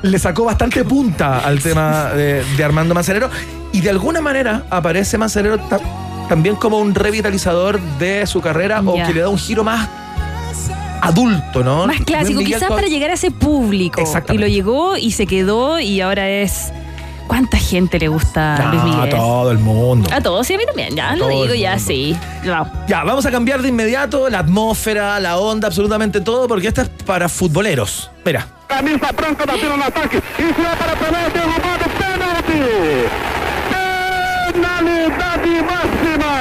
[0.03, 3.29] le sacó bastante punta al tema de, de Armando Manzanero
[3.73, 5.79] y de alguna manera aparece Manzanero ta-
[6.29, 9.89] también como un revitalizador de su carrera o que le da un giro más
[11.07, 11.87] adulto, ¿no?
[11.87, 13.99] Más clásico, quizás para llegar a ese público.
[14.01, 14.35] Exactamente.
[14.35, 16.71] Y lo llegó y se quedó y ahora es.
[17.27, 19.13] ¿Cuánta gente le gusta a Luis Ah, Miguel?
[19.13, 20.09] a todo el mundo.
[20.13, 20.95] A todos, sí, a mí también.
[20.95, 22.15] Ya lo digo, ya sí.
[22.87, 26.89] Ya, vamos a cambiar de inmediato la atmósfera, la onda, absolutamente todo, porque esta es
[27.05, 28.09] para futboleros.
[28.25, 28.47] Mira.
[28.67, 30.17] Camisa branca batendo no ataque.
[30.17, 32.61] Isso é para Pelé, derrubado, pênalti.
[34.53, 36.33] Penalidade máxima.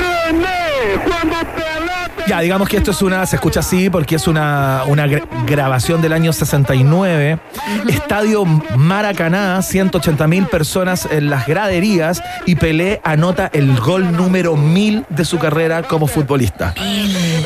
[0.00, 1.61] René, cuando.
[2.32, 6.00] Ya, digamos que esto es una, se escucha así porque es una, una gra- grabación
[6.00, 7.38] del año 69.
[7.88, 15.04] Estadio Maracaná, 180 mil personas en las graderías y Pelé anota el gol número 1000
[15.10, 16.72] de su carrera como futbolista.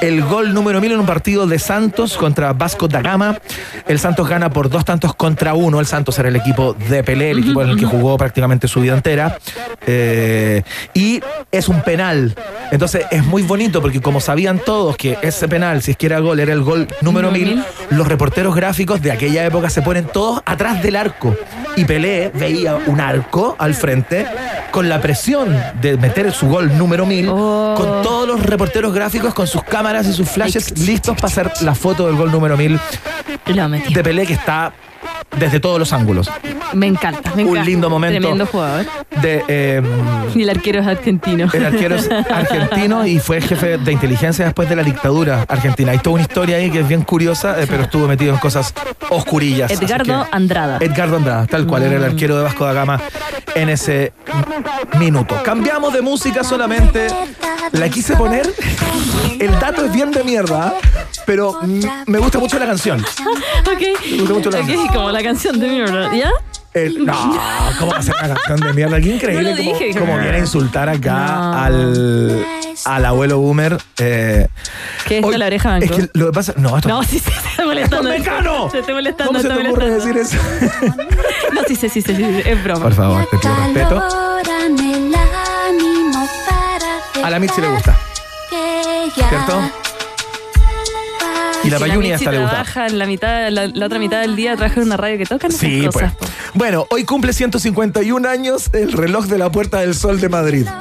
[0.00, 3.38] El gol número 1000 en un partido de Santos contra Vasco da Gama.
[3.86, 5.80] El Santos gana por dos tantos contra uno.
[5.80, 8.80] El Santos era el equipo de Pelé, el equipo en el que jugó prácticamente su
[8.80, 9.38] vida entera.
[9.86, 10.62] Eh,
[10.94, 11.20] y
[11.50, 12.34] es un penal.
[12.70, 16.18] Entonces es muy bonito porque como sabían todos que ese penal, si es que era
[16.18, 20.42] gol, era el gol número 1000, los reporteros gráficos de aquella época se ponen todos
[20.44, 21.34] atrás del arco.
[21.76, 24.26] Y Pelé veía un arco al frente
[24.70, 29.46] con la presión de meter su gol número 1000, con todos los reporteros gráficos con
[29.46, 32.80] sus cámaras y sus flashes listos para hacer la foto del gol número 1000
[33.94, 34.72] de Pelé que está
[35.38, 36.30] desde todos los ángulos.
[36.72, 37.64] Me encanta, me Un encanta.
[37.70, 38.18] lindo momento.
[38.20, 38.86] Tremendo jugador.
[39.22, 39.82] De, eh,
[40.34, 41.48] Y el arquero es argentino.
[41.52, 45.92] el arquero es argentino y fue jefe de inteligencia después de la dictadura argentina.
[45.92, 48.74] Hay toda una historia ahí que es bien curiosa, eh, pero estuvo metido en cosas
[49.10, 49.70] oscurillas.
[49.70, 50.78] Edgardo que- Andrada.
[50.80, 53.00] Edgardo Andrada, tal cual, era el arquero de Vasco da Gama
[53.54, 54.12] en ese
[54.98, 55.36] minuto.
[55.42, 57.06] Cambiamos de música solamente.
[57.72, 58.52] La quise poner.
[59.40, 60.74] El dato es bien de mierda,
[61.26, 63.00] pero mm, me gusta mucho la canción.
[63.00, 63.80] ok.
[64.10, 64.86] Me gusta mucho la Ok, canción.
[64.96, 66.14] Como la canción de mierda.
[66.14, 66.30] ¿Ya?
[66.74, 67.14] El- no,
[67.78, 69.00] ¿cómo va a ser una canción de mierda?
[69.00, 69.98] Qué increíble No como, dije.
[69.98, 72.44] como viene a insultar acá al,
[72.84, 73.78] al abuelo boomer.
[73.98, 74.46] Eh,
[75.06, 75.96] ¿Qué es hoy- la oreja, Es Banco?
[76.12, 76.52] que lo que pasa.
[76.56, 78.10] No, esto No, sí, sí, se está molestando.
[78.10, 78.70] ¡Esto es Mecano!
[78.70, 80.36] Se está molestando, ¿Cómo se está te ocurre decir eso?
[81.54, 82.82] No, sí, sí, sí, sí, sí, es broma.
[82.82, 84.02] Por favor, te pido respeto.
[87.22, 87.96] A la Mitzi le gusta,
[89.14, 89.70] ¿cierto?
[91.66, 92.50] Y la Mitzi hasta le gusta.
[92.54, 95.26] trabaja en la mitad, la, la otra mitad del día trabaja en una radio que
[95.26, 96.12] tocan Sí, esas pues.
[96.12, 96.30] cosas.
[96.54, 100.66] Bueno, hoy cumple 151 años el reloj de la Puerta del Sol de Madrid.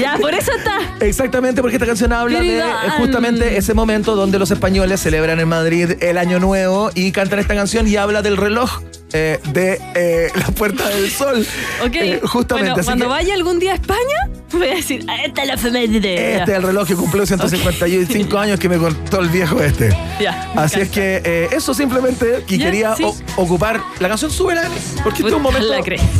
[0.00, 0.78] Ya, por eso está.
[1.04, 5.40] Exactamente, porque esta canción habla de Querida eh, justamente ese momento donde los españoles celebran
[5.40, 8.80] en Madrid el Año Nuevo y cantan esta canción y habla del reloj
[9.12, 11.46] eh, de eh, la Puerta del Sol.
[11.84, 11.94] Ok.
[11.94, 15.42] Eh, justamente, Bueno, cuando que vaya algún día a España, voy a decir, "Ah, esta
[15.42, 16.36] es la efeméride.
[16.38, 19.96] este es el reloj que cumplió 155 años que me contó el viejo este.
[20.20, 20.50] Ya.
[20.56, 23.04] Así es que eh, eso simplemente que Ya, quería sí.
[23.36, 24.62] ocupar la canción Súbela,
[25.02, 25.68] porque este es un momento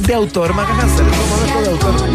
[0.02, 2.08] de autor, Maca Hansen, es un momento de autor.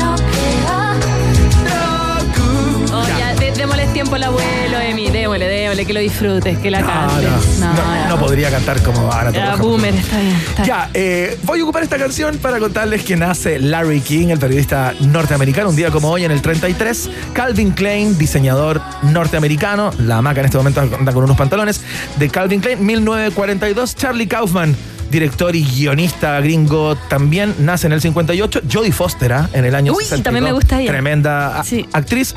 [2.96, 5.10] Oh, ya, dé- démosle tiempo al abuelo, Emi.
[5.10, 5.48] Démosle, démosle,
[5.86, 8.08] que lo disfrutes, que la No, no, no, ya.
[8.10, 10.36] no podría cantar como Ana Ya, boomer, está bien.
[10.36, 10.64] Está.
[10.64, 14.94] Ya, eh, voy a ocupar esta canción para contarles que nace Larry King, el periodista
[15.02, 17.10] norteamericano, un día como hoy en el 33.
[17.34, 19.92] Calvin Klein, diseñador norteamericano.
[19.98, 21.82] La maca en este momento anda con unos pantalones.
[22.20, 23.96] De Calvin Klein, 1942.
[23.96, 24.76] Charlie Kaufman,
[25.12, 28.62] director y guionista gringo, también nace en el 58.
[28.72, 29.50] Jodie Foster, ¿ah?
[29.54, 30.24] en el año Uy, 62.
[30.24, 30.92] también me gusta ella.
[30.92, 31.62] Tremenda
[31.94, 32.36] actriz.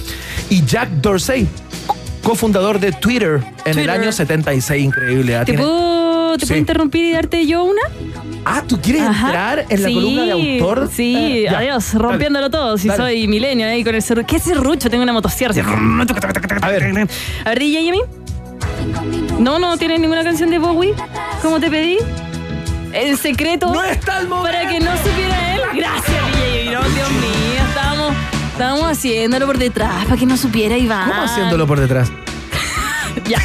[0.48, 1.46] Y Jack Dorsey,
[2.26, 4.84] cofundador de Twitter en el año 76.
[4.84, 5.36] Increíble.
[5.36, 5.44] ¿ah?
[5.44, 6.46] ¿Te puedo, te Sí.
[6.48, 7.80] puedo interrumpir y darte yo una?
[8.44, 9.26] Ah, ¿tú quieres Ajá.
[9.28, 10.90] entrar en la Sí, columna de autor?
[10.92, 12.76] Sí, Eh, adiós, rompiéndolo todo.
[12.78, 13.00] Si Dale.
[13.02, 14.26] soy milenio ahí con el serrucho.
[14.26, 14.90] ¿Qué serrucho?
[14.90, 15.54] Tengo una motosierra.
[16.62, 16.82] A ver.
[17.44, 18.00] A ver, DJ Yemi.
[19.38, 20.94] No, no tienes ninguna canción de Bowie.
[21.42, 21.98] ¿Cómo te pedí?
[22.92, 23.72] El secreto.
[23.72, 25.60] No está el Para que no supiera él.
[25.76, 26.64] Gracias, DJ.
[26.72, 27.35] No, Dios mío,
[28.56, 28.90] estábamos.
[28.90, 31.10] Haciéndolo por detrás para que no supiera Iván.
[31.10, 32.10] ¿Cómo haciéndolo por detrás?
[33.24, 33.38] Ya.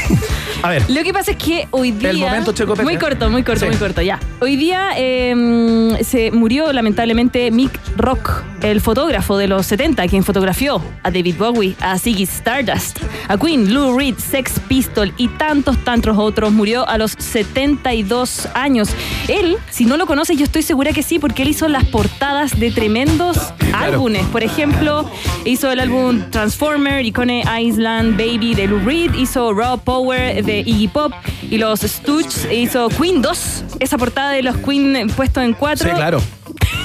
[0.64, 0.90] A ver.
[0.90, 2.12] Lo que pasa es que hoy día.
[2.12, 2.76] El momento Checo.
[2.78, 3.66] Muy corto, muy corto, Sí.
[3.68, 4.20] muy corto, ya.
[4.40, 10.82] Hoy día eh, se murió lamentablemente Mick Rock, el fotógrafo de los 70, quien fotografió
[11.04, 16.18] a David Bowie, a Ziggy Stardust, a Queen, Lou Reed, Sex Pistol y tantos, tantos
[16.18, 16.52] otros.
[16.52, 18.90] Murió a los 72 años.
[19.28, 22.60] Él, si no lo conoces, yo estoy segura que sí, porque él hizo las portadas
[22.60, 23.38] de tremendos
[23.74, 24.24] álbumes.
[24.28, 25.10] Por ejemplo,
[25.46, 30.88] hizo el álbum Transformer, Icone Island, Baby de Lou Reed, hizo Raw Power de Iggy
[30.88, 31.14] Pop
[31.50, 35.90] y los Stooges hizo Queen 2, esa portada de los Queen puesto en cuatro.
[35.90, 36.22] Sí, claro.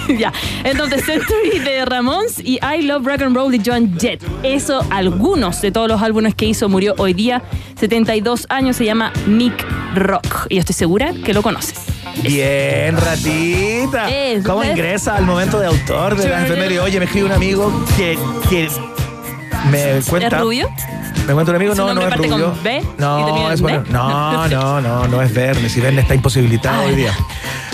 [0.18, 0.32] ya.
[0.64, 4.22] Entonces, Century de Ramones y I Love Rock and Roll de John Jett.
[4.42, 7.42] Eso, algunos de todos los álbumes que hizo, murió hoy día,
[7.78, 10.46] 72 años, se llama Mick Rock.
[10.48, 11.80] Y yo estoy segura que lo conoces.
[12.22, 14.08] Bien, ratita.
[14.44, 14.70] ¿Cómo ¿ves?
[14.70, 16.80] ingresa al momento de autor de la efeméride?
[16.80, 18.18] Oye, me escribe un amigo que,
[18.48, 18.68] que
[19.70, 20.36] me cuenta.
[20.36, 20.68] ¿Es rubio?
[21.26, 22.54] Me cuenta un amigo, ¿Su no, no es rubio.
[22.62, 23.84] B No, es bueno.
[23.90, 25.68] No, no, no, no es Verne.
[25.68, 27.12] Si Verne está imposibilitado hoy día.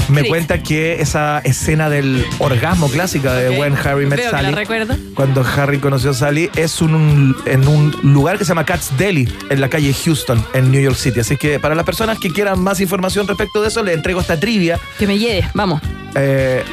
[0.08, 0.28] Me Sí.
[0.28, 3.50] cuenta que esa escena del orgasmo clásica de.
[3.58, 4.96] When Harry Met Veo que la Sally, recuerdo.
[5.14, 9.32] cuando Harry conoció a Sally, es un, en un lugar que se llama Cat's Deli,
[9.48, 11.20] en la calle Houston, en New York City.
[11.20, 14.38] Así que para las personas que quieran más información respecto de eso, le entrego esta
[14.40, 14.78] trivia.
[14.98, 15.80] Que me lleve, vamos.
[16.16, 16.64] Eh,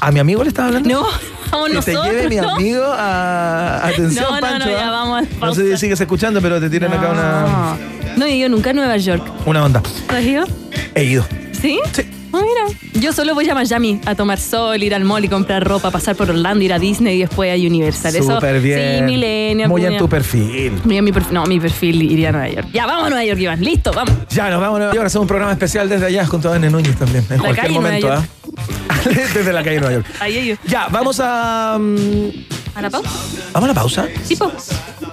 [0.00, 0.88] ¿A mi amigo le estaba hablando?
[0.88, 1.06] No,
[1.50, 2.04] vamos Que nosotros.
[2.06, 3.80] te lleve mi amigo a...
[3.88, 4.90] Atención, No, no, no, ya ¿ah?
[4.90, 7.76] vamos, No sé si sigues escuchando, pero te tiran acá una,
[8.16, 9.22] No he ido nunca a Nueva York.
[9.46, 9.80] una onda.
[9.82, 10.46] ¿Tú has ido?
[10.94, 11.24] He ido.
[11.52, 11.78] ¿Sí?
[11.92, 12.02] Sí.
[12.30, 12.78] Ah, mira.
[13.00, 16.14] Yo solo voy a Miami a tomar sol, ir al mall y comprar ropa, pasar
[16.14, 18.14] por Orlando, ir a Disney y después a Universal.
[18.16, 18.98] Eso, Súper bien.
[18.98, 19.68] Sí, Millennium.
[19.70, 20.78] Muy en tu perfil.
[20.84, 21.32] Muy en mi perfil.
[21.34, 22.68] No, mi perfil iría a Nueva York.
[22.72, 23.60] Ya, vamos a Nueva York, Iván.
[23.64, 24.14] Listo, vamos.
[24.28, 25.06] Ya, nos vamos a Nueva York.
[25.06, 26.68] Hacemos un programa especial desde allá junto a N.
[26.68, 27.24] Núñez también.
[27.30, 28.12] En La cualquier calle momento.
[28.12, 28.24] ¿ah?
[29.34, 30.06] desde la calle de Nueva York.
[30.20, 30.58] Ahí ellos.
[30.66, 31.76] Ya, vamos a.
[31.78, 32.28] mm,
[32.74, 33.10] ¿A la pausa?
[33.52, 34.06] ¿Vamos a la pausa?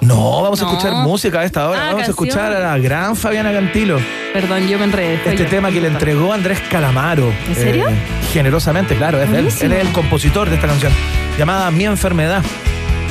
[0.02, 0.72] No, vamos a No.
[0.72, 1.82] escuchar música a esta hora.
[1.86, 3.98] Ah, vamos a escuchar a la gran Fabiana Cantilo.
[4.34, 5.16] Perdón, yo me enredé.
[5.16, 5.48] Este yo.
[5.48, 7.34] tema que le entregó Andrés Calamaro.
[7.48, 7.88] ¿En serio?
[7.90, 7.94] Eh,
[8.34, 9.44] generosamente, claro, es de él.
[9.46, 9.74] Buenísimo.
[9.74, 10.92] Él es el compositor de esta canción.
[11.40, 12.44] Llamada Mi Enfermedad.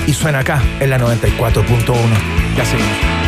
[0.06, 1.94] Y suena acá, en la 94.1.
[2.56, 3.23] Ya seguimos.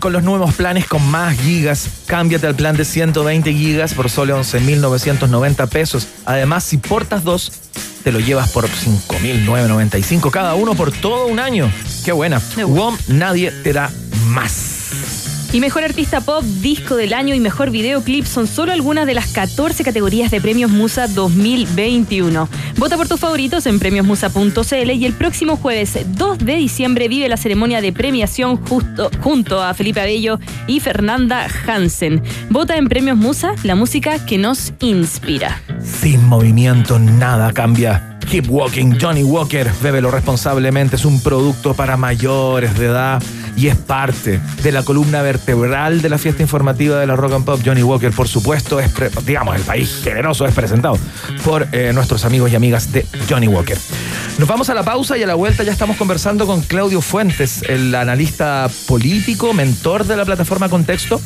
[0.00, 1.88] Con los nuevos planes con más gigas.
[2.06, 6.08] Cámbiate al plan de 120 gigas por solo 11.990 pesos.
[6.24, 7.52] Además, si portas dos,
[8.04, 11.70] te lo llevas por 5.995 cada uno por todo un año.
[12.04, 12.40] Qué buena.
[12.56, 13.90] WOM, nadie te da
[14.28, 14.75] más.
[15.56, 19.28] Y mejor artista pop, disco del año y mejor videoclip son solo algunas de las
[19.28, 22.46] 14 categorías de Premios Musa 2021.
[22.76, 27.38] Vota por tus favoritos en premiosmusa.cl y el próximo jueves 2 de diciembre vive la
[27.38, 32.22] ceremonia de premiación justo, junto a Felipe Abello y Fernanda Hansen.
[32.50, 35.62] Vota en Premios Musa, la música que nos inspira.
[35.82, 38.18] Sin movimiento nada cambia.
[38.30, 43.22] Keep Walking, Johnny Walker, bébelo responsablemente, es un producto para mayores de edad
[43.56, 47.44] y es parte de la columna vertebral de la fiesta informativa de la Rock and
[47.44, 47.60] Pop.
[47.64, 48.92] Johnny Walker, por supuesto, es,
[49.24, 50.98] digamos, el país generoso es presentado
[51.44, 53.78] por eh, nuestros amigos y amigas de Johnny Walker.
[54.38, 57.62] Nos vamos a la pausa y a la vuelta ya estamos conversando con Claudio Fuentes,
[57.62, 61.20] el analista político, mentor de la plataforma Contexto,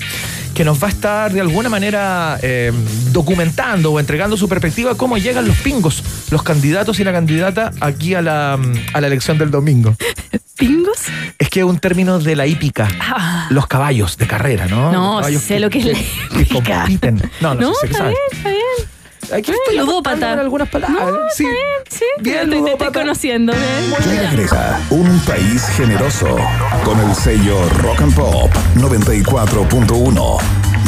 [0.54, 2.72] que nos va a estar de alguna manera eh,
[3.12, 8.14] documentando o entregando su perspectiva cómo llegan los pingos, los candidatos y la candidata aquí
[8.14, 8.58] a la,
[8.92, 9.94] a la elección del domingo.
[10.56, 10.98] ¿Pingos?
[11.38, 12.86] Es que es un término de la hípica.
[13.00, 13.46] Ah.
[13.48, 14.92] Los caballos de carrera, ¿no?
[14.92, 15.98] No, sé lo que es la
[16.36, 17.30] que compiten.
[17.40, 18.62] No, no, No, sé, está bien, está bien.
[19.32, 20.32] Aquí estoy ludópata.
[20.32, 21.06] algunas palabras.
[21.06, 21.46] No, sí.
[21.88, 22.04] sí.
[22.20, 23.52] Bien, te, te estoy conociendo.
[23.52, 24.26] ¿eh?
[24.30, 26.36] Regresa un país generoso
[26.84, 30.38] con el sello Rock and Pop 94.1.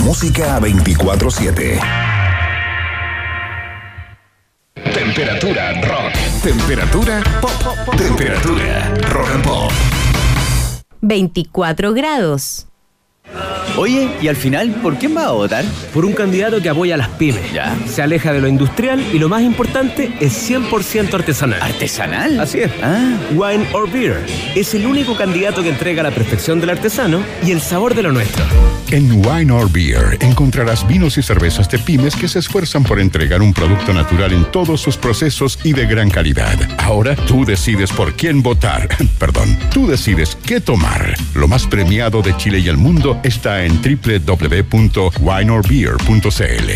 [0.03, 1.81] Música 24-7.
[4.93, 6.13] Temperatura rock.
[6.43, 7.97] Temperatura pop.
[7.97, 9.73] Temperatura rock and pop.
[11.01, 12.67] 24 grados.
[13.77, 15.65] Oye, y al final, ¿por quién va a votar?
[15.95, 17.53] Por un candidato que apoya a las pymes.
[17.53, 17.75] Ya.
[17.87, 21.63] Se aleja de lo industrial y lo más importante es 100% artesanal.
[21.63, 22.39] ¿Artesanal?
[22.39, 22.71] Así es.
[23.33, 24.25] Wine or Beer.
[24.55, 28.13] Es el único candidato que entrega la perfección del artesano y el sabor de lo
[28.13, 28.45] nuestro.
[28.91, 33.41] En Wine or Beer encontrarás vinos y cervezas de pymes que se esfuerzan por entregar
[33.41, 36.59] un producto natural en todos sus procesos y de gran calidad.
[36.77, 38.89] Ahora tú decides por quién votar.
[39.19, 41.15] Perdón, tú decides qué tomar.
[41.35, 46.71] Lo más premiado de Chile y el mundo está en www.wineorbeer.cl.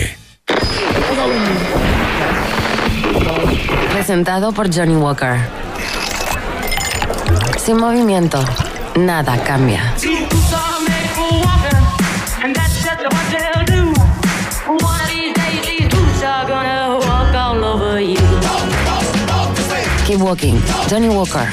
[3.93, 5.39] Presentado por Johnny Walker.
[7.59, 8.43] Sin movimiento,
[8.97, 9.95] nada cambia.
[20.07, 21.49] Keep walking, Johnny Walker.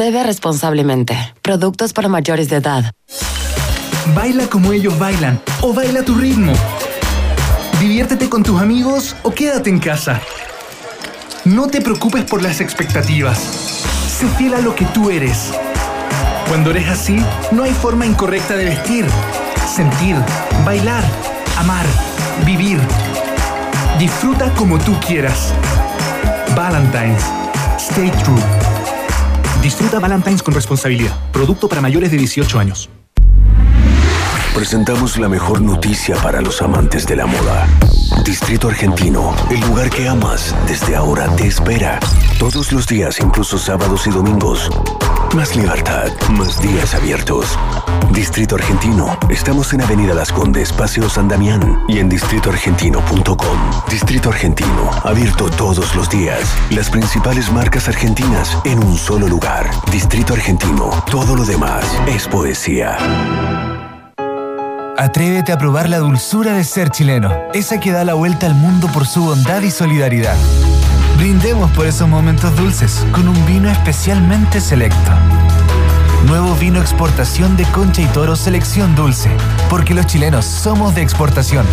[0.00, 1.14] Bebe responsablemente.
[1.42, 2.90] Productos para mayores de edad.
[4.14, 6.54] Baila como ellos bailan o baila tu ritmo.
[7.80, 10.18] Diviértete con tus amigos o quédate en casa.
[11.44, 13.38] No te preocupes por las expectativas.
[14.08, 15.52] Sé fiel a lo que tú eres.
[16.48, 17.22] Cuando eres así,
[17.52, 19.04] no hay forma incorrecta de vestir,
[19.76, 20.16] sentir,
[20.64, 21.04] bailar,
[21.58, 21.84] amar,
[22.46, 22.80] vivir.
[23.98, 25.52] Disfruta como tú quieras.
[26.56, 27.22] Valentine's.
[27.78, 28.69] Stay true.
[29.62, 31.14] Disfruta Valentine's con responsabilidad.
[31.32, 32.88] Producto para mayores de 18 años.
[34.54, 37.68] Presentamos la mejor noticia para los amantes de la moda.
[38.24, 42.00] Distrito Argentino, el lugar que amas, desde ahora te espera.
[42.38, 44.70] Todos los días, incluso sábados y domingos.
[45.34, 47.56] Más libertad, más días abiertos.
[48.12, 53.58] Distrito Argentino, estamos en Avenida Las Condes, Paseo San Damián y en distritoargentino.com.
[53.88, 56.56] Distrito Argentino, abierto todos los días.
[56.70, 59.70] Las principales marcas argentinas en un solo lugar.
[59.92, 62.98] Distrito Argentino, todo lo demás es poesía.
[64.98, 68.88] Atrévete a probar la dulzura de ser chileno, esa que da la vuelta al mundo
[68.92, 70.36] por su bondad y solidaridad.
[71.20, 75.12] Brindemos por esos momentos dulces con un vino especialmente selecto.
[76.26, 79.28] Nuevo vino exportación de Concha y Toro Selección Dulce,
[79.68, 81.66] porque los chilenos somos de exportación.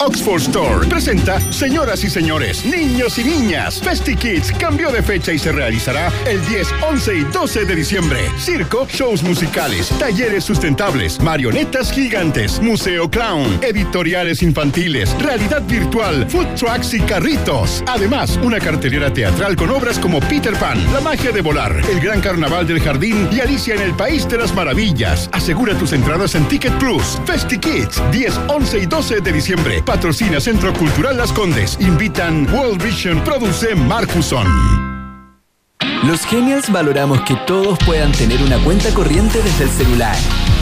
[0.00, 5.38] Oxford Store presenta, señoras y señores, niños y niñas, Festi Kids cambió de fecha y
[5.38, 8.18] se realizará el 10, 11 y 12 de diciembre.
[8.36, 16.92] Circo, shows musicales, talleres sustentables, marionetas gigantes, museo clown, editoriales infantiles, realidad virtual, food trucks
[16.94, 17.84] y carritos.
[17.86, 22.20] Además, una cartelera teatral con obras como Peter Pan, La magia de volar, El gran
[22.20, 25.30] carnaval del jardín y Alicia en el país de las maravillas.
[25.32, 27.18] Asegura tus entradas en Ticket Plus.
[27.24, 29.84] Festi Kids, 10, 11 y 12 de diciembre.
[29.94, 31.78] Patrocina Centro Cultural Las Condes.
[31.78, 34.44] Invitan World Vision Produce Marcuson.
[36.02, 40.16] Los Genials valoramos que todos puedan tener una cuenta corriente desde el celular.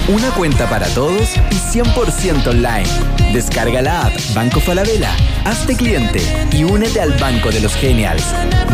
[0.09, 2.87] Una cuenta para todos y 100% online.
[3.33, 6.21] Descarga la app Banco Falabella, hazte cliente
[6.53, 8.27] y únete al Banco de los Genials.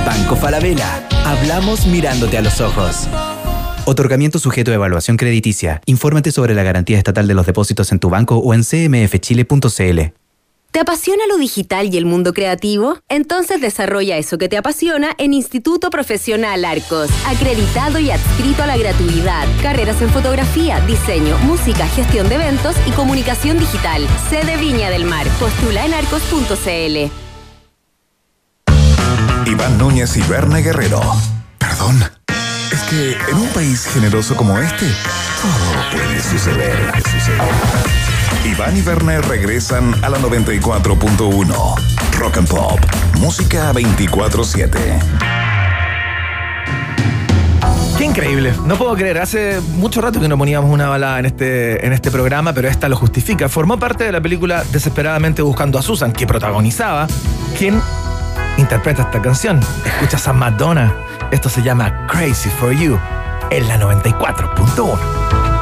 [0.05, 3.07] Banco Falabella, hablamos mirándote a los ojos.
[3.85, 5.83] Otorgamiento sujeto a evaluación crediticia.
[5.87, 10.28] Infórmate sobre la garantía estatal de los depósitos en tu banco o en cmfchile.cl.
[10.71, 12.99] ¿Te apasiona lo digital y el mundo creativo?
[13.09, 18.77] Entonces desarrolla eso que te apasiona en Instituto Profesional Arcos, acreditado y adscrito a la
[18.77, 19.49] gratuidad.
[19.63, 24.07] Carreras en fotografía, diseño, música, gestión de eventos y comunicación digital.
[24.29, 25.27] Sede Viña del Mar.
[25.41, 27.11] Postula en arcos.cl.
[29.51, 31.01] Iván Núñez y Berna Guerrero.
[31.57, 32.05] Perdón.
[32.71, 34.87] Es que en un país generoso como este,
[35.41, 36.93] todo puede suceder.
[38.45, 41.75] Iván y Berna regresan a la 94.1.
[42.19, 42.79] Rock and Pop.
[43.19, 44.69] Música 24-7.
[47.99, 48.55] Qué increíble.
[48.65, 49.19] No puedo creer.
[49.19, 52.89] Hace mucho rato que no poníamos una balada en este, en este programa, pero esta
[52.89, 53.49] lo justifica.
[53.49, 57.09] Formó parte de la película Desesperadamente Buscando a Susan, que protagonizaba
[57.59, 57.83] quien
[58.57, 59.61] interpreta esta canción.
[59.85, 60.95] Escuchas a Madonna.
[61.33, 62.99] Esto se llama Crazy for You
[63.51, 65.58] en la 94.1.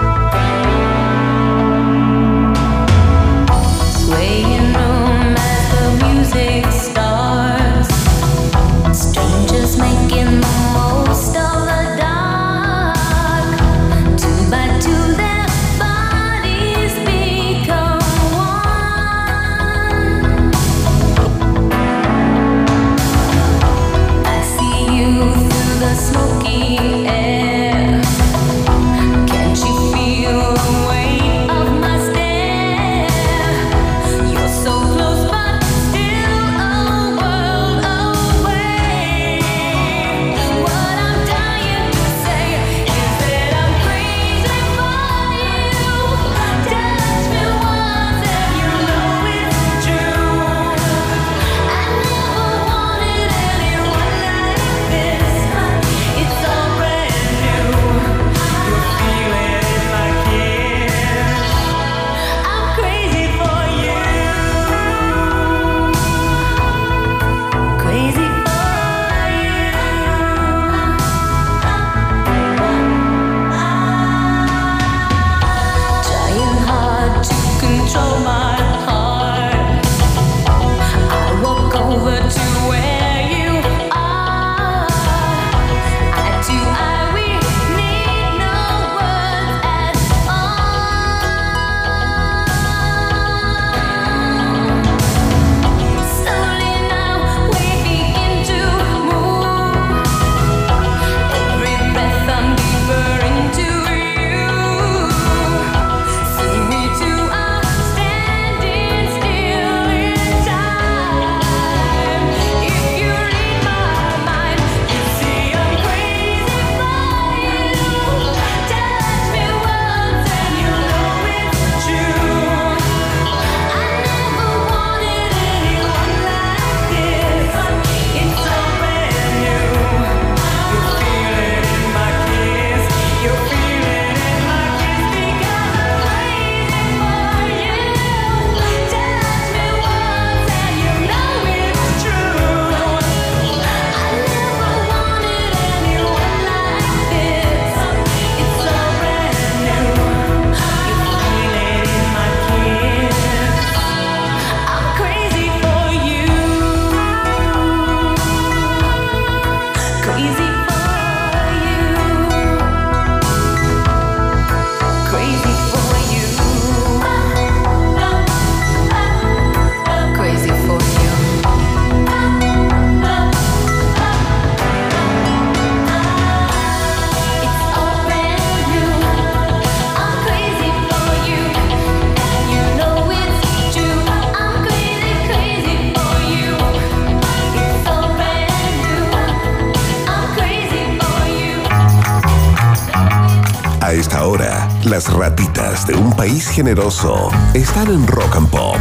[196.57, 198.79] generoso están en Rock and Pop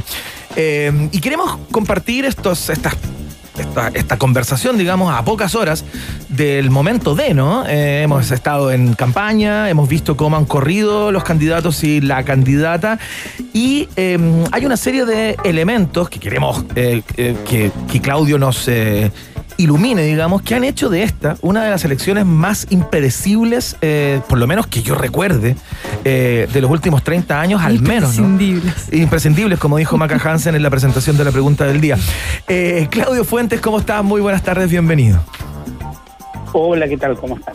[0.54, 2.94] Eh, y queremos compartir estos, estas
[3.68, 5.84] esta, esta conversación, digamos, a pocas horas
[6.28, 7.66] del momento de, ¿no?
[7.66, 12.98] Eh, hemos estado en campaña, hemos visto cómo han corrido los candidatos y la candidata,
[13.52, 14.18] y eh,
[14.52, 18.68] hay una serie de elementos que queremos eh, eh, que, que Claudio nos
[19.58, 24.38] ilumine, digamos, que han hecho de esta una de las elecciones más impredecibles, eh, por
[24.38, 25.56] lo menos que yo recuerde,
[26.04, 28.16] eh, de los últimos 30 años al menos.
[28.18, 28.24] ¿no?
[28.28, 28.92] Imprescindibles.
[28.92, 31.98] Imprescindibles, como dijo Maca Hansen en la presentación de la pregunta del día.
[32.46, 34.02] Eh, Claudio Fuentes, ¿cómo estás?
[34.04, 35.20] Muy buenas tardes, bienvenido.
[36.52, 37.16] Hola, ¿qué tal?
[37.16, 37.54] ¿Cómo están?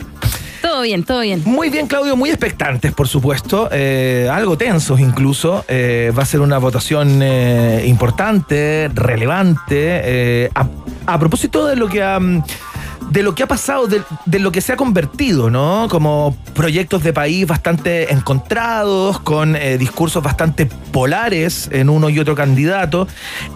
[0.62, 1.42] Todo bien, todo bien.
[1.44, 5.62] Muy bien, Claudio, muy expectantes, por supuesto, eh, algo tensos incluso.
[5.68, 10.00] Eh, va a ser una votación eh, importante, relevante.
[10.04, 10.66] eh, a,
[11.06, 12.18] a propósito de lo que ha,
[13.10, 15.86] de lo que ha pasado, de, de lo que se ha convertido, ¿no?
[15.90, 22.34] Como proyectos de país bastante encontrados, con eh, discursos bastante polares en uno y otro
[22.34, 23.06] candidato.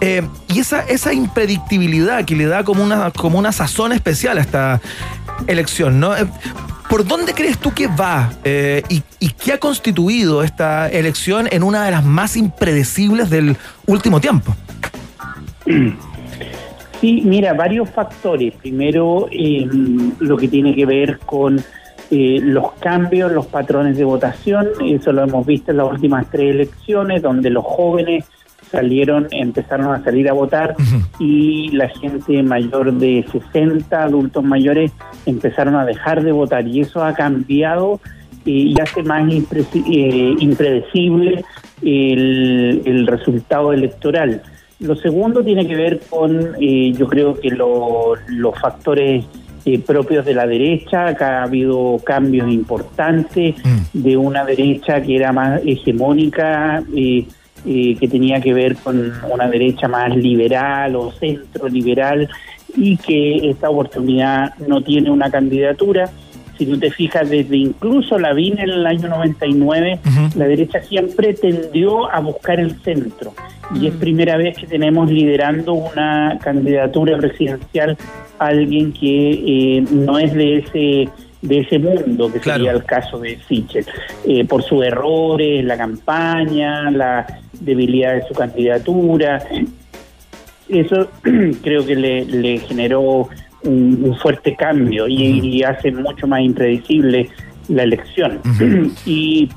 [0.01, 4.41] Eh, y esa, esa impredictibilidad que le da como una, como una sazón especial a
[4.41, 4.81] esta
[5.47, 6.15] elección, ¿no?
[6.15, 6.25] Eh,
[6.89, 11.85] ¿Por dónde crees tú que va y, y qué ha constituido esta elección en una
[11.85, 13.55] de las más impredecibles del
[13.85, 14.55] último tiempo?
[16.99, 18.53] Sí, mira, varios factores.
[18.55, 19.67] Primero, eh,
[20.19, 21.61] lo que tiene que ver con
[22.11, 24.67] eh, los cambios, los patrones de votación.
[24.83, 28.25] Eso lo hemos visto en las últimas tres elecciones, donde los jóvenes
[28.71, 30.75] salieron, empezaron a salir a votar
[31.19, 34.91] y la gente mayor de 60, adultos mayores,
[35.25, 37.99] empezaron a dejar de votar y eso ha cambiado
[38.45, 41.43] eh, y hace más eh, impredecible
[41.81, 44.41] el, el resultado electoral.
[44.79, 49.25] Lo segundo tiene que ver con, eh, yo creo que lo- los factores
[49.65, 51.07] eh, propios de la derecha.
[51.07, 53.55] Acá ha habido cambios importantes
[53.93, 57.25] de una derecha que era más hegemónica, eh,
[57.65, 62.29] eh, que tenía que ver con una derecha más liberal o centro liberal
[62.77, 66.09] y que esta oportunidad no tiene una candidatura.
[66.59, 69.99] Si tú te fijas, desde incluso la VIN en el año 99,
[70.35, 73.33] la derecha siempre tendió a buscar el centro.
[73.73, 77.97] Y es primera vez que tenemos liderando una candidatura presidencial
[78.39, 81.09] a alguien que eh, no es de ese
[81.41, 83.85] de ese mundo, que sería el caso de Sichel,
[84.27, 89.41] eh, por sus errores, la campaña, la debilidad de su candidatura.
[90.67, 91.07] Eso
[91.63, 93.29] creo que le, le generó
[93.63, 97.29] un, un fuerte cambio y, y hace mucho más impredecible
[97.67, 98.39] la elección.
[99.05, 99.49] y,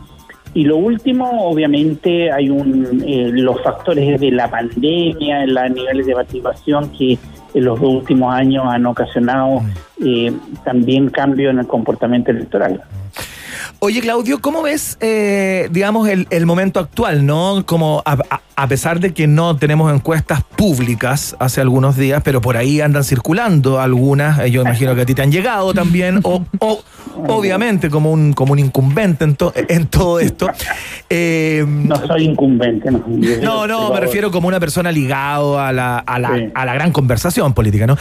[0.55, 6.15] y lo último, obviamente, hay un eh, los factores de la pandemia, los niveles de
[6.15, 7.19] participación que
[7.55, 9.63] en los dos últimos años han ocasionado
[10.05, 10.33] eh,
[10.65, 12.83] también cambio en el comportamiento electoral.
[13.85, 17.65] Oye, Claudio, ¿cómo ves, eh, digamos, el, el momento actual, no?
[17.67, 22.41] Como a, a- a pesar de que no tenemos encuestas públicas hace algunos días, pero
[22.41, 26.21] por ahí andan circulando algunas, eh, yo imagino que a ti te han llegado también,
[26.23, 26.85] o, o
[27.27, 30.49] obviamente como un, como un incumbente en, to- en todo esto.
[31.11, 33.03] Eh, no soy incumbente, no.
[33.43, 36.93] No, no, me refiero como una persona ligado a la, a la, a la gran
[36.93, 37.97] conversación política, ¿no?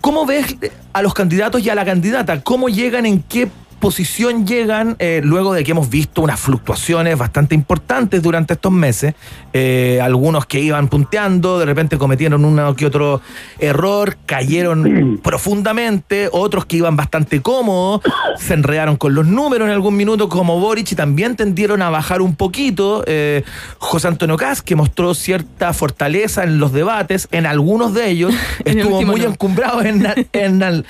[0.00, 0.56] ¿Cómo ves
[0.92, 2.42] a los candidatos y a la candidata?
[2.42, 3.48] ¿Cómo llegan, en qué
[3.84, 9.14] posición llegan eh, luego de que hemos visto unas fluctuaciones bastante importantes durante estos meses?
[9.52, 13.20] Eh, algunos que iban punteando, de repente cometieron uno que otro
[13.58, 18.00] error, cayeron profundamente, otros que iban bastante cómodos,
[18.38, 22.22] se enredaron con los números en algún minuto como Boric y también tendieron a bajar
[22.22, 23.04] un poquito.
[23.06, 23.44] Eh,
[23.78, 28.32] José Antonio Caz, que mostró cierta fortaleza en los debates, en algunos de ellos
[28.64, 29.28] En el estuvo muy no.
[29.28, 30.86] encumbrado en, en al-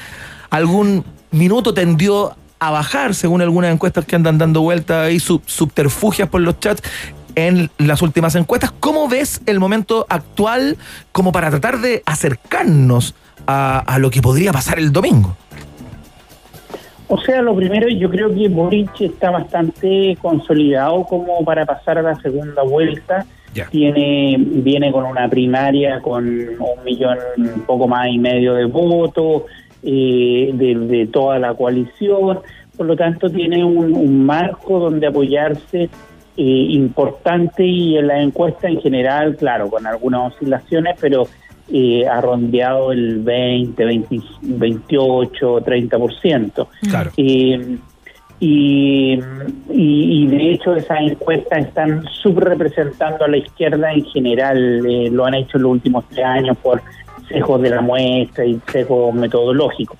[0.51, 2.37] algún minuto tendió
[2.69, 6.83] a bajar, según algunas encuestas que andan dando vueltas ahí, sub- subterfugias por los chats
[7.35, 8.73] en las últimas encuestas.
[8.81, 10.77] ¿Cómo ves el momento actual
[11.13, 13.15] como para tratar de acercarnos
[13.47, 15.37] a, a lo que podría pasar el domingo?
[17.09, 22.03] O sea, lo primero, yo creo que Boric está bastante consolidado como para pasar a
[22.03, 23.27] la segunda vuelta.
[23.71, 29.43] Tiene, viene con una primaria con un millón, un poco más y medio de votos
[29.85, 32.41] eh, de, de toda la coalición.
[32.77, 35.89] Por lo tanto, tiene un, un marco donde apoyarse
[36.37, 41.29] eh, importante y en la encuesta en general, claro, con algunas oscilaciones, pero
[41.73, 46.67] eh, ha rondeado el 20, 20, 28, 30%.
[46.91, 47.11] Claro.
[47.17, 47.79] Eh,
[48.41, 49.21] y, y,
[49.71, 55.35] y de hecho esas encuestas están subrepresentando a la izquierda en general, eh, lo han
[55.35, 56.83] hecho en los últimos tres años por
[57.29, 59.97] sesgos de la muestra y sesgos metodológicos.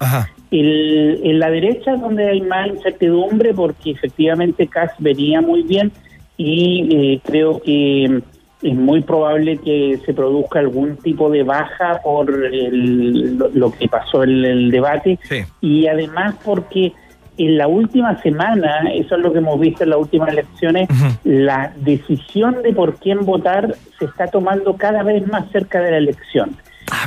[0.51, 5.91] El- en la derecha es donde hay más incertidumbre porque efectivamente Kass venía muy bien
[6.37, 8.21] y eh, creo que
[8.63, 13.89] es muy probable que se produzca algún tipo de baja por el- lo, lo que
[13.89, 15.19] pasó en el debate
[15.61, 16.93] y además porque
[17.37, 20.89] en la última semana, eso es lo que hemos visto en las últimas elecciones,
[21.25, 25.97] la decisión de por quién votar se está tomando cada vez más cerca de la
[25.99, 26.57] elección.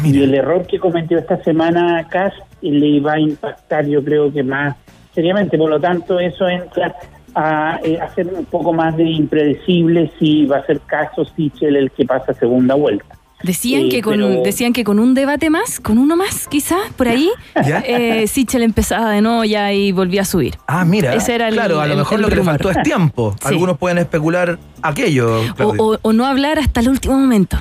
[0.03, 4.43] Y el error que cometió esta semana Kass le iba a impactar, yo creo que
[4.43, 4.75] más
[5.13, 5.57] seriamente.
[5.57, 6.95] Por lo tanto, eso entra
[7.35, 11.91] a eh, hacer un poco más de impredecible si va a ser caso Sichel el
[11.91, 13.05] que pasa segunda vuelta.
[13.43, 16.79] Decían Eh, que con pero- decían que con un debate más, con uno más, quizás,
[16.95, 17.29] por ahí,
[17.85, 20.55] eh, Sichel empezaba de nuevo ya y volvía a subir.
[20.65, 21.13] Ah, mira.
[21.13, 23.35] Ese era el- claro, a lo el- mejor el lo que le faltó es tiempo.
[23.41, 23.49] Sí.
[23.49, 25.41] Algunos pueden especular aquello.
[25.59, 27.57] O, o- o no hablar hasta el último momento.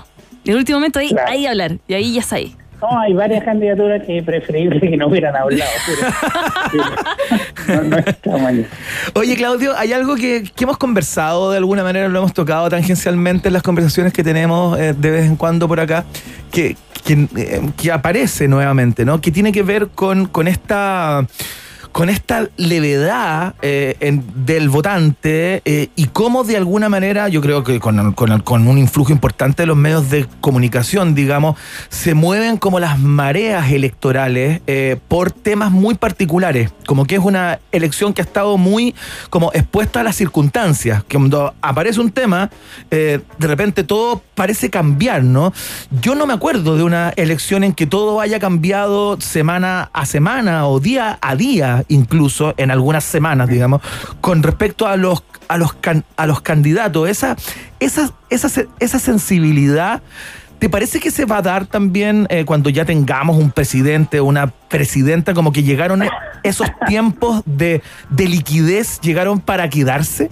[0.46, 1.78] El último momento ahí, ahí hablar.
[1.88, 2.54] Y ahí ya está ahí.
[2.80, 5.70] No, hay varias candidaturas que es preferible que no hubieran hablado.
[5.86, 6.84] pero-
[7.66, 8.66] pero no, no está mal.
[9.14, 13.48] Oye, Claudio, hay algo que, que hemos conversado de alguna manera, lo hemos tocado tangencialmente
[13.48, 16.04] en las conversaciones que tenemos eh, de vez en cuando por acá,
[16.52, 19.20] que, que, eh, que aparece nuevamente, ¿no?
[19.22, 21.26] Que tiene que ver con, con esta
[21.96, 27.80] con esta levedad eh, del votante eh, y cómo de alguna manera, yo creo que
[27.80, 31.56] con, con- con un influjo importante de los medios de comunicación, digamos,
[31.88, 37.60] se mueven como las mareas electorales eh, por temas muy particulares, como que es una
[37.72, 38.94] elección que ha estado muy
[39.30, 42.50] como expuesta a las circunstancias, que cuando aparece un tema,
[42.90, 45.52] eh, de repente todo parece cambiar, ¿no?
[46.00, 50.68] Yo no me acuerdo de una elección en que todo haya cambiado semana a semana
[50.68, 53.80] o día a día, incluso en algunas semanas, digamos,
[54.20, 55.76] con respecto a los a los
[56.16, 57.08] a los candidatos.
[57.08, 57.34] Esa
[57.80, 58.48] esa esa
[58.78, 60.02] esa sensibilidad
[60.58, 64.24] ¿Te parece que se va a dar también eh, cuando ya tengamos un presidente o
[64.24, 66.08] una presidenta, como que llegaron e-
[66.44, 70.30] esos tiempos de, de liquidez, llegaron para quedarse?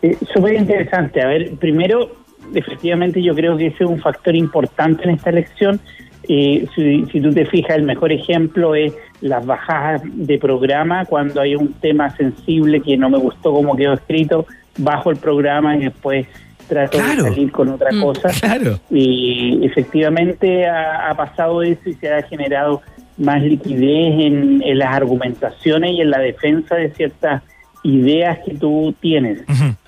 [0.00, 1.20] Eh, Súper interesante.
[1.20, 2.16] A ver, primero,
[2.54, 5.80] efectivamente yo creo que ese es un factor importante en esta elección.
[6.28, 11.40] Eh, si, si tú te fijas, el mejor ejemplo es las bajadas de programa cuando
[11.40, 14.46] hay un tema sensible que no me gustó como quedó escrito,
[14.78, 16.26] bajo el programa y después
[16.68, 17.24] trato Claro.
[17.24, 18.28] de salir con otra Mm, cosa.
[18.40, 18.78] claro.
[18.90, 22.80] Y efectivamente ha, ha pasado eso y se ha generado
[23.18, 27.42] más liquidez en, en las argumentaciones y en la defensa de ciertas
[27.82, 29.42] ideas que tú tienes.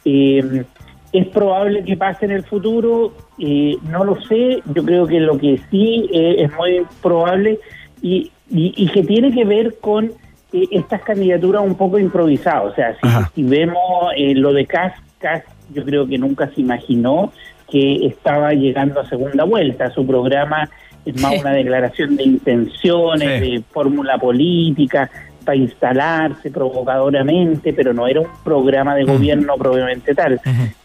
[0.05, 0.65] Eh,
[1.13, 5.37] es probable que pase en el futuro, eh, no lo sé, yo creo que lo
[5.39, 7.59] que sí eh, es muy probable
[8.01, 10.07] y, y- y que tiene que ver con
[10.53, 12.73] eh, estas candidaturas un poco improvisadas.
[12.73, 13.79] O sea, si, si vemos
[14.17, 15.43] eh, lo de Kass, Kass
[15.75, 17.33] yo creo que nunca se imaginó
[17.71, 19.91] que estaba llegando a segunda vuelta.
[19.91, 20.69] Su programa
[21.07, 23.51] es más una declaración de intenciones, Sí.
[23.53, 25.11] de fórmula política,
[25.45, 30.41] para instalarse provocadoramente, pero no era un programa de gobierno propiamente tal.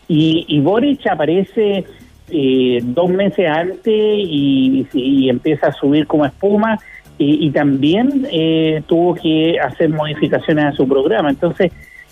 [0.08, 1.86] Y, y Boric aparece
[2.30, 6.80] eh, dos meses antes y, empieza a subir como espuma
[7.18, 11.30] y, y también eh, tuvo que hacer modificaciones a su programa.
[11.30, 11.72] Entonces,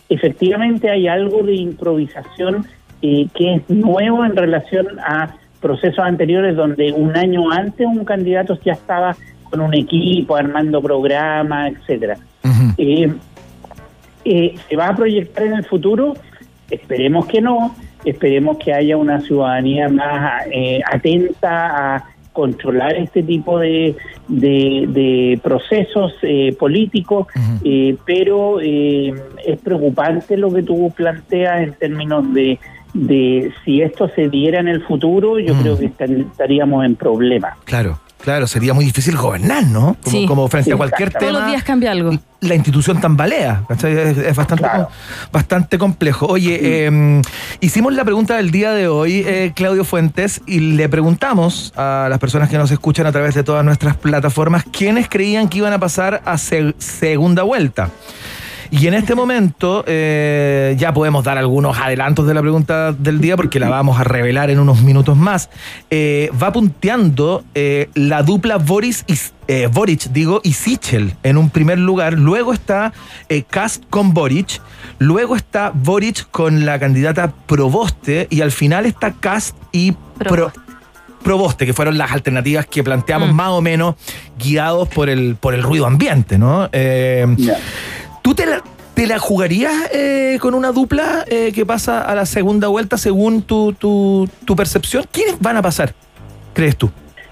[0.10, 2.66] efectivamente hay algo de improvisación
[3.02, 8.58] eh, que es nuevo en relación a procesos anteriores donde un año antes un candidato
[8.64, 9.16] ya estaba
[9.50, 12.18] con un equipo, armando programas, etcétera.
[12.78, 13.12] Eh,
[14.26, 16.16] eh, ¿Se va a proyectar en el futuro?
[16.70, 23.60] Esperemos que no, esperemos que haya una ciudadanía más eh, atenta a controlar este tipo
[23.60, 23.96] de,
[24.28, 27.28] de- de procesos eh, políticos,
[27.64, 29.14] eh, pero eh,
[29.46, 32.60] es preocupante lo que tú planteas en términos de,
[32.94, 37.58] de si esto se diera en el futuro, yo creo que estar- estaríamos en problemas.
[37.64, 39.96] Claro, claro, sería muy difícil gobernar, ¿no?
[40.04, 40.26] Como, Sí.
[40.26, 41.40] como frente a cualquier Todos tema.
[41.40, 42.12] los días cambia algo.
[42.42, 43.64] la institución tambalea.
[43.68, 43.94] ¿cachai?
[43.98, 44.66] Es, es bastante,
[45.32, 46.28] bastante complejo.
[46.28, 47.22] Oye, eh,
[47.60, 52.20] hicimos la pregunta del día de hoy, eh, Claudio Fuentes, y le preguntamos a las
[52.20, 55.80] personas que nos escuchan a través de todas nuestras plataformas quiénes creían que iban a
[55.80, 57.90] pasar a se- segunda vuelta.
[58.78, 63.38] Y en este momento eh, ya podemos dar algunos adelantos de la pregunta del día
[63.38, 65.50] porque la vamos a revelar en unos minutos más.
[65.90, 71.50] Eh, va punteando eh, la dupla Boris y, eh, Boric, digo, y Sichel en un
[71.52, 72.16] primer lugar.
[72.16, 72.92] Luego está
[73.30, 74.60] eh, Cast con Boric.
[75.00, 78.28] Luego está Boric con la candidata Proboste.
[78.30, 80.52] Y al final está Cast y Pro-
[81.24, 83.96] Proboste, que fueron las alternativas que planteamos más o menos
[84.38, 86.68] guiados por el, por el ruido ambiente, ¿no?
[86.74, 87.26] Eh,
[88.26, 88.64] ¿Tú te la,
[88.96, 93.44] te la jugarías eh, con una dupla eh, que pasa a la segunda vuelta según
[93.44, 95.06] tu, tu, tu percepción?
[95.12, 95.94] ¿Quiénes van a pasar,
[96.54, 96.90] crees tú?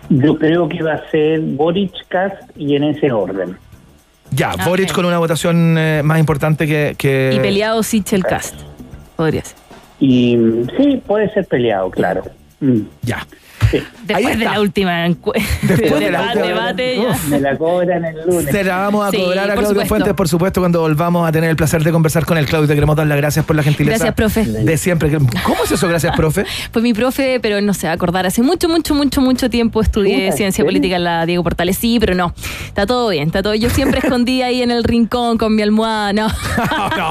[0.10, 3.58] Yo creo que va a ser Boric, Kass y en ese orden.
[4.30, 6.94] Ya, Ah, Boric con una votación eh, más importante que...
[6.96, 8.54] que- Y peleado Sichel Cast.
[9.16, 9.58] Podría ser.
[10.00, 12.22] Y mm, sí, puede ser peleado, claro.
[12.60, 12.82] Mm.
[13.02, 13.26] Ya.
[14.06, 15.50] Después de la última encuesta.
[15.62, 17.28] Después de la debate, última- debate.
[17.30, 18.46] Me la cobran el lunes.
[18.52, 19.90] Se la vamos a Sí, cobrar a Claudio supuesto.
[19.90, 22.68] Fuentes, por supuesto, cuando volvamos a tener el placer de conversar con el Claudio.
[22.68, 23.98] Te queremos dar las gracias por la gentileza.
[23.98, 24.44] Gracias, profe.
[24.46, 25.10] De siempre.
[25.44, 25.88] ¿Cómo es eso?
[25.88, 26.46] Gracias, profe.
[26.72, 28.26] Fue mi profe, pero no se va a acordar.
[28.26, 31.78] Hace mucho, mucho, mucho, mucho tiempo estudié Chuta, ¿en ciencia política en la Diego Portales.
[31.78, 32.34] Sí, pero no.
[32.68, 33.56] Está todo bien, está todo.
[33.56, 36.14] Yo siempre escondí ahí en el rincón con mi almohada.
[36.14, 36.28] No.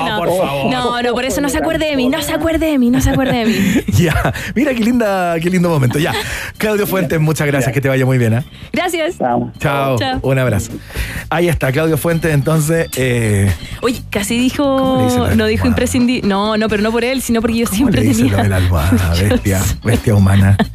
[0.03, 0.71] No, por favor.
[0.71, 3.01] No, no, por eso no se acuerde de mí, no se acuerde de mí, no
[3.01, 3.55] se acuerde de mí.
[3.99, 4.33] Ya.
[4.55, 5.99] Mira qué linda, qué lindo momento.
[5.99, 6.13] Ya.
[6.59, 7.73] Claudio Fuentes, muchas gracias.
[7.73, 8.35] Que te vaya muy bien.
[8.35, 8.45] ¿eh?
[8.73, 9.19] Gracias.
[9.19, 9.53] Chao.
[9.59, 9.97] Chao.
[10.23, 10.73] Un abrazo.
[11.31, 12.33] Ahí está, Claudio Fuentes.
[12.33, 16.29] Entonces, eh, Oye, casi dijo, no dijo imprescindible.
[16.29, 18.43] No, no, pero no por él, sino porque yo ¿cómo siempre le dice lo tenía.
[18.45, 19.15] de la almohada?
[19.21, 20.57] Bestia, bestia humana.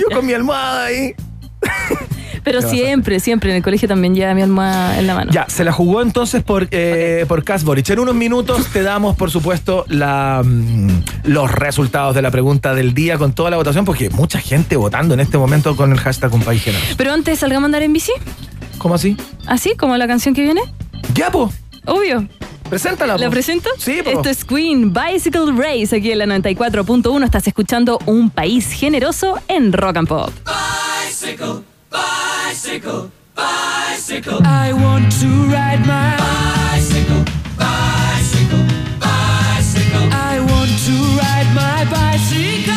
[0.00, 1.14] Yo con mi almohada ahí.
[2.44, 5.14] Pero ¿Qué vas a siempre, siempre en el colegio también lleva mi alma en la
[5.14, 5.32] mano.
[5.32, 7.88] Ya, se la jugó entonces por, eh, por Cas Boric.
[7.90, 12.94] En unos minutos te damos, por supuesto, la, mm, los resultados de la pregunta del
[12.94, 16.32] día con toda la votación, porque mucha gente votando en este momento con el hashtag
[16.34, 16.94] Un País Generoso.
[16.96, 18.12] Pero antes salgamos a andar en bici,
[18.78, 19.16] ¿Cómo así?
[19.46, 20.62] así como la canción que viene.
[21.14, 21.52] Ya, po.
[21.86, 22.26] Obvio.
[22.68, 23.18] Preséntala.
[23.18, 23.68] ¿La presento?
[23.78, 24.10] Sí, po.
[24.10, 27.24] Esto es Queen Bicycle Race aquí en la 94.1.
[27.24, 30.30] Estás escuchando Un País Generoso en Rock and Pop.
[31.06, 31.60] Bicycle,
[31.92, 34.40] bicycle, bicycle.
[34.44, 37.22] I want to ride my bicycle,
[37.58, 38.64] bicycle,
[38.98, 40.06] bicycle.
[40.10, 42.72] I want to ride my bicycle.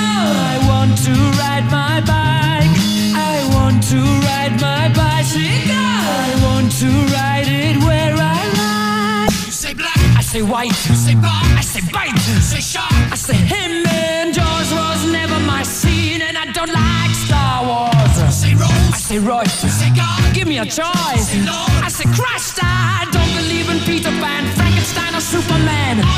[0.51, 2.75] I want to ride my bike.
[3.15, 5.71] I want to ride my bicycle.
[5.71, 9.31] I want to ride it where I like.
[9.45, 10.75] You say black, I say white.
[10.89, 12.11] You say bar, I say bite.
[12.11, 13.87] You say shark, I say him.
[13.87, 18.14] And Jaws was never my scene, and I don't like Star Wars.
[19.05, 19.93] Say I say
[20.33, 20.81] give me a choice.
[20.81, 26.14] I say Christ, I don't believe in Peter Pan, Frankenstein, or Superman.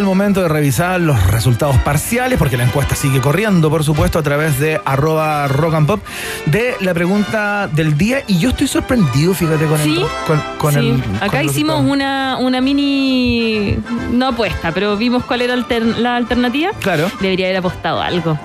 [0.00, 4.22] El momento de revisar los resultados parciales, porque la encuesta sigue corriendo, por supuesto, a
[4.22, 6.00] través de arroba rock and pop,
[6.46, 8.22] de la pregunta del día.
[8.26, 10.06] Y yo estoy sorprendido, fíjate, con Sí, el...
[10.26, 10.78] Con, con sí.
[10.80, 13.76] el Acá con hicimos una, una mini.
[14.12, 16.70] No apuesta, pero vimos cuál era alter- la alternativa.
[16.80, 17.10] Claro.
[17.20, 18.38] Debería haber apostado algo.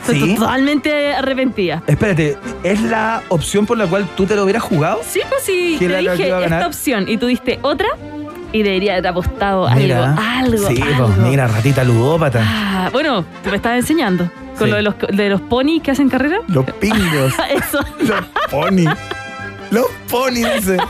[0.00, 0.34] Estoy ¿Sí?
[0.36, 1.82] totalmente arrepentida.
[1.86, 5.02] Espérate, ¿es la opción por la cual tú te lo hubieras jugado?
[5.06, 7.88] Sí, pues sí, ¿Quién te dije esta opción y tú diste otra
[8.52, 10.14] y debería haber apostado Mira.
[10.14, 11.06] algo, algo, Sí, algo.
[11.06, 12.42] pues mira, ratita ludópata.
[12.44, 14.30] Ah, bueno, te me estás enseñando.
[14.58, 14.70] Con Sí.
[14.70, 16.38] lo de los, de los ponis que hacen carrera.
[16.48, 17.32] Los pingos.
[17.50, 17.78] Eso.
[18.00, 18.84] Los pony.
[19.70, 20.76] Los pony, dice.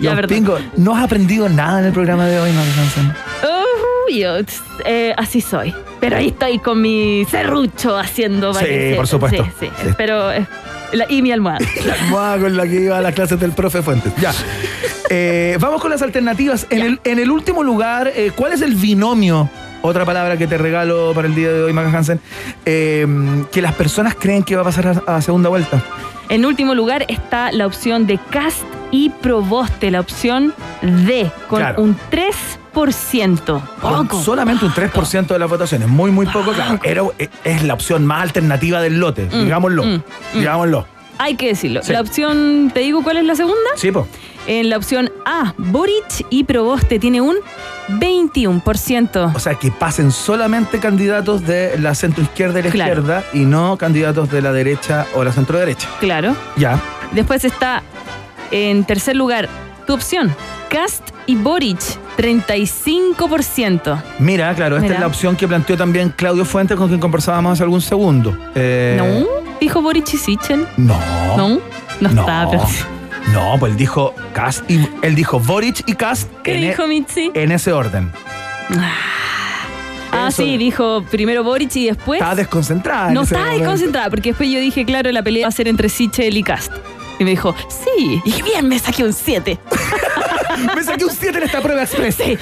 [0.00, 0.36] Ya, Los perdón.
[0.36, 0.60] pingos.
[0.76, 3.12] No has aprendido nada en el programa de hoy, Hansen.
[3.42, 4.36] Uh, yo,
[4.84, 5.74] eh, así soy.
[6.00, 9.44] Pero ahí estoy con mi serrucho haciendo Sí, por supuesto.
[9.44, 9.70] Sí, sí.
[9.82, 9.88] Sí.
[9.96, 10.30] Pero.
[10.30, 10.46] eh,
[10.92, 11.58] la- y mi almohada.
[11.86, 14.12] La almohada con la que iba a las clases del profe Fuentes.
[14.20, 14.32] Ya.
[15.10, 16.66] Eh, vamos con las alternativas.
[16.70, 19.48] En el, en el último lugar, eh, ¿cuál es el binomio?
[19.80, 22.20] Otra palabra que te regalo para el día de hoy, Maca Hansen.
[22.66, 23.06] eh,
[23.52, 25.80] que las personas creen que va a pasar a, a segunda vuelta.
[26.28, 28.58] En último lugar está la opción de Cast
[28.90, 30.52] y Proboste, la opción
[30.82, 31.82] D, con Claro.
[31.82, 33.60] un 3%.
[33.80, 34.22] Con Poco.
[34.22, 35.88] solamente un 3% de las votaciones.
[35.88, 36.78] Muy, muy poco, claro.
[36.82, 39.24] Era, eh, es la opción más alternativa del lote.
[39.32, 39.84] Mm, digámoslo.
[39.84, 40.02] mm, mm.
[40.34, 40.86] Digámoslo.
[41.20, 41.82] Hay que decirlo.
[41.82, 41.92] Sí.
[41.92, 43.70] La opción, ¿te digo cuál es la segunda?
[43.74, 44.06] Sí, pues.
[44.46, 47.34] En la opción A, Boric y Proboste tiene un
[47.88, 49.32] 21%.
[49.34, 52.92] O sea, que pasen solamente candidatos de la centro izquierda y la Claro.
[52.92, 55.88] izquierda y no candidatos de la derecha o la centro derecha.
[56.00, 56.36] Claro.
[56.56, 56.80] Ya.
[57.12, 57.82] Después está
[58.50, 59.48] en tercer lugar
[59.88, 60.30] tu opción,
[60.68, 61.78] Cast y Boric,
[62.18, 64.02] 35%.
[64.18, 64.94] Mira, claro, esta Mira.
[64.96, 68.36] es la opción que planteó también Claudio Fuentes con quien conversábamos hace algún segundo.
[68.54, 69.26] Eh, ¿No?
[69.58, 70.66] ¿Dijo Boric y Sichel?
[70.76, 70.98] No.
[71.38, 71.48] ¿No?
[72.02, 72.20] No, No.
[72.20, 72.64] estaba pero-
[73.32, 76.86] No, pues él dijo Cast y él dijo Boric y Cast ¿Qué en, e- dijo
[76.86, 77.30] Mitzi?
[77.32, 78.12] en ese orden.
[80.12, 80.42] Ah, Eso.
[80.42, 82.18] sí, dijo primero Boric y después.
[82.20, 83.08] Estaba desconcentrada.
[83.08, 83.62] en No estaba momento.
[83.64, 86.72] desconcentrada, porque después yo dije, claro, la pelea va a ser entre Sichel y Cast.
[87.18, 89.58] Y me dijo, sí, y bien, me saqué un 7.
[90.74, 92.16] Me saqué un 7 en esta prueba express.
[92.16, 92.36] Sí.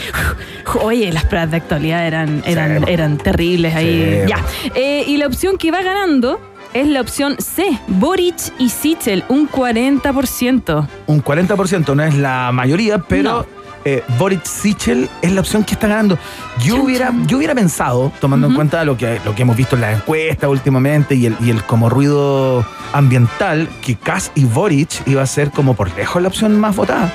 [0.80, 2.92] Oye, las pruebas de actualidad eran, eran, Sí.
[2.92, 4.22] eran terribles ahí.
[4.24, 4.28] Sí.
[4.30, 4.42] Ya.
[4.74, 6.40] Eh, y la opción que va ganando
[6.72, 10.88] es la opción C, Boric y Sichel, un 40%.
[11.06, 13.46] Un 40% no es la mayoría, pero No.
[13.86, 16.18] Eh, Boric Sichel es la opción que está ganando.
[16.64, 19.82] Yo hubiera, yo hubiera pensado, tomando en cuenta lo que, lo que hemos visto en
[19.82, 25.22] las encuestas últimamente y el, y el como ruido ambiental, que Kass y Boric iba
[25.22, 27.12] a ser como por lejos la opción más votada.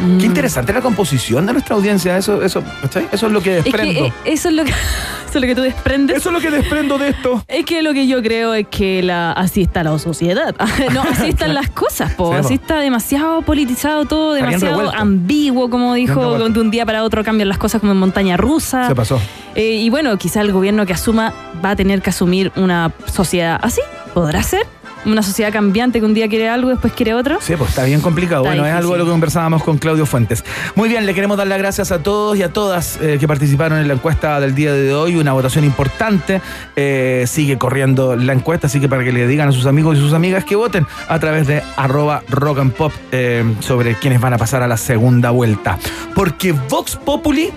[0.00, 0.18] Mm.
[0.18, 2.16] Qué interesante la composición de nuestra audiencia.
[2.16, 3.06] Eso, eso, ¿cachai?
[3.12, 4.00] eso es lo que Es desprendo.
[4.02, 4.70] que eh, eso es lo que,
[5.28, 6.16] eso es lo que tú desprendes.
[6.16, 7.44] Eso es lo que desprendo de esto.
[7.48, 10.54] Es que lo que yo creo es que la, así está la sociedad.
[10.94, 12.32] no, así están las cosas, po.
[12.32, 17.22] Sí, así está demasiado politizado todo, demasiado ambiguo, como dijo, de un día para otro
[17.24, 18.88] cambian las cosas como en montaña rusa.
[18.88, 19.20] Se pasó.
[19.54, 21.32] Eh, y bueno, quizá el gobierno que asuma
[21.64, 23.80] va a tener que asumir una sociedad así.
[24.14, 24.66] ¿Podrá ser?
[25.04, 27.38] Una sociedad cambiante que un día quiere algo, después quiere otro.
[27.40, 28.42] Sí, pues está bien complicado.
[28.42, 30.44] Está bueno, es algo de lo que conversábamos con Claudio Fuentes.
[30.74, 33.78] Muy bien, le queremos dar las gracias a todos y a todas eh, que participaron
[33.78, 35.16] en la encuesta del día de hoy.
[35.16, 36.40] Una votación importante.
[36.76, 40.00] Eh, sigue corriendo la encuesta, así que para que le digan a sus amigos y
[40.00, 44.34] sus amigas que voten a través de arroba rock and pop eh, sobre quienes van
[44.34, 45.78] a pasar a la segunda vuelta.
[46.14, 47.50] Porque Vox Populi,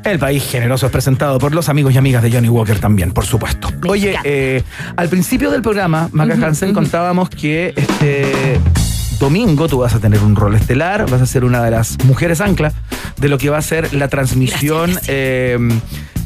[0.03, 3.26] El país generoso es presentado por los amigos y amigas de Johnny Walker también, por
[3.26, 3.69] supuesto.
[3.88, 4.64] Oye, eh,
[4.95, 8.60] al principio del programa, Maca Hansen, contábamos que este
[9.19, 12.41] domingo tú vas a tener un rol estelar, vas a ser una de las mujeres
[12.41, 12.73] ancla
[13.18, 15.60] de lo que va a ser la transmisión, eh,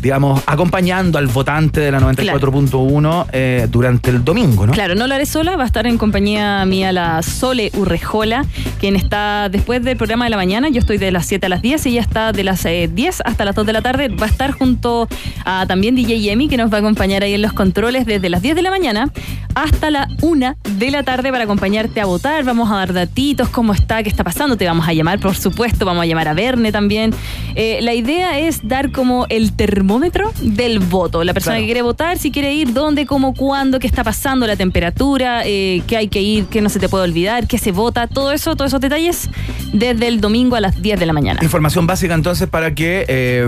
[0.06, 4.72] digamos, acompañando al votante de la 94.1 eh, durante el domingo, ¿no?
[4.72, 8.46] Claro, no lo haré sola, va a estar en compañía mía la Sole Urrejola,
[8.80, 11.64] quien está después del programa de la mañana, yo estoy de las 7 a las
[11.64, 14.28] 10 y ella está de las eh, 10 hasta las 2 de la tarde, va
[14.28, 15.10] a estar junto
[15.44, 18.44] a también DJ Yemi, que nos va a acompañar ahí en los controles desde las
[18.44, 19.12] 10 de la mañana
[19.56, 23.74] hasta la 1 de la tarde para acompañarte a votar, vamos a dar datitos, cómo
[23.74, 26.72] está, qué está pasando, te vamos a llamar, por supuesto, vamos a llamar a Verne
[26.72, 27.12] también.
[27.56, 31.24] Eh, la idea es dar como el termómetro termómetro del voto.
[31.24, 31.62] La persona Claro.
[31.64, 35.84] que quiere votar, si quiere ir, dónde, cómo, cuándo, qué está pasando, la temperatura, eh,
[35.88, 38.56] qué hay que ir, qué no se te puede olvidar, qué se vota, todo eso,
[38.56, 39.30] todos esos detalles,
[39.74, 41.40] desde el domingo a las 10 de la mañana.
[41.44, 43.48] Información básica entonces para que eh,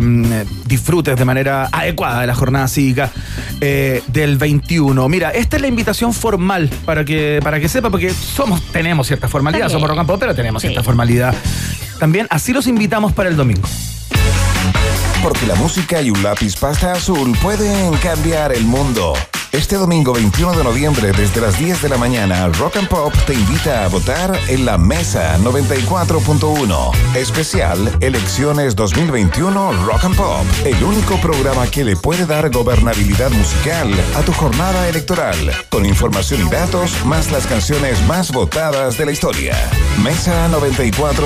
[0.67, 3.11] disfrutes de manera adecuada de la jornada cívica
[3.61, 5.09] eh, del 21.
[5.09, 9.27] Mira, esta es la invitación formal para que, para que sepa, porque somos, tenemos cierta
[9.27, 10.67] formalidad, somos rock and pop, pero tenemos Sí.
[10.69, 11.35] cierta formalidad.
[11.99, 13.67] También así los invitamos para el domingo.
[15.23, 19.13] Porque la música y un lápiz pasta azul pueden cambiar el mundo.
[19.57, 23.33] Este domingo 21 de noviembre desde las 10 de la mañana, Rock and Pop te
[23.33, 27.15] invita a votar en la Mesa 94.1.
[27.15, 30.45] Especial Elecciones 2021 Rock and Pop.
[30.63, 35.35] El único programa que le puede dar gobernabilidad musical a tu jornada electoral.
[35.71, 39.55] Con información y datos más las canciones más votadas de la historia.
[40.03, 41.17] Mesa 94.1.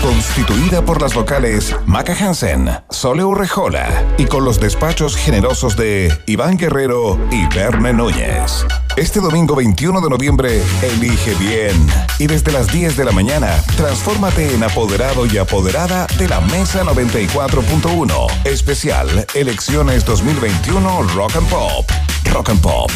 [0.00, 3.88] Constituida por las vocales Maca Hansen, Sole Urrejola
[4.18, 8.64] y con los despachos generosos de Iván Guerrero y Verne Núñez.
[8.96, 11.86] Este domingo 21 de noviembre, elige bien.
[12.18, 16.84] Y desde las 10 de la mañana, transfórmate en apoderado y apoderada de la Mesa
[16.84, 18.44] 94.1.
[18.44, 21.90] Especial Elecciones 2021 Rock and Pop.
[22.32, 22.90] Rock and Pop.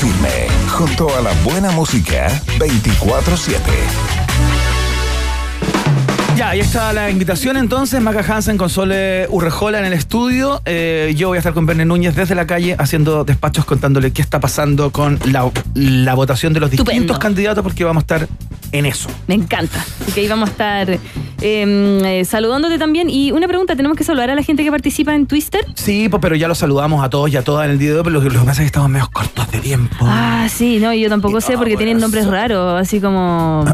[0.00, 0.48] Firme.
[0.68, 4.73] Junto a la buena música 24-7.
[6.36, 8.00] Ya, ahí está la invitación entonces.
[8.00, 10.60] Maca Hansen con Sole Urrejola en el estudio.
[10.64, 14.20] Eh, yo voy a estar con Verne Núñez desde la calle haciendo despachos contándole qué
[14.20, 18.28] está pasando con la, la votación de los distintos candidatos porque vamos a estar
[18.72, 19.08] en eso.
[19.28, 19.84] Me encanta.
[20.02, 20.98] Así que ahí vamos a estar eh,
[21.40, 23.08] eh, saludándote también.
[23.10, 25.64] Y una pregunta, ¿tenemos que saludar a la gente que participa en Twister?
[25.76, 27.98] Sí, pues, pero ya los saludamos a todos y a todas en el día de
[27.98, 29.98] hoy, pero lo, que- lo que pasa es que estamos medio cortos de tiempo.
[30.00, 33.64] Ah, sí, no, yo tampoco sé porque tienen nombres raros, así como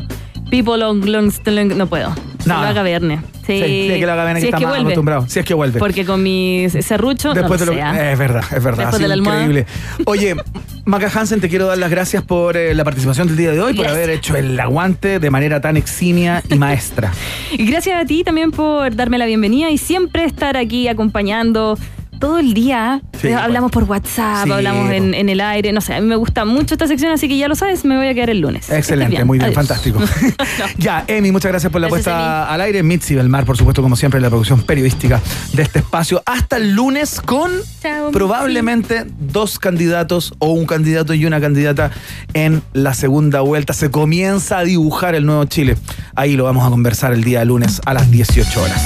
[0.51, 2.09] People Long Long Long- No puedo.
[2.10, 2.16] No,
[2.47, 2.66] No, lo no.
[2.68, 3.20] haga Verne.
[3.47, 4.86] Sí, Sí, sí, que lo haga Verne, si que es está que más vuelve.
[4.89, 5.24] acostumbrado.
[5.28, 5.78] Si es que vuelve.
[5.78, 8.12] Porque con mi serrucho Después no lo de lo- sé, ¿ah?
[8.12, 8.78] Es verdad, es verdad.
[8.85, 9.66] Después de la increíble.
[10.06, 10.36] Oye,
[10.85, 13.74] Maca Hansen, te quiero dar las gracias por eh, la participación del día de hoy,
[13.74, 13.94] por Yes.
[13.94, 17.12] haber hecho el aguante de manera tan eximia y maestra.
[17.52, 21.77] Y gracias a ti también por darme la bienvenida y siempre estar aquí acompañando
[22.20, 23.01] todo el día.
[23.20, 26.06] Sí, Eh, hablamos por WhatsApp, Sí, hablamos en, en el aire, no sé, a mí
[26.06, 28.40] me gusta mucho esta sección, así que ya lo sabes, me voy a quedar el
[28.40, 28.70] lunes.
[28.70, 29.56] Excelente, muy bien, Adiós.
[29.56, 30.01] fantástico.
[30.78, 32.82] ya, Emi, muchas gracias por la Gracias, puesta al aire.
[32.82, 35.20] Mitzi Belmar, por supuesto, como siempre, en la producción periodística
[35.52, 36.22] de este espacio.
[36.26, 37.51] Hasta el lunes con
[37.82, 41.90] Chao, probablemente dos candidatos o un candidato y una candidata
[42.34, 43.72] en la segunda vuelta.
[43.72, 45.76] Se comienza a dibujar el nuevo Chile.
[46.14, 48.82] Ahí lo vamos a conversar el día lunes a las 18 horas.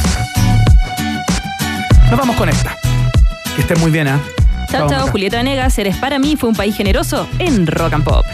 [2.11, 2.77] Nos vamos con esta.
[3.55, 4.21] Que estén muy bien, ¿ah?
[4.71, 5.07] Chao, chao.
[5.09, 8.27] Julieta Venegas, eres para mí, fue un país generoso en Rock and Pop.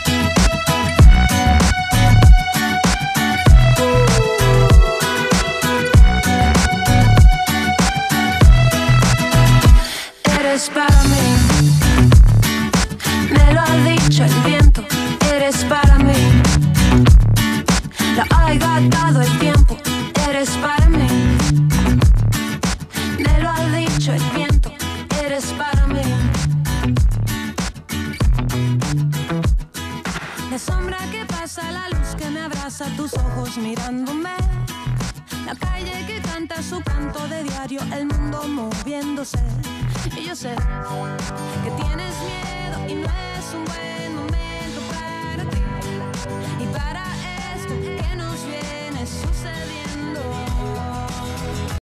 [10.40, 11.36] Eres para mí,
[13.30, 14.84] me lo ha dicho el viento.
[15.34, 16.14] Eres para mí,
[18.16, 19.76] lo ha gastado el tiempo.
[20.28, 21.06] Eres para mí,
[23.18, 24.39] me lo ha dicho el viento.
[30.60, 34.36] sombra que pasa, la luz que me abraza, tus ojos mirándome.
[35.46, 39.38] La calle que canta su canto de diario, el mundo moviéndose.
[40.16, 40.54] Y yo sé
[41.64, 45.62] que tienes miedo y no es un buen momento para ti.
[46.62, 47.09] Y para